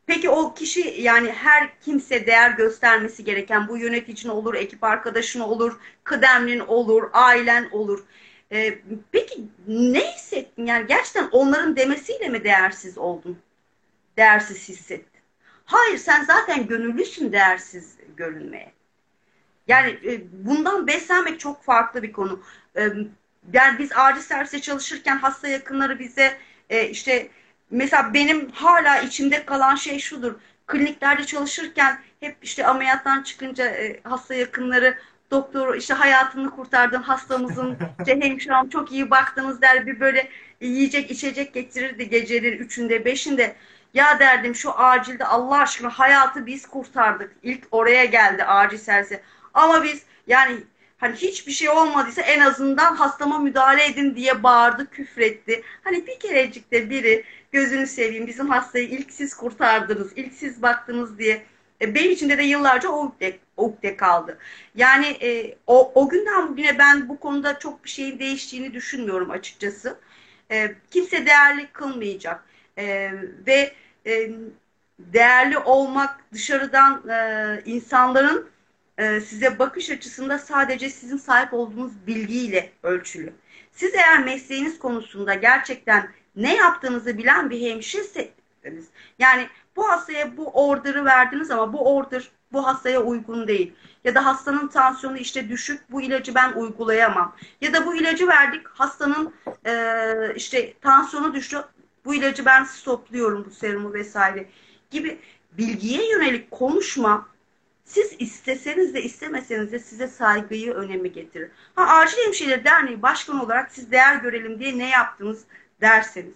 Peki 0.07 0.31
o 0.31 0.55
kişi 0.55 0.95
yani 0.99 1.33
her 1.33 1.81
kimse 1.81 2.27
değer 2.27 2.51
göstermesi 2.51 3.25
gereken 3.25 3.69
bu 3.69 3.79
yöneticin 3.79 4.29
olur, 4.29 4.55
ekip 4.55 4.85
arkadaşın 4.85 5.41
olur, 5.41 5.79
kıdemlin 6.05 6.61
olur, 6.61 7.11
ailen 7.13 7.69
olur. 7.73 8.05
Ee, 8.53 8.79
peki 9.13 9.45
ne 9.69 10.15
hissettin? 10.15 10.67
Yani 10.67 10.87
gerçekten 10.87 11.29
onların 11.33 11.77
demesiyle 11.77 12.29
mi 12.29 12.45
değersiz 12.45 12.99
oldun? 12.99 13.39
Değersiz 14.17 14.69
hissettin. 14.69 15.21
Hayır 15.65 15.99
sen 15.99 16.25
zaten 16.25 16.67
gönüllüsün 16.67 17.33
değersiz 17.33 17.97
görünmeye. 18.17 18.73
Yani 19.69 19.91
e, 19.91 20.21
bundan 20.33 20.87
beslenmek 20.87 21.41
çok 21.41 21.65
farklı 21.65 22.03
bir 22.03 22.13
konu. 22.13 22.43
E, 22.77 22.83
yani 23.53 23.79
biz 23.79 23.91
acil 23.97 24.21
serviste 24.21 24.61
çalışırken 24.61 25.17
hasta 25.19 25.49
yakınları 25.49 25.99
bize 25.99 26.39
e, 26.71 26.89
işte 26.89 27.29
mesela 27.75 28.15
benim 28.15 28.51
hala 28.51 28.99
içimde 28.99 29.45
kalan 29.45 29.75
şey 29.75 29.99
şudur. 29.99 30.35
Kliniklerde 30.67 31.25
çalışırken 31.27 31.99
hep 32.21 32.37
işte 32.43 32.67
ameliyattan 32.67 33.23
çıkınca 33.23 33.65
e, 33.67 34.01
hasta 34.03 34.35
yakınları 34.35 34.99
doktor 35.31 35.75
işte 35.75 35.95
hayatını 35.95 36.51
kurtardın 36.51 37.03
hastamızın 37.03 37.77
işte 38.01 38.21
hemşirem 38.21 38.69
çok 38.69 38.93
iyi 38.93 39.11
baktınız 39.11 39.63
der 39.63 39.87
bir 39.87 40.01
böyle 40.01 40.29
yiyecek 40.61 41.11
içecek 41.11 41.55
getirirdi 41.55 42.11
gecenin 42.11 42.53
üçünde 42.53 43.05
beşinde 43.05 43.57
ya 43.95 44.19
derdim 44.19 44.55
şu 44.55 44.79
acilde 44.79 45.25
Allah 45.25 45.59
aşkına 45.59 45.91
hayatı 45.91 46.47
biz 46.47 46.67
kurtardık 46.67 47.33
ilk 47.43 47.65
oraya 47.71 48.05
geldi 48.05 48.45
acil 48.45 48.79
servise 48.79 49.23
ama 49.55 49.85
biz 49.85 50.03
yani 50.27 50.57
Hani 51.05 51.17
hiçbir 51.17 51.53
şey 51.53 51.69
olmadıysa 51.69 52.23
en 52.23 52.41
azından 52.41 52.97
hastama 52.97 53.39
müdahale 53.39 53.85
edin 53.85 54.17
diye 54.17 54.43
bağırdı, 54.43 54.91
küfretti. 54.91 55.63
Hani 55.85 56.07
bir 56.07 56.19
kerecik 56.21 56.73
de 56.73 56.91
biri 56.91 57.25
gözünü 57.55 57.87
seveyim 57.87 58.27
bizim 58.27 58.51
hastayı 58.51 58.89
ilk 58.89 59.13
siz 59.13 59.35
kurtardınız, 59.35 60.13
ilk 60.17 60.33
siz 60.33 60.63
baktınız 60.63 61.19
diye. 61.19 61.43
E, 61.81 61.95
benim 61.95 62.11
içinde 62.11 62.39
de 62.39 62.43
yıllarca 62.43 62.89
ukde, 62.89 63.39
ukde 63.57 63.97
kaldı. 63.97 64.39
Yani 64.75 65.07
e, 65.07 65.57
o, 65.67 65.93
o 65.95 66.09
günden 66.09 66.49
bugüne 66.49 66.79
ben 66.79 67.09
bu 67.09 67.21
konuda 67.21 67.59
çok 67.59 67.85
bir 67.85 67.91
şeyin 67.91 68.19
değiştiğini 68.19 68.75
düşünmüyorum 68.75 69.31
açıkçası. 69.31 69.99
E, 70.51 70.75
kimse 70.91 71.27
değerli 71.27 71.67
kılmayacak. 71.67 72.45
E, 72.79 73.11
ve 73.47 73.73
e, 74.07 74.31
değerli 74.99 75.59
olmak 75.59 76.33
dışarıdan 76.33 77.09
e, 77.09 77.63
insanların 77.65 78.51
e, 78.99 79.21
size 79.21 79.59
bakış 79.59 79.91
açısında 79.91 80.39
sadece 80.39 80.91
sizin 80.91 81.17
sahip 81.17 81.55
olduğunuz 81.55 82.07
bilgiyle 82.07 82.73
ölçülü. 82.83 83.33
Siz 83.73 83.95
eğer 83.95 84.25
mesleğiniz 84.25 84.79
konusunda 84.79 85.35
gerçekten 85.35 86.09
ne 86.37 86.57
yaptığınızı 86.57 87.19
bilen 87.19 87.51
bir 87.51 87.61
hemşireseniz, 87.71 88.89
yani 89.19 89.49
bu 89.77 89.89
hastaya 89.89 90.37
bu 90.37 90.51
order'ı 90.51 91.05
verdiniz 91.05 91.51
ama 91.51 91.73
bu 91.73 91.97
order 91.97 92.31
bu 92.53 92.67
hastaya 92.67 93.03
uygun 93.03 93.49
değil. 93.49 93.73
Ya 94.05 94.15
da 94.15 94.27
hastanın 94.27 94.69
tansiyonu 94.69 95.19
işte 95.19 95.49
düşük, 95.49 95.91
bu 95.91 96.03
ilacı 96.03 96.35
ben 96.35 96.53
uygulayamam. 96.53 97.37
Ya 97.61 97.73
da 97.73 97.87
bu 97.87 97.97
ilacı 97.97 98.29
verdik, 98.29 98.67
hastanın 98.69 99.35
e, 99.67 100.35
işte 100.37 100.75
tansiyonu 100.81 101.35
düştü, 101.35 101.65
bu 102.05 102.15
ilacı 102.15 102.45
ben 102.45 102.65
stopluyorum 102.65 103.45
bu 103.45 103.51
serumu 103.51 103.93
vesaire 103.93 104.47
gibi 104.91 105.19
bilgiye 105.53 106.11
yönelik 106.11 106.51
konuşma 106.51 107.29
siz 107.85 108.17
isteseniz 108.19 108.95
de 108.95 109.03
istemeseniz 109.03 109.73
de 109.73 109.79
size 109.79 110.09
saygıyı 110.09 110.73
önemi 110.73 111.13
getirir. 111.13 111.51
Ha 111.75 111.83
Acil 111.83 112.19
Hemşireleri 112.25 112.65
Derneği 112.65 113.03
Başkanı 113.03 113.43
olarak 113.43 113.73
siz 113.73 113.91
değer 113.91 114.17
görelim 114.17 114.59
diye 114.61 114.79
ne 114.79 114.89
yaptınız 114.91 115.45
derseniz. 115.85 116.35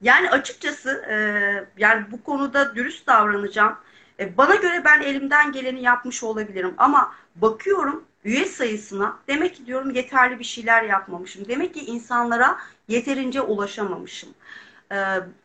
Yani 0.00 0.30
açıkçası 0.30 1.04
e, 1.10 1.14
yani 1.78 2.04
bu 2.12 2.22
konuda 2.22 2.74
dürüst 2.74 3.06
davranacağım. 3.06 3.76
E, 4.20 4.36
bana 4.36 4.54
göre 4.54 4.82
ben 4.84 5.02
elimden 5.02 5.52
geleni 5.52 5.82
yapmış 5.82 6.22
olabilirim 6.22 6.74
ama 6.78 7.14
bakıyorum 7.36 8.04
üye 8.24 8.46
sayısına 8.46 9.18
demek 9.28 9.54
ki 9.56 9.66
diyorum 9.66 9.90
yeterli 9.90 10.38
bir 10.38 10.44
şeyler 10.44 10.82
yapmamışım. 10.82 11.48
Demek 11.48 11.74
ki 11.74 11.80
insanlara 11.80 12.58
yeterince 12.88 13.40
ulaşamamışım. 13.40 14.30
E, 14.92 14.96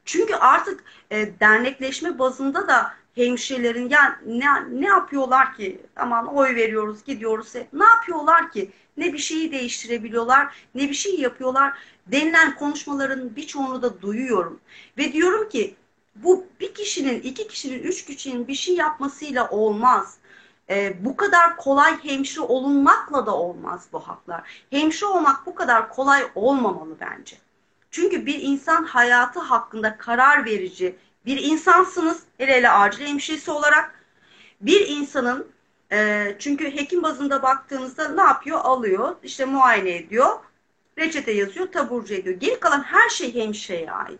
çünkü 0.05 0.35
artık 0.35 0.83
e, 1.11 1.39
dernekleşme 1.39 2.19
bazında 2.19 2.67
da 2.67 2.93
hemşirelerin 3.15 3.89
ya 3.89 4.19
ne, 4.25 4.45
ne 4.81 4.85
yapıyorlar 4.85 5.55
ki? 5.55 5.81
Aman 5.95 6.27
oy 6.27 6.55
veriyoruz 6.55 7.03
gidiyoruz. 7.03 7.53
Ne 7.73 7.85
yapıyorlar 7.85 8.51
ki? 8.51 8.71
Ne 8.97 9.13
bir 9.13 9.17
şeyi 9.17 9.51
değiştirebiliyorlar 9.51 10.55
ne 10.75 10.89
bir 10.89 10.93
şey 10.93 11.19
yapıyorlar 11.19 11.73
denilen 12.07 12.55
konuşmaların 12.55 13.35
birçoğunu 13.35 13.81
da 13.81 14.01
duyuyorum. 14.01 14.59
Ve 14.97 15.13
diyorum 15.13 15.49
ki 15.49 15.75
bu 16.15 16.45
bir 16.59 16.73
kişinin 16.73 17.21
iki 17.21 17.47
kişinin 17.47 17.79
üç 17.79 18.05
kişinin 18.05 18.47
bir 18.47 18.55
şey 18.55 18.75
yapmasıyla 18.75 19.49
olmaz. 19.49 20.17
E, 20.69 21.05
bu 21.05 21.17
kadar 21.17 21.57
kolay 21.57 22.03
hemşire 22.03 22.41
olunmakla 22.41 23.25
da 23.25 23.35
olmaz 23.35 23.87
bu 23.93 23.99
haklar. 23.99 24.65
Hemşire 24.69 25.05
olmak 25.05 25.45
bu 25.45 25.55
kadar 25.55 25.89
kolay 25.89 26.23
olmamalı 26.35 26.95
bence. 26.99 27.37
Çünkü 27.91 28.25
bir 28.25 28.41
insan 28.41 28.83
hayatı 28.83 29.39
hakkında 29.39 29.97
karar 29.97 30.45
verici 30.45 30.95
bir 31.25 31.37
insansınız 31.37 32.23
hele 32.37 32.53
hele 32.53 32.69
acil 32.69 33.05
hemşiresi 33.05 33.51
olarak. 33.51 34.05
Bir 34.61 34.87
insanın 34.87 35.47
e, 35.91 36.35
çünkü 36.39 36.75
hekim 36.75 37.03
bazında 37.03 37.43
baktığınızda 37.43 38.09
ne 38.09 38.21
yapıyor? 38.21 38.59
Alıyor 38.63 39.15
işte 39.23 39.45
muayene 39.45 39.95
ediyor 39.95 40.39
reçete 40.97 41.31
yazıyor 41.31 41.71
taburcu 41.71 42.13
ediyor. 42.13 42.39
Geri 42.39 42.59
kalan 42.59 42.83
her 42.83 43.09
şey 43.09 43.35
hemşireye 43.35 43.91
ait. 43.91 44.19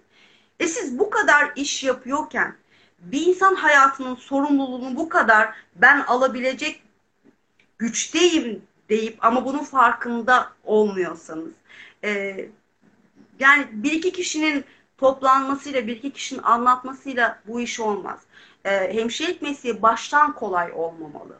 E 0.60 0.68
siz 0.68 1.00
bu 1.00 1.10
kadar 1.10 1.52
iş 1.56 1.84
yapıyorken 1.84 2.56
bir 3.00 3.28
insan 3.28 3.56
hayatının 3.56 4.16
sorumluluğunu 4.16 4.96
bu 4.96 5.10
kadar 5.10 5.54
ben 5.76 6.02
alabilecek 6.02 6.82
güçteyim 7.78 8.62
deyip 8.90 9.26
ama 9.26 9.46
bunun 9.46 9.64
farkında 9.64 10.52
olmuyorsanız 10.64 11.50
e, 12.04 12.38
yani 13.40 13.68
bir 13.72 13.92
iki 13.92 14.12
kişinin 14.12 14.66
toplanmasıyla, 14.98 15.88
bir 15.88 15.96
iki 15.96 16.12
kişinin 16.14 16.44
anlatmasıyla 16.44 17.40
bu 17.48 17.62
iş 17.62 17.80
olmaz. 17.80 18.20
E, 18.66 18.94
hemşirelik 18.94 19.42
mesleği 19.42 19.82
baştan 19.82 20.34
kolay 20.36 20.72
olmamalı. 20.76 21.40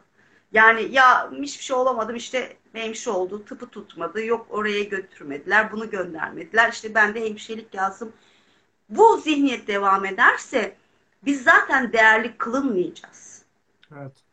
Yani 0.52 0.94
ya 0.94 1.30
hiçbir 1.32 1.64
şey 1.64 1.76
olamadım 1.76 2.16
işte 2.16 2.56
hemşire 2.72 3.14
oldu, 3.14 3.44
tıpı 3.44 3.68
tutmadı, 3.68 4.24
yok 4.24 4.46
oraya 4.50 4.82
götürmediler, 4.82 5.72
bunu 5.72 5.90
göndermediler. 5.90 6.72
İşte 6.72 6.94
ben 6.94 7.14
de 7.14 7.28
hemşirelik 7.28 7.74
yazdım. 7.74 8.12
Bu 8.88 9.16
zihniyet 9.16 9.66
devam 9.66 10.04
ederse 10.04 10.76
biz 11.22 11.42
zaten 11.42 11.92
değerli 11.92 12.38
kılınmayacağız. 12.38 13.42
Evet. 13.96 14.25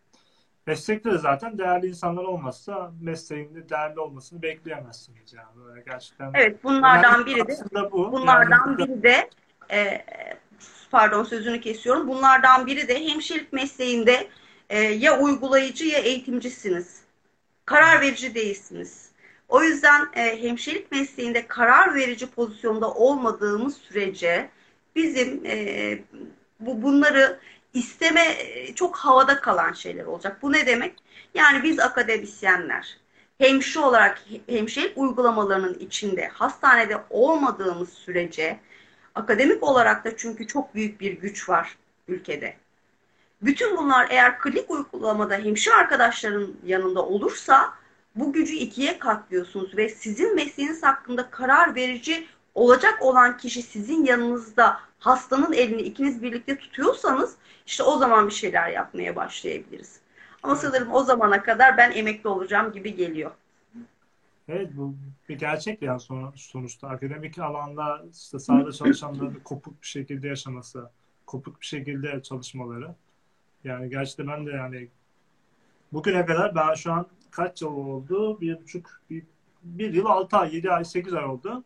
Meslekte 0.67 1.11
de 1.11 1.17
zaten 1.17 1.57
değerli 1.57 1.87
insanlar 1.87 2.23
olmazsa 2.23 2.91
mesleğinde 3.01 3.69
değerli 3.69 3.99
olmasını 3.99 4.41
bekleyemezsiniz 4.41 5.33
yani 5.33 5.65
böyle 5.65 5.81
gerçekten. 5.81 6.31
Evet 6.33 6.63
bunlardan 6.63 7.25
biri 7.25 7.47
de 7.47 7.91
bu. 7.91 8.11
bunlardan 8.11 8.67
yani, 8.67 8.77
biri 8.77 9.03
de 9.03 9.29
e, 9.71 10.05
pardon 10.91 11.23
sözünü 11.23 11.61
kesiyorum. 11.61 12.07
Bunlardan 12.07 12.67
biri 12.67 12.87
de 12.87 13.07
hemşirelik 13.07 13.53
mesleğinde 13.53 14.27
e, 14.69 14.79
ya 14.79 15.19
uygulayıcı 15.19 15.85
ya 15.85 15.99
eğitimcisiniz. 15.99 17.03
Karar 17.65 18.01
verici 18.01 18.35
değilsiniz. 18.35 19.11
O 19.49 19.63
yüzden 19.63 20.07
e, 20.13 20.43
hemşirelik 20.43 20.91
mesleğinde 20.91 21.47
karar 21.47 21.95
verici 21.95 22.27
pozisyonda 22.27 22.93
olmadığımız 22.93 23.77
sürece 23.77 24.49
bizim 24.95 25.45
e, 25.45 25.99
bu 26.59 26.81
bunları 26.81 27.39
isteme 27.73 28.37
çok 28.75 28.97
havada 28.97 29.39
kalan 29.39 29.73
şeyler 29.73 30.05
olacak. 30.05 30.37
Bu 30.41 30.51
ne 30.51 30.65
demek? 30.65 30.95
Yani 31.33 31.63
biz 31.63 31.79
akademisyenler 31.79 32.97
hemşire 33.37 33.83
olarak 33.83 34.21
hemşirelik 34.49 34.97
uygulamalarının 34.97 35.73
içinde 35.73 36.27
hastanede 36.27 37.03
olmadığımız 37.09 37.89
sürece 37.93 38.59
akademik 39.15 39.63
olarak 39.63 40.05
da 40.05 40.17
çünkü 40.17 40.47
çok 40.47 40.75
büyük 40.75 41.01
bir 41.01 41.11
güç 41.11 41.49
var 41.49 41.77
ülkede. 42.07 42.55
Bütün 43.41 43.77
bunlar 43.77 44.07
eğer 44.09 44.39
klinik 44.39 44.71
uygulamada 44.71 45.35
hemşire 45.35 45.73
arkadaşların 45.73 46.53
yanında 46.65 47.05
olursa 47.05 47.73
bu 48.15 48.33
gücü 48.33 48.53
ikiye 48.53 48.99
katlıyorsunuz 48.99 49.77
ve 49.77 49.89
sizin 49.89 50.35
mesleğiniz 50.35 50.83
hakkında 50.83 51.29
karar 51.29 51.75
verici 51.75 52.27
olacak 52.55 53.01
olan 53.01 53.37
kişi 53.37 53.61
sizin 53.61 54.05
yanınızda 54.05 54.79
hastanın 55.05 55.53
elini 55.53 55.81
ikiniz 55.81 56.21
birlikte 56.21 56.57
tutuyorsanız 56.57 57.35
işte 57.65 57.83
o 57.83 57.97
zaman 57.97 58.27
bir 58.27 58.33
şeyler 58.33 58.69
yapmaya 58.69 59.15
başlayabiliriz. 59.15 59.99
Ama 60.43 60.55
sanırım 60.55 60.93
o 60.93 61.03
zamana 61.03 61.43
kadar 61.43 61.77
ben 61.77 61.91
emekli 61.91 62.29
olacağım 62.29 62.71
gibi 62.71 62.95
geliyor. 62.95 63.31
Evet 64.47 64.69
bu 64.73 64.95
bir 65.29 65.39
gerçek 65.39 65.81
ya 65.81 65.97
sonuçta 66.35 66.87
akademik 66.87 67.39
alanda 67.39 68.05
işte 68.13 68.39
sahada 68.39 68.71
çalışanların 68.71 69.39
kopuk 69.43 69.81
bir 69.81 69.87
şekilde 69.87 70.27
yaşaması, 70.27 70.89
kopuk 71.25 71.61
bir 71.61 71.65
şekilde 71.65 72.21
çalışmaları. 72.21 72.95
Yani 73.63 73.89
gerçekten 73.89 74.27
ben 74.27 74.45
de 74.45 74.51
yani 74.51 74.87
bugüne 75.93 76.25
kadar 76.25 76.55
ben 76.55 76.73
şu 76.73 76.93
an 76.93 77.07
kaç 77.31 77.61
yıl 77.61 77.69
oldu? 77.69 78.41
Bir 78.41 78.61
buçuk, 78.61 79.01
bir, 79.09 79.23
bir 79.63 79.93
yıl, 79.93 80.05
altı 80.05 80.37
ay, 80.37 80.55
yedi 80.55 80.71
ay, 80.71 80.85
sekiz 80.85 81.13
ay 81.13 81.25
oldu. 81.25 81.63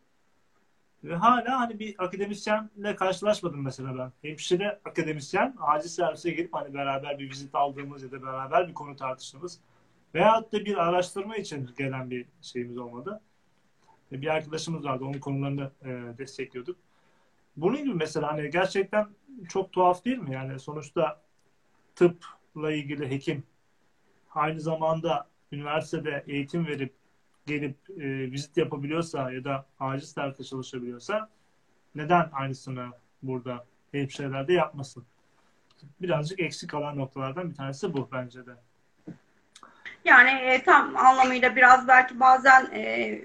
Ve 1.04 1.14
hala 1.14 1.60
hani 1.60 1.78
bir 1.78 1.94
akademisyenle 1.98 2.96
karşılaşmadım 2.96 3.62
mesela 3.62 3.98
ben. 3.98 4.28
Hemşire 4.28 4.80
akademisyen 4.84 5.54
acil 5.60 5.88
servise 5.88 6.30
gelip 6.30 6.54
hani 6.54 6.74
beraber 6.74 7.18
bir 7.18 7.30
vizit 7.30 7.54
aldığımız 7.54 8.02
ya 8.02 8.12
da 8.12 8.22
beraber 8.22 8.68
bir 8.68 8.74
konu 8.74 8.96
tartıştığımız 8.96 9.60
veyahut 10.14 10.52
da 10.52 10.64
bir 10.64 10.76
araştırma 10.76 11.36
için 11.36 11.70
gelen 11.78 12.10
bir 12.10 12.26
şeyimiz 12.42 12.78
olmadı. 12.78 13.20
Bir 14.12 14.26
arkadaşımız 14.26 14.84
vardı. 14.84 15.04
Onun 15.04 15.20
konularını 15.20 15.70
e, 15.82 16.18
destekliyorduk. 16.18 16.76
Bunun 17.56 17.84
gibi 17.84 17.94
mesela 17.94 18.32
hani 18.32 18.50
gerçekten 18.50 19.08
çok 19.48 19.72
tuhaf 19.72 20.04
değil 20.04 20.18
mi? 20.18 20.34
Yani 20.34 20.58
sonuçta 20.58 21.20
tıpla 21.96 22.72
ilgili 22.72 23.10
hekim 23.10 23.42
aynı 24.30 24.60
zamanda 24.60 25.28
üniversitede 25.52 26.24
eğitim 26.26 26.66
verip 26.66 26.94
gelip 27.48 27.76
e, 27.90 28.32
vizit 28.32 28.56
yapabiliyorsa 28.56 29.32
ya 29.32 29.44
da 29.44 29.66
acil 29.80 30.06
serviste 30.06 30.44
çalışabiliyorsa 30.44 31.28
neden 31.94 32.30
aynısını 32.32 32.86
burada 33.22 33.64
hemşirelerde 33.92 34.52
yapmasın? 34.52 35.04
Birazcık 36.02 36.40
eksik 36.40 36.70
kalan 36.70 36.98
noktalardan 36.98 37.50
bir 37.50 37.54
tanesi 37.54 37.92
bu 37.92 38.08
bence 38.12 38.46
de. 38.46 38.52
Yani 40.04 40.30
e, 40.30 40.62
tam 40.62 40.96
anlamıyla 40.96 41.56
biraz 41.56 41.88
belki 41.88 42.20
bazen 42.20 42.70
e, 42.72 43.20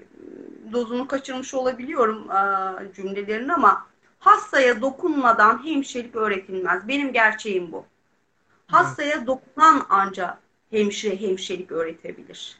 dozunu 0.72 1.06
kaçırmış 1.06 1.54
olabiliyorum 1.54 2.30
e, 2.30 2.94
cümlelerin 2.94 3.48
ama 3.48 3.86
hastaya 4.18 4.80
dokunmadan 4.80 5.64
hemşirelik 5.66 6.16
öğretilmez. 6.16 6.88
Benim 6.88 7.12
gerçeğim 7.12 7.72
bu. 7.72 7.86
Hastaya 8.66 9.26
dokunan 9.26 9.86
anca 9.88 10.38
hemşire 10.70 11.20
hemşirelik 11.20 11.72
öğretebilir. 11.72 12.58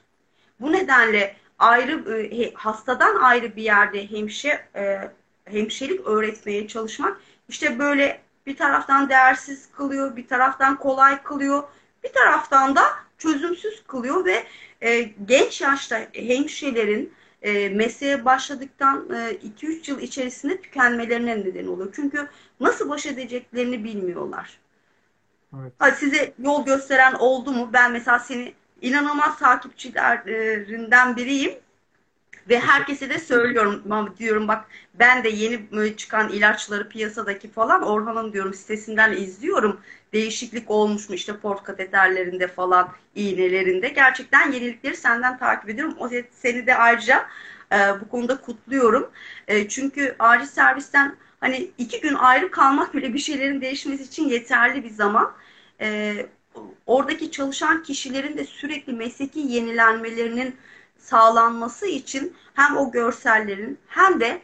Bu 0.60 0.72
nedenle 0.72 1.36
ayrı 1.58 2.12
e, 2.16 2.54
hastadan 2.54 3.16
ayrı 3.16 3.56
bir 3.56 3.62
yerde 3.62 4.10
hemşe 4.10 4.68
e, 4.76 5.10
hemşirelik 5.44 6.06
öğretmeye 6.06 6.68
çalışmak 6.68 7.20
işte 7.48 7.78
böyle 7.78 8.20
bir 8.46 8.56
taraftan 8.56 9.08
değersiz 9.08 9.68
kılıyor, 9.72 10.16
bir 10.16 10.28
taraftan 10.28 10.78
kolay 10.78 11.22
kılıyor, 11.22 11.62
bir 12.04 12.12
taraftan 12.12 12.76
da 12.76 12.82
çözümsüz 13.18 13.82
kılıyor 13.86 14.24
ve 14.24 14.44
e, 14.80 15.02
genç 15.26 15.60
yaşta 15.60 16.06
hemşirelerin 16.12 17.12
e, 17.42 17.68
mesleğe 17.68 18.24
başladıktan 18.24 19.10
e, 19.10 19.38
2-3 19.60 19.90
yıl 19.90 20.00
içerisinde 20.00 20.60
tükenmelerine 20.60 21.40
neden 21.40 21.66
oluyor. 21.66 21.92
Çünkü 21.96 22.28
nasıl 22.60 22.88
baş 22.88 23.06
edeceklerini 23.06 23.84
bilmiyorlar. 23.84 24.58
Evet. 25.60 25.72
Ha, 25.78 25.90
size 25.90 26.32
yol 26.38 26.64
gösteren 26.64 27.14
oldu 27.14 27.52
mu? 27.52 27.70
Ben 27.72 27.92
mesela 27.92 28.18
seni 28.18 28.54
inanılmaz 28.84 29.38
takipçilerinden 29.38 31.16
biriyim. 31.16 31.52
Ve 32.48 32.60
herkese 32.60 33.10
de 33.10 33.18
söylüyorum 33.18 33.82
diyorum 34.18 34.48
bak 34.48 34.64
ben 34.94 35.24
de 35.24 35.28
yeni 35.28 35.96
çıkan 35.96 36.28
ilaçları 36.28 36.88
piyasadaki 36.88 37.50
falan 37.50 37.82
Orhan'ın 37.82 38.32
diyorum 38.32 38.54
sitesinden 38.54 39.12
izliyorum. 39.12 39.80
Değişiklik 40.12 40.70
olmuş 40.70 41.08
mu 41.08 41.14
işte 41.14 41.36
port 41.36 41.64
kateterlerinde 41.64 42.48
falan 42.48 42.88
iğnelerinde. 43.14 43.88
Gerçekten 43.88 44.52
yenilikleri 44.52 44.96
senden 44.96 45.38
takip 45.38 45.70
ediyorum. 45.70 45.94
O 45.98 46.10
seni 46.30 46.66
de 46.66 46.74
ayrıca 46.76 47.26
e, 47.72 47.76
bu 48.00 48.08
konuda 48.08 48.40
kutluyorum. 48.40 49.10
E, 49.48 49.68
çünkü 49.68 50.16
acil 50.18 50.46
servisten 50.46 51.16
hani 51.40 51.70
iki 51.78 52.00
gün 52.00 52.14
ayrı 52.14 52.50
kalmak 52.50 52.94
bile 52.94 53.14
bir 53.14 53.18
şeylerin 53.18 53.60
değişmesi 53.60 54.02
için 54.02 54.28
yeterli 54.28 54.84
bir 54.84 54.90
zaman. 54.90 55.32
E, 55.80 56.16
oradaki 56.86 57.30
çalışan 57.30 57.82
kişilerin 57.82 58.36
de 58.38 58.44
sürekli 58.44 58.92
mesleki 58.92 59.40
yenilenmelerinin 59.40 60.56
sağlanması 60.98 61.86
için 61.86 62.34
hem 62.54 62.76
o 62.76 62.90
görsellerin 62.90 63.78
hem 63.86 64.20
de 64.20 64.42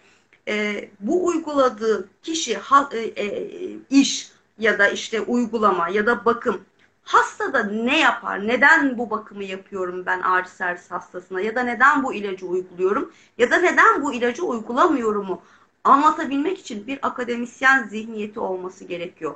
e, 0.49 0.89
bu 1.01 1.27
uyguladığı 1.27 2.09
kişi 2.23 2.57
ha, 2.57 2.89
e, 2.93 2.99
e, 2.99 3.49
iş 3.91 4.33
ya 4.59 4.79
da 4.79 4.89
işte 4.89 5.21
uygulama 5.21 5.89
ya 5.89 6.07
da 6.07 6.25
bakım 6.25 6.61
hastada 7.03 7.63
ne 7.63 7.99
yapar? 8.01 8.49
Neden 8.49 8.99
bu 8.99 9.11
bakımı 9.11 9.45
yapıyorum 9.45 10.07
ben 10.07 10.23
acil 10.25 10.51
servis 10.51 10.91
hastasına 10.91 11.41
ya 11.41 11.55
da 11.55 11.63
neden 11.63 12.03
bu 12.03 12.15
ilacı 12.15 12.47
uyguluyorum 12.47 13.13
ya 13.39 13.51
da 13.51 13.57
neden 13.57 14.03
bu 14.03 14.13
ilacı 14.13 14.45
uygulamıyorumu 14.45 15.43
anlatabilmek 15.85 16.59
için 16.59 16.87
bir 16.87 16.99
akademisyen 17.03 17.89
zihniyeti 17.89 18.41
olması 18.41 18.85
gerekiyor. 18.85 19.35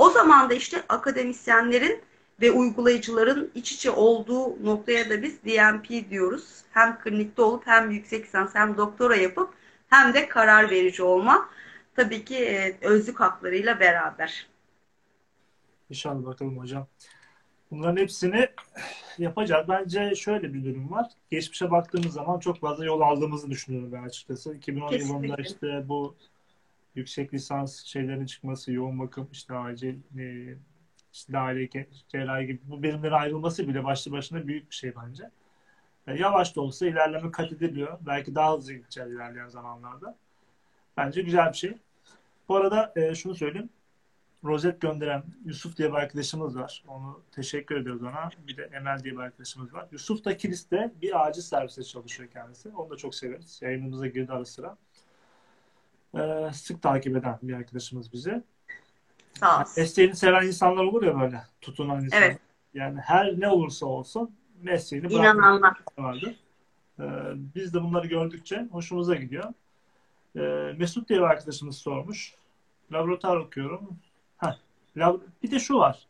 O 0.00 0.10
zaman 0.10 0.50
da 0.50 0.54
işte 0.54 0.82
akademisyenlerin 0.88 2.02
ve 2.40 2.50
uygulayıcıların 2.50 3.50
iç 3.54 3.72
içe 3.72 3.90
olduğu 3.90 4.64
noktaya 4.66 5.10
da 5.10 5.22
biz 5.22 5.44
DMP 5.44 6.10
diyoruz. 6.10 6.62
Hem 6.70 6.98
klinikte 6.98 7.42
olup 7.42 7.66
hem 7.66 7.90
yüksek 7.90 8.24
lisans 8.24 8.54
hem 8.54 8.76
doktora 8.76 9.16
yapıp 9.16 9.50
hem 9.88 10.14
de 10.14 10.28
karar 10.28 10.70
verici 10.70 11.02
olma. 11.02 11.48
Tabii 11.96 12.24
ki 12.24 12.36
e, 12.36 12.76
özlük 12.80 13.20
haklarıyla 13.20 13.80
beraber. 13.80 14.46
İnşallah 15.90 16.26
bakalım 16.26 16.58
hocam. 16.58 16.86
Bunların 17.70 17.96
hepsini 17.96 18.48
yapacağız. 19.18 19.68
Bence 19.68 20.14
şöyle 20.14 20.54
bir 20.54 20.64
durum 20.64 20.90
var. 20.90 21.10
Geçmişe 21.30 21.70
baktığımız 21.70 22.12
zaman 22.12 22.38
çok 22.38 22.60
fazla 22.60 22.84
yol 22.84 23.00
aldığımızı 23.00 23.50
düşünüyorum 23.50 23.92
ben 23.92 24.02
açıkçası. 24.02 24.54
2010 24.54 24.88
Kesinlikle. 24.90 25.26
yılında 25.26 25.42
işte 25.42 25.88
bu 25.88 26.16
yüksek 26.94 27.34
lisans 27.34 27.84
şeylerin 27.84 28.26
çıkması, 28.26 28.72
yoğun 28.72 28.98
bakım, 28.98 29.28
işte 29.32 29.54
acil 29.54 29.98
e, 30.18 30.56
işte 31.12 31.32
dahiliye, 31.32 31.88
cerrahi 32.08 32.46
gibi 32.46 32.60
bu 32.64 32.82
birimlerin 32.82 33.12
ayrılması 33.12 33.68
bile 33.68 33.84
başlı 33.84 34.12
başına 34.12 34.46
büyük 34.46 34.70
bir 34.70 34.74
şey 34.74 34.92
bence. 34.96 35.30
E, 36.06 36.14
yavaş 36.14 36.56
da 36.56 36.60
olsa 36.60 36.86
ilerleme 36.86 37.30
kat 37.30 37.52
ediliyor. 37.52 37.98
Belki 38.00 38.34
daha 38.34 38.56
hızlı 38.56 38.72
gideceğiz 38.72 39.12
ilerleyen 39.12 39.48
zamanlarda. 39.48 40.16
Bence 40.96 41.22
güzel 41.22 41.52
bir 41.52 41.56
şey. 41.56 41.74
Bu 42.48 42.56
arada 42.56 42.92
e, 42.96 43.14
şunu 43.14 43.34
söyleyeyim. 43.34 43.70
Rozet 44.44 44.80
gönderen 44.80 45.22
Yusuf 45.44 45.76
diye 45.76 45.88
bir 45.88 45.94
arkadaşımız 45.94 46.56
var. 46.56 46.84
Onu 46.88 47.22
teşekkür 47.32 47.76
ediyoruz 47.76 48.02
ona. 48.02 48.30
Bir 48.46 48.56
de 48.56 48.70
Emel 48.72 48.98
diye 49.04 49.14
bir 49.14 49.20
arkadaşımız 49.20 49.74
var. 49.74 49.88
Yusuf 49.92 50.24
da 50.24 50.36
Kilis'te 50.36 50.92
bir 51.02 51.26
acil 51.26 51.42
serviste 51.42 51.82
çalışıyor 51.82 52.30
kendisi. 52.30 52.68
Onu 52.68 52.90
da 52.90 52.96
çok 52.96 53.14
severiz. 53.14 53.62
Yayınımıza 53.62 54.06
girdi 54.06 54.32
ara 54.32 54.44
sıra. 54.44 54.76
Ee, 56.18 56.50
sık 56.52 56.82
takip 56.82 57.16
eden 57.16 57.38
bir 57.42 57.54
arkadaşımız 57.54 58.12
bize. 58.12 58.42
Sağ. 59.40 59.64
Mesleğini 59.76 60.16
seven 60.16 60.46
insanlar 60.46 60.84
olur 60.84 61.02
ya 61.02 61.20
böyle. 61.20 61.42
Tutunan 61.60 62.04
insanlar. 62.04 62.26
Evet. 62.26 62.38
Yani 62.74 63.00
her 63.00 63.40
ne 63.40 63.48
olursa 63.48 63.86
olsun 63.86 64.30
mesleğini 64.62 65.12
İnananlar. 65.12 65.76
vardır. 65.98 66.36
Ee, 67.00 67.04
biz 67.54 67.74
de 67.74 67.82
bunları 67.82 68.06
gördükçe 68.06 68.68
hoşumuza 68.72 69.14
gidiyor. 69.14 69.52
Ee, 70.36 70.40
Mesut 70.78 71.08
diye 71.08 71.18
bir 71.18 71.24
arkadaşımız 71.24 71.78
sormuş. 71.78 72.34
Laboratuvar 72.92 73.36
okuyorum. 73.36 73.98
Heh, 74.38 74.56
lab- 74.96 75.20
bir 75.42 75.50
de 75.50 75.58
şu 75.58 75.74
var. 75.78 76.06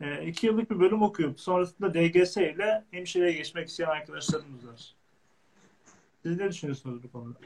Ee, 0.00 0.26
iki 0.26 0.46
yıllık 0.46 0.70
bir 0.70 0.80
bölüm 0.80 1.02
okuyup 1.02 1.40
sonrasında 1.40 1.94
DGS 1.94 2.36
ile 2.36 2.84
hemşireye 2.90 3.32
geçmek 3.32 3.68
isteyen 3.68 3.88
arkadaşlarımız 3.88 4.66
var. 4.68 4.94
Siz 6.22 6.36
ne 6.36 6.48
düşünüyorsunuz 6.48 7.02
bu 7.02 7.12
konuda? 7.12 7.38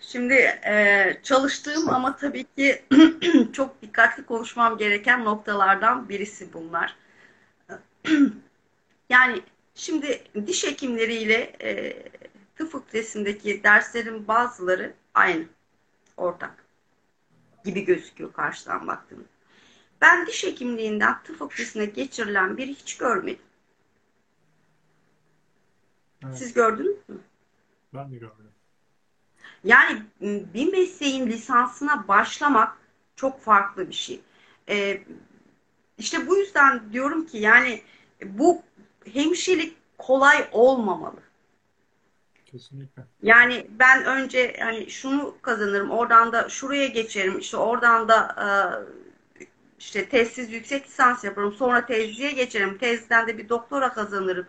Şimdi 0.00 0.34
e, 0.66 1.20
çalıştığım 1.22 1.88
ama 1.88 2.16
tabii 2.16 2.44
ki 2.44 2.84
çok 3.52 3.82
dikkatli 3.82 4.26
konuşmam 4.26 4.78
gereken 4.78 5.24
noktalardan 5.24 6.08
birisi 6.08 6.52
bunlar. 6.52 6.96
yani 9.10 9.42
şimdi 9.74 10.22
diş 10.46 10.66
hekimleriyle 10.66 11.56
e, 11.62 12.02
tıp 12.56 12.72
fakültesindeki 12.72 13.62
derslerin 13.62 14.28
bazıları 14.28 14.94
aynı, 15.14 15.44
ortak 16.16 16.64
gibi 17.64 17.84
gözüküyor 17.84 18.32
karşıdan 18.32 18.86
baktığımda. 18.86 19.28
Ben 20.00 20.26
diş 20.26 20.44
hekimliğinden 20.44 21.22
tıp 21.22 21.38
fakültesine 21.38 21.84
geçirilen 21.84 22.56
biri 22.56 22.74
hiç 22.74 22.96
görmedim. 22.96 23.44
Evet. 26.24 26.38
Siz 26.38 26.52
gördünüz 26.52 27.08
mü? 27.08 27.18
Ben 27.94 28.12
de 28.12 28.16
görmedim. 28.16 28.57
Yani 29.68 30.02
bir 30.54 30.72
mesleğin 30.72 31.26
lisansına 31.26 32.08
başlamak 32.08 32.76
çok 33.16 33.40
farklı 33.40 33.88
bir 33.88 33.94
şey. 33.94 34.20
Ee, 34.68 35.02
işte 35.98 36.26
bu 36.26 36.36
yüzden 36.36 36.92
diyorum 36.92 37.26
ki 37.26 37.38
yani 37.38 37.82
bu 38.24 38.62
hemşirelik 39.12 39.76
kolay 39.98 40.48
olmamalı. 40.52 41.20
Kesinlikle. 42.46 43.02
Yani 43.22 43.66
ben 43.70 44.04
önce 44.04 44.56
hani 44.60 44.90
şunu 44.90 45.36
kazanırım, 45.42 45.90
oradan 45.90 46.32
da 46.32 46.48
şuraya 46.48 46.86
geçerim, 46.86 47.38
işte 47.38 47.56
oradan 47.56 48.08
da 48.08 48.86
işte 49.78 50.08
tezsiz 50.08 50.52
yüksek 50.52 50.86
lisans 50.86 51.24
yaparım, 51.24 51.52
sonra 51.52 51.86
tezliğe 51.86 52.32
geçerim, 52.32 52.78
tezden 52.78 53.26
de 53.26 53.38
bir 53.38 53.48
doktora 53.48 53.92
kazanırım. 53.92 54.46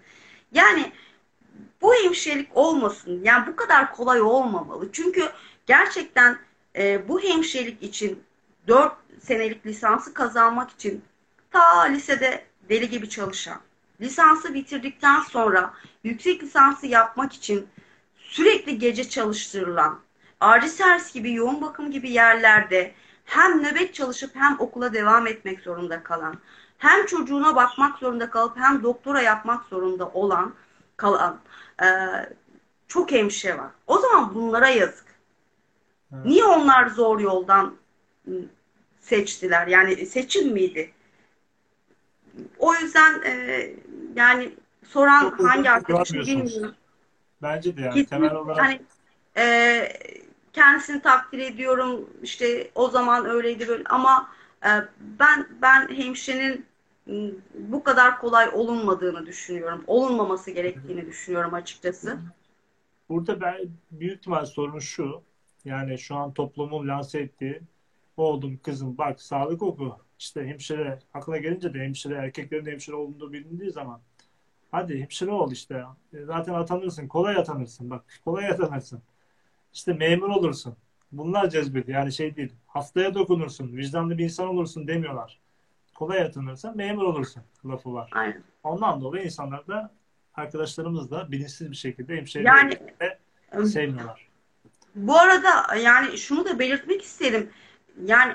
Yani 0.52 0.92
bu 1.82 1.94
hemşirelik 1.96 2.58
olmasın. 2.58 3.22
Yani 3.24 3.48
bu 3.48 3.56
kadar 3.56 3.96
kolay 3.96 4.22
olmamalı. 4.22 4.90
Çünkü 4.92 5.30
gerçekten 5.66 6.38
e, 6.76 7.08
bu 7.08 7.22
hemşirelik 7.22 7.84
için 7.84 8.24
4 8.68 8.94
senelik 9.20 9.66
lisansı 9.66 10.14
kazanmak 10.14 10.72
için 10.72 11.04
ta 11.52 11.82
lisede 11.82 12.46
deli 12.70 12.90
gibi 12.90 13.10
çalışan, 13.10 13.58
lisansı 14.02 14.54
bitirdikten 14.54 15.22
sonra 15.22 15.74
yüksek 16.04 16.44
lisansı 16.44 16.88
yapmak 16.88 17.34
için 17.34 17.68
sürekli 18.18 18.80
gece 18.80 19.10
çalıştırılan, 19.10 20.00
servis 20.68 21.14
gibi, 21.14 21.34
yoğun 21.34 21.62
bakım 21.62 21.92
gibi 21.92 22.12
yerlerde 22.12 22.94
hem 23.26 23.64
nöbet 23.64 23.94
çalışıp 23.94 24.36
hem 24.36 24.56
okula 24.60 24.94
devam 24.94 25.28
etmek 25.28 25.60
zorunda 25.60 26.04
kalan, 26.04 26.36
hem 26.78 27.06
çocuğuna 27.06 27.56
bakmak 27.56 27.98
zorunda 27.98 28.30
kalıp 28.30 28.58
hem 28.58 28.84
doktora 28.84 29.22
yapmak 29.22 29.66
zorunda 29.66 30.10
olan 30.10 30.54
kalan 30.98 31.40
e, 31.82 31.88
çok 32.88 33.12
hemşire 33.12 33.58
var. 33.58 33.72
O 33.88 33.98
zaman 33.98 34.36
bunlara 34.36 34.70
yazık. 34.70 35.06
Evet. 36.14 36.26
Niye 36.26 36.44
onlar 36.44 36.88
zor 36.88 37.20
yoldan 37.20 37.76
seçtiler? 39.00 39.68
Yani 39.68 40.06
seçim 40.06 40.54
miydi? 40.54 40.92
O 42.60 42.76
yüzden 42.76 43.22
e, 43.26 43.66
yani 44.16 44.54
soran 44.88 45.30
çok 45.30 45.44
hangi 45.44 45.70
arkadaşım 45.70 46.20
bilmiyorum. 46.20 46.76
Bence 47.42 47.78
de 47.78 47.82
yani 47.82 47.94
Kesinlikle, 47.94 48.18
temel 48.18 48.36
olarak. 48.36 48.66
Hani, 48.66 48.82
e, 49.38 49.94
kendisini 50.54 51.02
takdir 51.02 51.40
ediyorum. 51.40 52.10
İşte 52.24 52.72
o 52.76 52.90
zaman 52.90 53.26
öyleydi 53.26 53.68
böyle 53.68 53.84
ama 53.90 54.30
e, 54.66 54.70
ben 55.00 55.48
ben 55.62 55.88
hemşirenin 55.96 56.66
bu 57.54 57.84
kadar 57.84 58.20
kolay 58.20 58.50
olunmadığını 58.54 59.26
düşünüyorum. 59.26 59.84
Olunmaması 59.88 60.52
gerektiğini 60.52 61.06
düşünüyorum 61.06 61.54
açıkçası. 61.54 62.18
Burada 63.10 63.42
ben 63.42 63.70
büyük 63.92 64.18
ihtimal 64.18 64.46
sorun 64.46 64.80
şu. 64.80 65.22
Yani 65.66 66.00
şu 66.00 66.16
an 66.16 66.34
toplumun 66.34 66.88
lanse 66.88 67.20
ettiği 67.20 67.62
oğlum 68.18 68.58
kızım 68.64 68.98
bak 68.98 69.22
sağlık 69.22 69.62
oku. 69.62 69.98
İşte 70.20 70.48
hemşire 70.48 71.00
aklına 71.14 71.38
gelince 71.38 71.74
de 71.74 71.80
hemşire 71.80 72.14
erkeklerin 72.16 72.66
hemşire 72.66 72.96
olduğunu 72.96 73.34
bilindiği 73.34 73.72
zaman 73.72 74.02
Hadi 74.72 75.00
hemşire 75.00 75.32
ol 75.32 75.52
işte. 75.52 75.84
E, 76.14 76.26
Zaten 76.26 76.54
atanırsın. 76.54 77.08
Kolay 77.08 77.36
atanırsın. 77.38 77.90
Bak 77.90 78.06
kolay 78.26 78.48
atanırsın. 78.48 79.02
İşte 79.74 79.94
memur 79.94 80.30
olursun. 80.30 80.76
Bunlar 81.12 81.50
cezbediyor. 81.50 81.98
Yani 82.00 82.12
şey 82.14 82.36
değil. 82.36 82.54
Hastaya 82.68 83.14
dokunursun. 83.16 83.78
Vicdanlı 83.78 84.18
bir 84.18 84.24
insan 84.24 84.48
olursun 84.48 84.88
demiyorlar. 84.88 85.40
Kolay 86.00 86.22
atanırsan 86.22 86.78
memur 86.78 87.04
olursun 87.04 87.44
lafı 87.66 87.94
var. 87.94 88.10
Aynen. 88.14 88.44
Ondan 88.64 89.02
dolayı 89.02 89.24
insanlar 89.26 89.68
da 89.68 89.92
arkadaşlarımız 90.36 91.12
da 91.12 91.32
bilinçsiz 91.32 91.72
bir 91.72 91.76
şekilde 91.76 92.18
hemşirelik 92.18 92.48
Yani 92.48 93.70
sevmiyorlar. 93.70 94.28
Bu 94.96 95.18
arada 95.18 95.76
yani 95.76 96.18
şunu 96.18 96.46
da 96.46 96.60
belirtmek 96.60 97.02
isterim. 97.02 97.50
Yani 98.06 98.34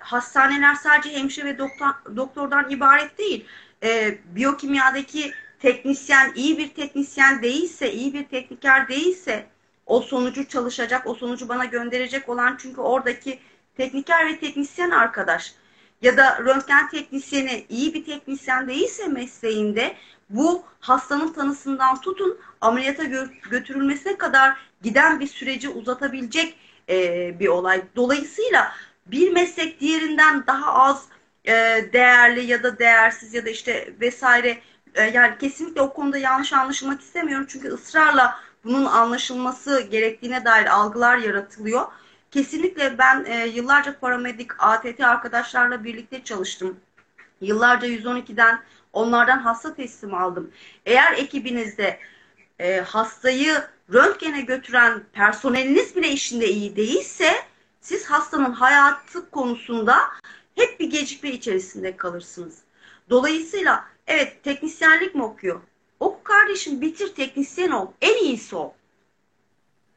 hastaneler 0.00 0.74
sadece 0.74 1.12
hemşire 1.12 1.46
ve 1.46 1.58
doktor, 1.58 2.16
doktordan 2.16 2.70
ibaret 2.70 3.18
değil. 3.18 3.46
Ee, 3.82 4.18
biyokimyadaki 4.24 5.32
teknisyen 5.58 6.32
iyi 6.34 6.58
bir 6.58 6.74
teknisyen 6.74 7.42
değilse, 7.42 7.92
iyi 7.92 8.14
bir 8.14 8.24
tekniker 8.24 8.88
değilse 8.88 9.46
o 9.86 10.00
sonucu 10.00 10.48
çalışacak, 10.48 11.06
o 11.06 11.14
sonucu 11.14 11.48
bana 11.48 11.64
gönderecek 11.64 12.28
olan 12.28 12.56
çünkü 12.60 12.80
oradaki 12.80 13.38
tekniker 13.76 14.26
ve 14.26 14.38
teknisyen 14.38 14.90
arkadaş 14.90 15.54
ya 16.04 16.16
da 16.16 16.38
röntgen 16.38 16.88
teknisyeni 16.88 17.66
iyi 17.68 17.94
bir 17.94 18.04
teknisyen 18.04 18.68
değilse 18.68 19.08
mesleğinde 19.08 19.96
bu 20.30 20.64
hastanın 20.80 21.32
tanısından 21.32 22.00
tutun 22.00 22.38
ameliyata 22.60 23.04
gö- 23.04 23.50
götürülmesine 23.50 24.18
kadar 24.18 24.56
giden 24.82 25.20
bir 25.20 25.26
süreci 25.26 25.68
uzatabilecek 25.68 26.56
e, 26.88 26.96
bir 27.40 27.48
olay. 27.48 27.82
Dolayısıyla 27.96 28.72
bir 29.06 29.32
meslek 29.32 29.80
diğerinden 29.80 30.46
daha 30.46 30.74
az 30.74 31.04
e, 31.44 31.52
değerli 31.92 32.44
ya 32.46 32.62
da 32.62 32.78
değersiz 32.78 33.34
ya 33.34 33.46
da 33.46 33.50
işte 33.50 33.94
vesaire 34.00 34.58
e, 34.94 35.02
yani 35.02 35.38
kesinlikle 35.38 35.80
o 35.80 35.92
konuda 35.92 36.18
yanlış 36.18 36.52
anlaşılmak 36.52 37.00
istemiyorum. 37.00 37.46
Çünkü 37.48 37.68
ısrarla 37.68 38.38
bunun 38.64 38.84
anlaşılması 38.84 39.80
gerektiğine 39.80 40.44
dair 40.44 40.66
algılar 40.66 41.18
yaratılıyor. 41.18 41.82
Kesinlikle 42.34 42.98
ben 42.98 43.24
e, 43.24 43.46
yıllarca 43.46 43.98
paramedik 43.98 44.50
ATT 44.58 45.00
arkadaşlarla 45.00 45.84
birlikte 45.84 46.24
çalıştım. 46.24 46.80
Yıllarca 47.40 47.88
112'den 47.88 48.62
onlardan 48.92 49.38
hasta 49.38 49.74
teslim 49.74 50.14
aldım. 50.14 50.50
Eğer 50.86 51.12
ekibinizde 51.12 51.98
e, 52.58 52.80
hastayı 52.80 53.54
röntgene 53.92 54.40
götüren 54.40 55.02
personeliniz 55.12 55.96
bile 55.96 56.08
işinde 56.08 56.48
iyi 56.48 56.76
değilse 56.76 57.34
siz 57.80 58.06
hastanın 58.06 58.52
hayatı 58.52 59.30
konusunda 59.30 59.96
hep 60.54 60.80
bir 60.80 60.90
gecikme 60.90 61.30
içerisinde 61.30 61.96
kalırsınız. 61.96 62.58
Dolayısıyla 63.10 63.84
evet 64.06 64.44
teknisyenlik 64.44 65.14
mi 65.14 65.22
okuyor? 65.22 65.60
Oku 66.00 66.22
kardeşim 66.22 66.80
bitir 66.80 67.14
teknisyen 67.14 67.70
ol. 67.70 67.86
En 68.00 68.24
iyisi 68.24 68.56
ol. 68.56 68.70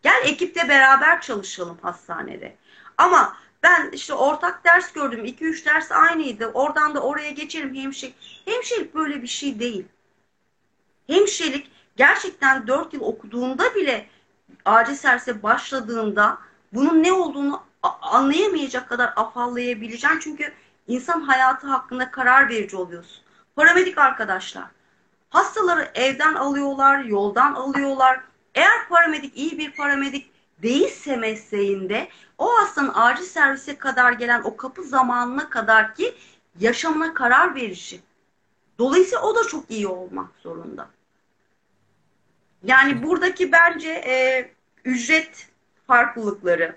Gel 0.03 0.21
ekipte 0.23 0.69
beraber 0.69 1.21
çalışalım 1.21 1.77
hastanede. 1.81 2.55
Ama 2.97 3.37
ben 3.63 3.91
işte 3.91 4.13
ortak 4.13 4.65
ders 4.65 4.93
gördüm. 4.93 5.25
2-3 5.25 5.65
ders 5.65 5.91
aynıydı. 5.91 6.47
Oradan 6.53 6.95
da 6.95 6.99
oraya 6.99 7.31
geçerim 7.31 7.75
hemşirelik. 7.75 8.41
Hemşirelik 8.45 8.95
böyle 8.95 9.21
bir 9.21 9.27
şey 9.27 9.59
değil. 9.59 9.85
Hemşirelik 11.07 11.71
gerçekten 11.97 12.67
4 12.67 12.93
yıl 12.93 13.01
okuduğunda 13.01 13.75
bile 13.75 14.07
acil 14.65 14.95
servise 14.95 15.43
başladığında 15.43 16.37
bunun 16.73 17.03
ne 17.03 17.13
olduğunu 17.13 17.63
anlayamayacak 18.01 18.89
kadar 18.89 19.13
afallayabileceksin. 19.15 20.19
Çünkü 20.19 20.53
insan 20.87 21.21
hayatı 21.21 21.67
hakkında 21.67 22.11
karar 22.11 22.49
verici 22.49 22.77
oluyorsun. 22.77 23.23
Paramedik 23.55 23.97
arkadaşlar. 23.97 24.65
Hastaları 25.29 25.91
evden 25.95 26.33
alıyorlar, 26.33 27.03
yoldan 27.03 27.53
alıyorlar. 27.53 28.19
Eğer 28.57 28.87
paramedik 28.89 29.37
iyi 29.37 29.57
bir 29.57 29.71
paramedik 29.71 30.31
değilse 30.61 31.15
mesleğinde 31.15 32.07
o 32.37 32.57
hastanın 32.57 32.91
acil 32.93 33.23
servise 33.23 33.77
kadar 33.77 34.11
gelen 34.11 34.41
o 34.43 34.57
kapı 34.57 34.83
zamanına 34.83 35.49
kadar 35.49 35.95
ki 35.95 36.15
yaşamına 36.59 37.13
karar 37.13 37.55
verici. 37.55 38.01
Dolayısıyla 38.79 39.21
o 39.21 39.35
da 39.35 39.43
çok 39.47 39.71
iyi 39.71 39.87
olmak 39.87 40.29
zorunda. 40.43 40.89
Yani 42.63 43.03
buradaki 43.03 43.51
bence 43.51 43.89
e, 43.89 44.49
ücret 44.85 45.47
farklılıkları, 45.87 46.75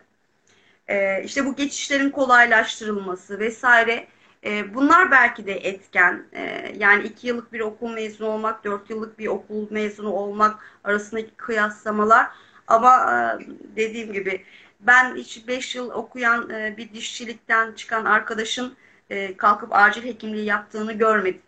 e, 0.88 1.24
işte 1.24 1.46
bu 1.46 1.56
geçişlerin 1.56 2.10
kolaylaştırılması 2.10 3.38
vesaire 3.38 4.06
e, 4.44 4.74
bunlar 4.74 5.10
belki 5.10 5.46
de 5.46 5.52
etken. 5.52 6.26
E, 6.32 6.72
yani 6.78 7.04
iki 7.04 7.26
yıllık 7.26 7.52
bir 7.52 7.60
okul 7.60 7.92
mezunu 7.92 8.28
olmak, 8.28 8.64
dört 8.64 8.90
yıllık 8.90 9.18
bir 9.18 9.26
okul 9.26 9.66
mezunu 9.70 10.12
olmak 10.12 10.62
arasındaki 10.84 11.30
kıyaslamalar. 11.30 12.26
Ama 12.66 13.12
e, 13.12 13.46
dediğim 13.76 14.12
gibi 14.12 14.44
ben 14.80 15.14
hiç 15.14 15.48
beş 15.48 15.74
yıl 15.74 15.90
okuyan 15.90 16.50
e, 16.50 16.76
bir 16.76 16.92
dişçilikten 16.92 17.72
çıkan 17.72 18.04
arkadaşın 18.04 18.76
e, 19.10 19.36
kalkıp 19.36 19.68
acil 19.72 20.04
hekimliği 20.04 20.44
yaptığını 20.44 20.92
görmedim. 20.92 21.42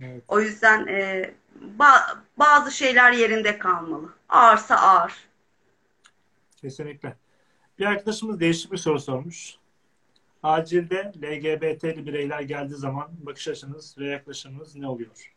Evet. 0.00 0.24
O 0.28 0.40
yüzden 0.40 0.86
e, 0.86 1.30
ba- 1.78 2.16
bazı 2.38 2.70
şeyler 2.70 3.12
yerinde 3.12 3.58
kalmalı. 3.58 4.08
Ağırsa 4.28 4.76
ağır. 4.76 5.12
Kesinlikle. 6.56 7.16
Bir 7.78 7.86
arkadaşımız 7.86 8.40
değişik 8.40 8.72
bir 8.72 8.76
soru 8.76 9.00
sormuş. 9.00 9.56
Acilde 10.42 11.12
LGBT'li 11.22 12.06
bireyler 12.06 12.40
geldiği 12.40 12.74
zaman 12.74 13.08
bakış 13.18 13.48
açınız 13.48 13.98
ve 13.98 14.06
yaklaşımınız 14.06 14.76
ne 14.76 14.88
oluyor? 14.88 15.32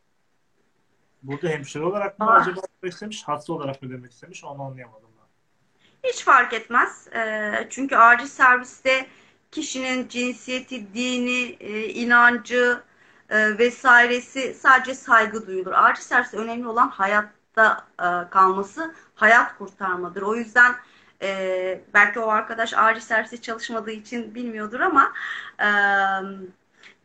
Burada 1.23 1.47
hemşire 1.47 1.83
olarak 1.83 2.19
mı 2.19 2.25
Ah. 2.29 2.41
acaba 2.41 2.61
demek 2.81 2.93
istemiş, 2.93 3.23
hasta 3.23 3.53
olarak 3.53 3.81
mı 3.81 3.89
demek 3.89 4.11
istemiş 4.11 4.43
onu 4.43 4.61
anlayamadım 4.63 5.09
ben. 5.19 6.09
Hiç 6.09 6.23
fark 6.23 6.53
etmez. 6.53 7.07
E, 7.07 7.67
çünkü 7.69 7.95
acil 7.95 8.25
serviste 8.27 9.07
kişinin 9.51 10.07
cinsiyeti, 10.07 10.93
dini, 10.93 11.57
e, 11.59 11.87
inancı 11.89 12.83
e, 13.29 13.57
vesairesi 13.57 14.53
sadece 14.53 14.93
saygı 14.95 15.47
duyulur. 15.47 15.71
Acil 15.75 16.01
serviste 16.01 16.37
önemli 16.37 16.67
olan 16.67 16.87
hayatta 16.89 17.87
e, 17.99 18.29
kalması, 18.29 18.93
hayat 19.15 19.57
kurtarmadır. 19.57 20.21
O 20.21 20.35
yüzden 20.35 20.75
e, 21.21 21.81
belki 21.93 22.19
o 22.19 22.29
arkadaş 22.29 22.73
acil 22.73 23.01
serviste 23.01 23.41
çalışmadığı 23.41 23.91
için 23.91 24.35
bilmiyordur 24.35 24.79
ama 24.79 25.13
e, 25.59 25.67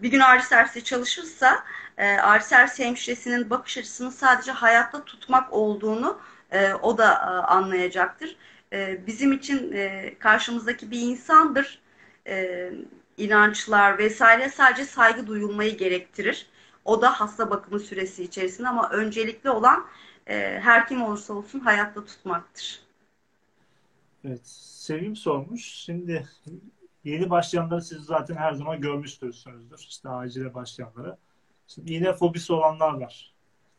bir 0.00 0.10
gün 0.10 0.20
acil 0.20 0.44
serviste 0.46 0.84
çalışırsa 0.84 1.64
e, 1.98 2.16
acil 2.16 2.46
servis 2.46 2.78
hemşiresinin 2.78 3.50
bakış 3.50 3.78
açısını 3.78 4.12
sadece 4.12 4.52
hayatta 4.52 5.04
tutmak 5.04 5.52
olduğunu 5.52 6.20
e, 6.52 6.74
o 6.74 6.98
da 6.98 7.12
e, 7.12 7.16
anlayacaktır. 7.52 8.36
E, 8.72 9.06
bizim 9.06 9.32
için 9.32 9.72
e, 9.72 10.14
karşımızdaki 10.18 10.90
bir 10.90 11.00
insandır. 11.00 11.82
E, 12.26 12.70
inançlar 13.16 13.98
vesaire 13.98 14.48
sadece 14.48 14.84
saygı 14.84 15.26
duyulmayı 15.26 15.76
gerektirir. 15.76 16.46
O 16.84 17.02
da 17.02 17.20
hasta 17.20 17.50
bakımı 17.50 17.80
süresi 17.80 18.24
içerisinde 18.24 18.68
ama 18.68 18.90
öncelikli 18.90 19.50
olan 19.50 19.86
e, 20.26 20.60
her 20.62 20.88
kim 20.88 21.02
olursa 21.02 21.34
olsun 21.34 21.60
hayatta 21.60 22.04
tutmaktır. 22.04 22.84
Evet, 24.24 24.46
Sevim 24.46 25.16
sormuş. 25.16 25.64
Şimdi 25.64 26.28
yeni 27.04 27.30
başlayanları 27.30 27.82
siz 27.82 27.98
zaten 28.04 28.36
her 28.36 28.52
zaman 28.52 28.80
görmüşsünüzdür. 28.80 29.78
İşte 29.78 30.08
acile 30.08 30.54
başlayanları. 30.54 31.16
Şimdi 31.66 31.92
iğne 31.92 32.12
fobisi 32.12 32.52
olanlar 32.52 32.94
var. 32.94 33.34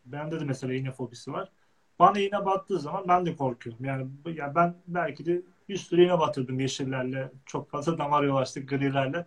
Bende 0.06 0.40
de 0.40 0.46
mesela 0.46 0.74
iğne 0.74 0.92
fobisi 0.92 1.34
var. 1.34 1.50
Bana 2.00 2.20
iğne 2.20 2.46
battığı 2.46 2.80
zaman 2.80 3.08
ben 3.08 3.26
de 3.26 3.36
korkuyorum. 3.36 3.86
Yani 3.86 4.08
ya 4.36 4.56
ben 4.56 4.76
belki 4.88 5.26
de 5.26 5.42
bir 5.70 5.78
sürü 5.78 6.04
iğne 6.06 6.20
batırdım 6.20 6.60
yeşillerle. 6.60 7.32
Çok 7.46 7.70
fazla 7.70 7.98
damar 7.98 8.24
yol 8.24 8.44
grilerle. 8.68 9.26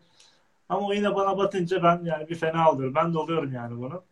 Ama 0.69 0.87
o 0.87 0.95
iğne 0.95 1.15
bana 1.15 1.39
batınca 1.39 1.83
ben 1.83 2.05
yani 2.05 2.29
bir 2.29 2.35
fena 2.35 2.73
oluyorum. 2.73 2.95
Ben 2.95 3.15
de 3.15 3.19
oluyorum 3.19 3.53
yani 3.53 3.79
bunu. 3.79 4.05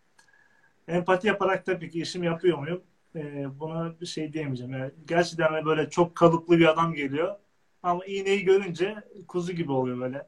Empati 0.88 1.26
yaparak 1.26 1.66
tabii 1.66 1.90
ki 1.90 2.00
işimi 2.02 2.26
yapıyor 2.26 2.58
muyum? 2.58 2.82
Ee, 3.16 3.46
buna 3.60 4.00
bir 4.00 4.06
şey 4.06 4.32
diyemeyeceğim. 4.32 4.72
Yani 4.72 4.90
gerçekten 5.06 5.48
hani 5.48 5.64
böyle 5.64 5.90
çok 5.90 6.14
kalıplı 6.16 6.58
bir 6.58 6.66
adam 6.66 6.94
geliyor. 6.94 7.36
Ama 7.82 8.04
iğneyi 8.06 8.44
görünce 8.44 8.94
kuzu 9.28 9.52
gibi 9.52 9.72
oluyor 9.72 10.00
böyle. 10.00 10.26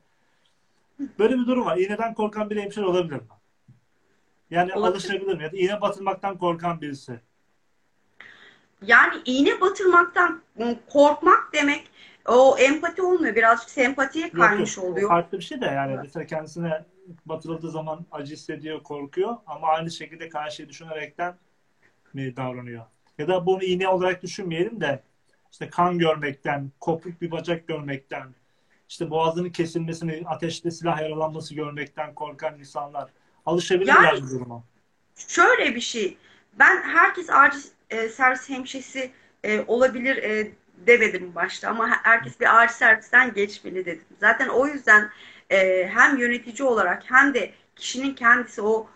Böyle 1.18 1.34
bir 1.39 1.47
durum 1.47 1.66
var. 1.66 1.76
İğneden 1.76 2.14
korkan 2.14 2.51
bir 2.51 2.57
hemşire 2.62 2.84
olabilir 2.84 3.14
mi? 3.14 3.20
Yani 4.51 4.74
Olabilir. 4.74 4.93
alışabilir 4.93 5.36
mi? 5.36 5.43
Ya 5.43 5.53
da 5.53 5.57
iğne 5.57 5.80
batırmaktan 5.80 6.39
korkan 6.39 6.80
birisi. 6.80 7.20
Yani 8.82 9.14
iğne 9.24 9.61
batırmaktan 9.61 10.43
korkmak 10.86 11.51
demek 11.53 11.91
o 12.28 12.59
empati 12.59 13.03
olmuyor. 13.03 13.34
Birazcık 13.36 13.70
sempatiye 13.70 14.24
Yok 14.24 14.36
kaymış 14.36 14.76
yok. 14.76 14.86
O 14.86 14.89
oluyor. 14.91 15.09
farklı 15.09 15.39
bir 15.39 15.45
şey 15.45 15.61
de 15.61 15.64
yani. 15.66 15.93
Evet. 15.93 16.01
Mesela 16.05 16.26
kendisine 16.26 16.84
batırıldığı 17.26 17.70
zaman 17.70 18.07
acı 18.12 18.32
hissediyor, 18.32 18.82
korkuyor. 18.82 19.36
Ama 19.47 19.68
aynı 19.68 19.91
şekilde 19.91 20.28
karşıyı 20.28 20.68
düşünerekten 20.68 21.34
mi 22.15 22.37
davranıyor? 22.37 22.85
Ya 23.19 23.29
da 23.29 23.47
bunu 23.47 23.63
iğne 23.65 23.89
olarak 23.89 24.23
düşünmeyelim 24.23 24.81
de 24.81 25.03
işte 25.53 25.71
kan 25.71 25.99
görmekten, 25.99 26.71
kopuk 26.81 27.21
bir 27.21 27.31
bacak 27.31 27.69
görmekten, 27.69 28.29
işte 28.89 29.11
boğazının 29.11 29.51
kesilmesini, 29.51 30.23
ateşte 30.27 30.71
silah 30.71 31.01
yaralanması 31.01 31.55
görmekten 31.55 32.15
korkan 32.15 32.59
insanlar 32.59 33.11
alışabilirler 33.47 34.03
Yani- 34.03 34.23
bu 34.23 34.31
duruma. 34.31 34.65
Şöyle 35.29 35.75
bir 35.75 35.81
şey. 35.81 36.17
ben 36.59 36.83
herkes 36.83 37.31
acil 37.31 37.61
e, 37.91 38.09
servis 38.09 38.49
hemşiresi 38.49 39.11
e, 39.45 39.61
olabilir 39.67 40.17
e, 40.17 40.53
demedim 40.87 41.35
başta 41.35 41.69
ama 41.69 41.89
herkes 42.03 42.41
bir 42.41 42.63
acil 42.63 42.75
servisten 42.75 43.35
geçmeli 43.35 43.87
dedim. 43.87 44.05
Zaten 44.21 44.49
o 44.49 44.67
yüzden 44.67 45.11
e, 45.51 45.89
hem 45.95 46.19
yönetici 46.19 46.69
olarak 46.69 47.03
hem 47.11 47.35
de 47.35 47.53
kişinin 47.77 48.15
kendisi 48.15 48.63
o 48.63 48.87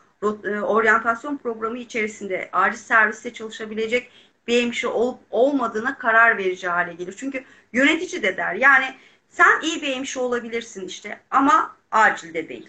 oryantasyon 0.62 1.36
programı 1.36 1.78
içerisinde 1.78 2.48
acil 2.52 2.78
serviste 2.78 3.32
çalışabilecek 3.32 4.10
bir 4.46 4.62
hemşire 4.62 4.90
olup 4.90 5.18
olmadığına 5.30 5.98
karar 5.98 6.38
verici 6.38 6.68
hale 6.68 6.92
gelir. 6.94 7.14
Çünkü 7.18 7.44
yönetici 7.72 8.22
de 8.22 8.36
der 8.36 8.54
yani 8.54 8.94
sen 9.28 9.60
iyi 9.62 9.82
bir 9.82 9.96
hemşire 9.96 10.22
olabilirsin 10.22 10.86
işte 10.86 11.20
ama 11.30 11.76
acilde 11.90 12.48
değil. 12.48 12.68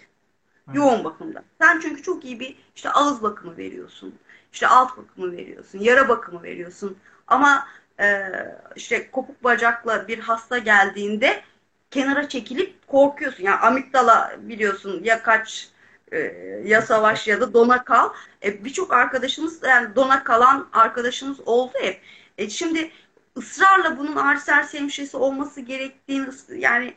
Evet. 0.68 0.76
Yoğun 0.76 1.04
bakımda. 1.04 1.44
Sen 1.60 1.80
çünkü 1.80 2.02
çok 2.02 2.24
iyi 2.24 2.40
bir 2.40 2.56
işte 2.76 2.90
ağız 2.90 3.22
bakımı 3.22 3.56
veriyorsun. 3.56 4.14
işte 4.52 4.66
alt 4.66 4.96
bakımı 4.96 5.32
veriyorsun. 5.32 5.78
Yara 5.78 6.08
bakımı 6.08 6.42
veriyorsun. 6.42 6.98
Ama 7.26 7.68
e, 8.00 8.30
işte 8.76 9.10
kopuk 9.10 9.44
bacakla 9.44 10.08
bir 10.08 10.18
hasta 10.18 10.58
geldiğinde 10.58 11.42
kenara 11.90 12.28
çekilip 12.28 12.86
korkuyorsun. 12.86 13.44
Yani 13.44 13.56
amigdala 13.56 14.36
biliyorsun 14.38 15.00
ya 15.04 15.22
kaç 15.22 15.68
e, 15.68 15.73
ya 16.64 16.82
savaş 16.82 17.28
ya 17.28 17.40
da 17.40 17.54
dona 17.54 17.84
kal. 17.84 18.10
E, 18.44 18.64
Birçok 18.64 18.92
arkadaşımız 18.92 19.62
yani 19.62 19.96
dona 19.96 20.24
kalan 20.24 20.68
arkadaşımız 20.72 21.40
oldu 21.46 21.72
hep. 21.74 22.00
E, 22.38 22.50
şimdi 22.50 22.90
ısrarla 23.36 23.98
bunun 23.98 24.16
acil 24.16 24.40
servis 24.42 24.74
hemşiresi 24.74 25.16
olması 25.16 25.60
gerektiğini 25.60 26.26
yani 26.56 26.94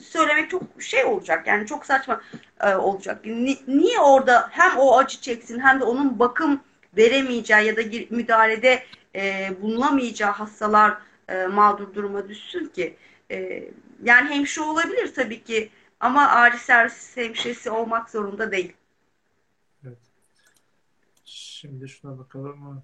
söylemek 0.00 0.50
çok 0.50 0.62
şey 0.82 1.04
olacak. 1.04 1.46
Yani 1.46 1.66
çok 1.66 1.86
saçma 1.86 2.20
e, 2.60 2.74
olacak. 2.74 3.24
Ni- 3.26 3.62
niye 3.68 4.00
orada 4.00 4.48
hem 4.50 4.78
o 4.78 4.98
acı 4.98 5.20
çeksin 5.20 5.58
hem 5.60 5.80
de 5.80 5.84
onun 5.84 6.18
bakım 6.18 6.60
veremeyeceği 6.96 7.66
ya 7.66 7.76
da 7.76 7.80
müdahalede 8.10 8.82
e, 9.14 9.50
bulunamayacağı 9.62 10.30
hastalar 10.32 10.98
e, 11.28 11.46
mağdur 11.46 11.94
duruma 11.94 12.28
düşsün 12.28 12.66
ki? 12.66 12.96
E, 13.30 13.64
yani 14.02 14.30
hemşire 14.30 14.64
olabilir 14.64 15.14
tabii 15.14 15.44
ki 15.44 15.70
ama 16.00 16.28
acil 16.28 16.58
servis 16.58 17.16
hemşiresi 17.16 17.70
olmak 17.70 18.10
zorunda 18.10 18.52
değil. 18.52 18.76
Evet. 19.84 19.98
Şimdi 21.24 21.88
şuna 21.88 22.18
bakalım. 22.18 22.82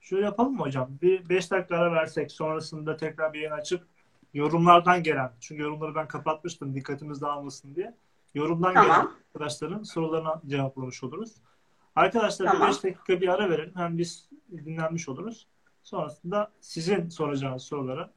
Şöyle 0.00 0.24
yapalım 0.24 0.54
mı 0.54 0.62
hocam? 0.62 0.98
Bir 1.02 1.28
5 1.28 1.50
dakika 1.50 1.76
ara 1.76 1.92
versek 1.92 2.32
sonrasında 2.32 2.96
tekrar 2.96 3.32
bir 3.32 3.40
yayın 3.40 3.52
açıp 3.52 3.86
yorumlardan 4.34 5.02
gelen, 5.02 5.32
çünkü 5.40 5.62
yorumları 5.62 5.94
ben 5.94 6.08
kapatmıştım 6.08 6.74
dikkatimiz 6.74 7.20
dağılmasın 7.20 7.74
diye. 7.74 7.96
Yorumdan 8.34 8.74
Tamam. 8.74 8.88
gelen 8.88 9.08
arkadaşların 9.34 9.82
sorularına 9.82 10.42
cevaplamış 10.46 11.04
oluruz. 11.04 11.34
Arkadaşlar 11.96 12.46
Tamam. 12.46 12.68
5 12.68 12.84
dakika 12.84 13.20
bir 13.20 13.28
ara 13.28 13.50
verelim. 13.50 13.72
Hem 13.76 13.98
biz 13.98 14.28
dinlenmiş 14.50 15.08
oluruz. 15.08 15.46
Sonrasında 15.88 16.50
sizin 16.60 17.08
soracağınız 17.08 17.62
sorulara 17.62 18.10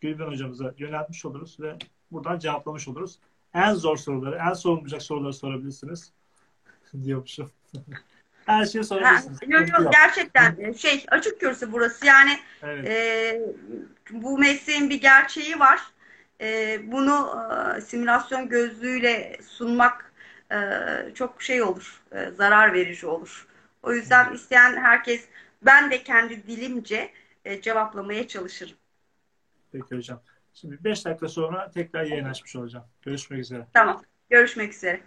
Gülben 0.00 0.26
hocamıza 0.26 0.74
yöneltmiş 0.78 1.24
oluruz 1.24 1.60
ve 1.60 1.76
buradan 2.12 2.38
cevaplamış 2.38 2.88
oluruz. 2.88 3.18
En 3.54 3.74
zor 3.74 3.96
soruları, 3.96 4.38
en 4.48 4.52
sorulmayacak 4.52 5.02
soruları 5.02 5.32
sorabilirsiniz 5.32 6.12
diyormuşum. 7.04 7.50
Her 8.46 8.64
şeyi 8.66 8.80
Ha, 8.80 8.86
sorabilirsiniz. 8.86 9.38
yok 9.48 9.52
Sıkıntı 9.52 9.72
yok 9.72 9.80
yok. 9.84 9.92
gerçekten 9.92 10.72
şey 10.72 11.04
açık 11.08 11.40
kürsü 11.40 11.72
burası 11.72 12.06
yani 12.06 12.38
Evet. 12.62 12.88
e, 12.88 13.40
bu 14.10 14.38
mesleğin 14.38 14.90
bir 14.90 15.00
gerçeği 15.00 15.58
var. 15.58 15.80
E, 16.40 16.78
bunu 16.92 17.46
e, 17.76 17.80
simülasyon 17.80 18.48
gözlüğüyle 18.48 19.38
sunmak 19.48 20.12
e, 20.52 20.56
çok 21.14 21.42
şey 21.42 21.62
olur, 21.62 22.02
e, 22.12 22.30
zarar 22.30 22.72
verici 22.72 23.06
olur. 23.06 23.46
O 23.82 23.92
yüzden 23.92 24.32
isteyen 24.34 24.76
herkes, 24.76 25.28
ben 25.62 25.90
de 25.90 26.02
kendi 26.02 26.46
dilimce 26.46 27.12
e, 27.44 27.60
cevaplamaya 27.60 28.28
çalışırım. 28.28 28.76
Peki 29.72 29.96
hocam. 29.96 30.22
Şimdi 30.54 30.84
5 30.84 31.04
dakika 31.04 31.28
sonra 31.28 31.70
tekrar 31.70 32.04
yayın 32.04 32.24
açmış 32.24 32.56
olacağım. 32.56 32.86
Görüşmek 33.02 33.40
üzere. 33.40 33.66
Tamam, 33.72 34.02
görüşmek 34.30 34.74
üzere. 34.74 35.00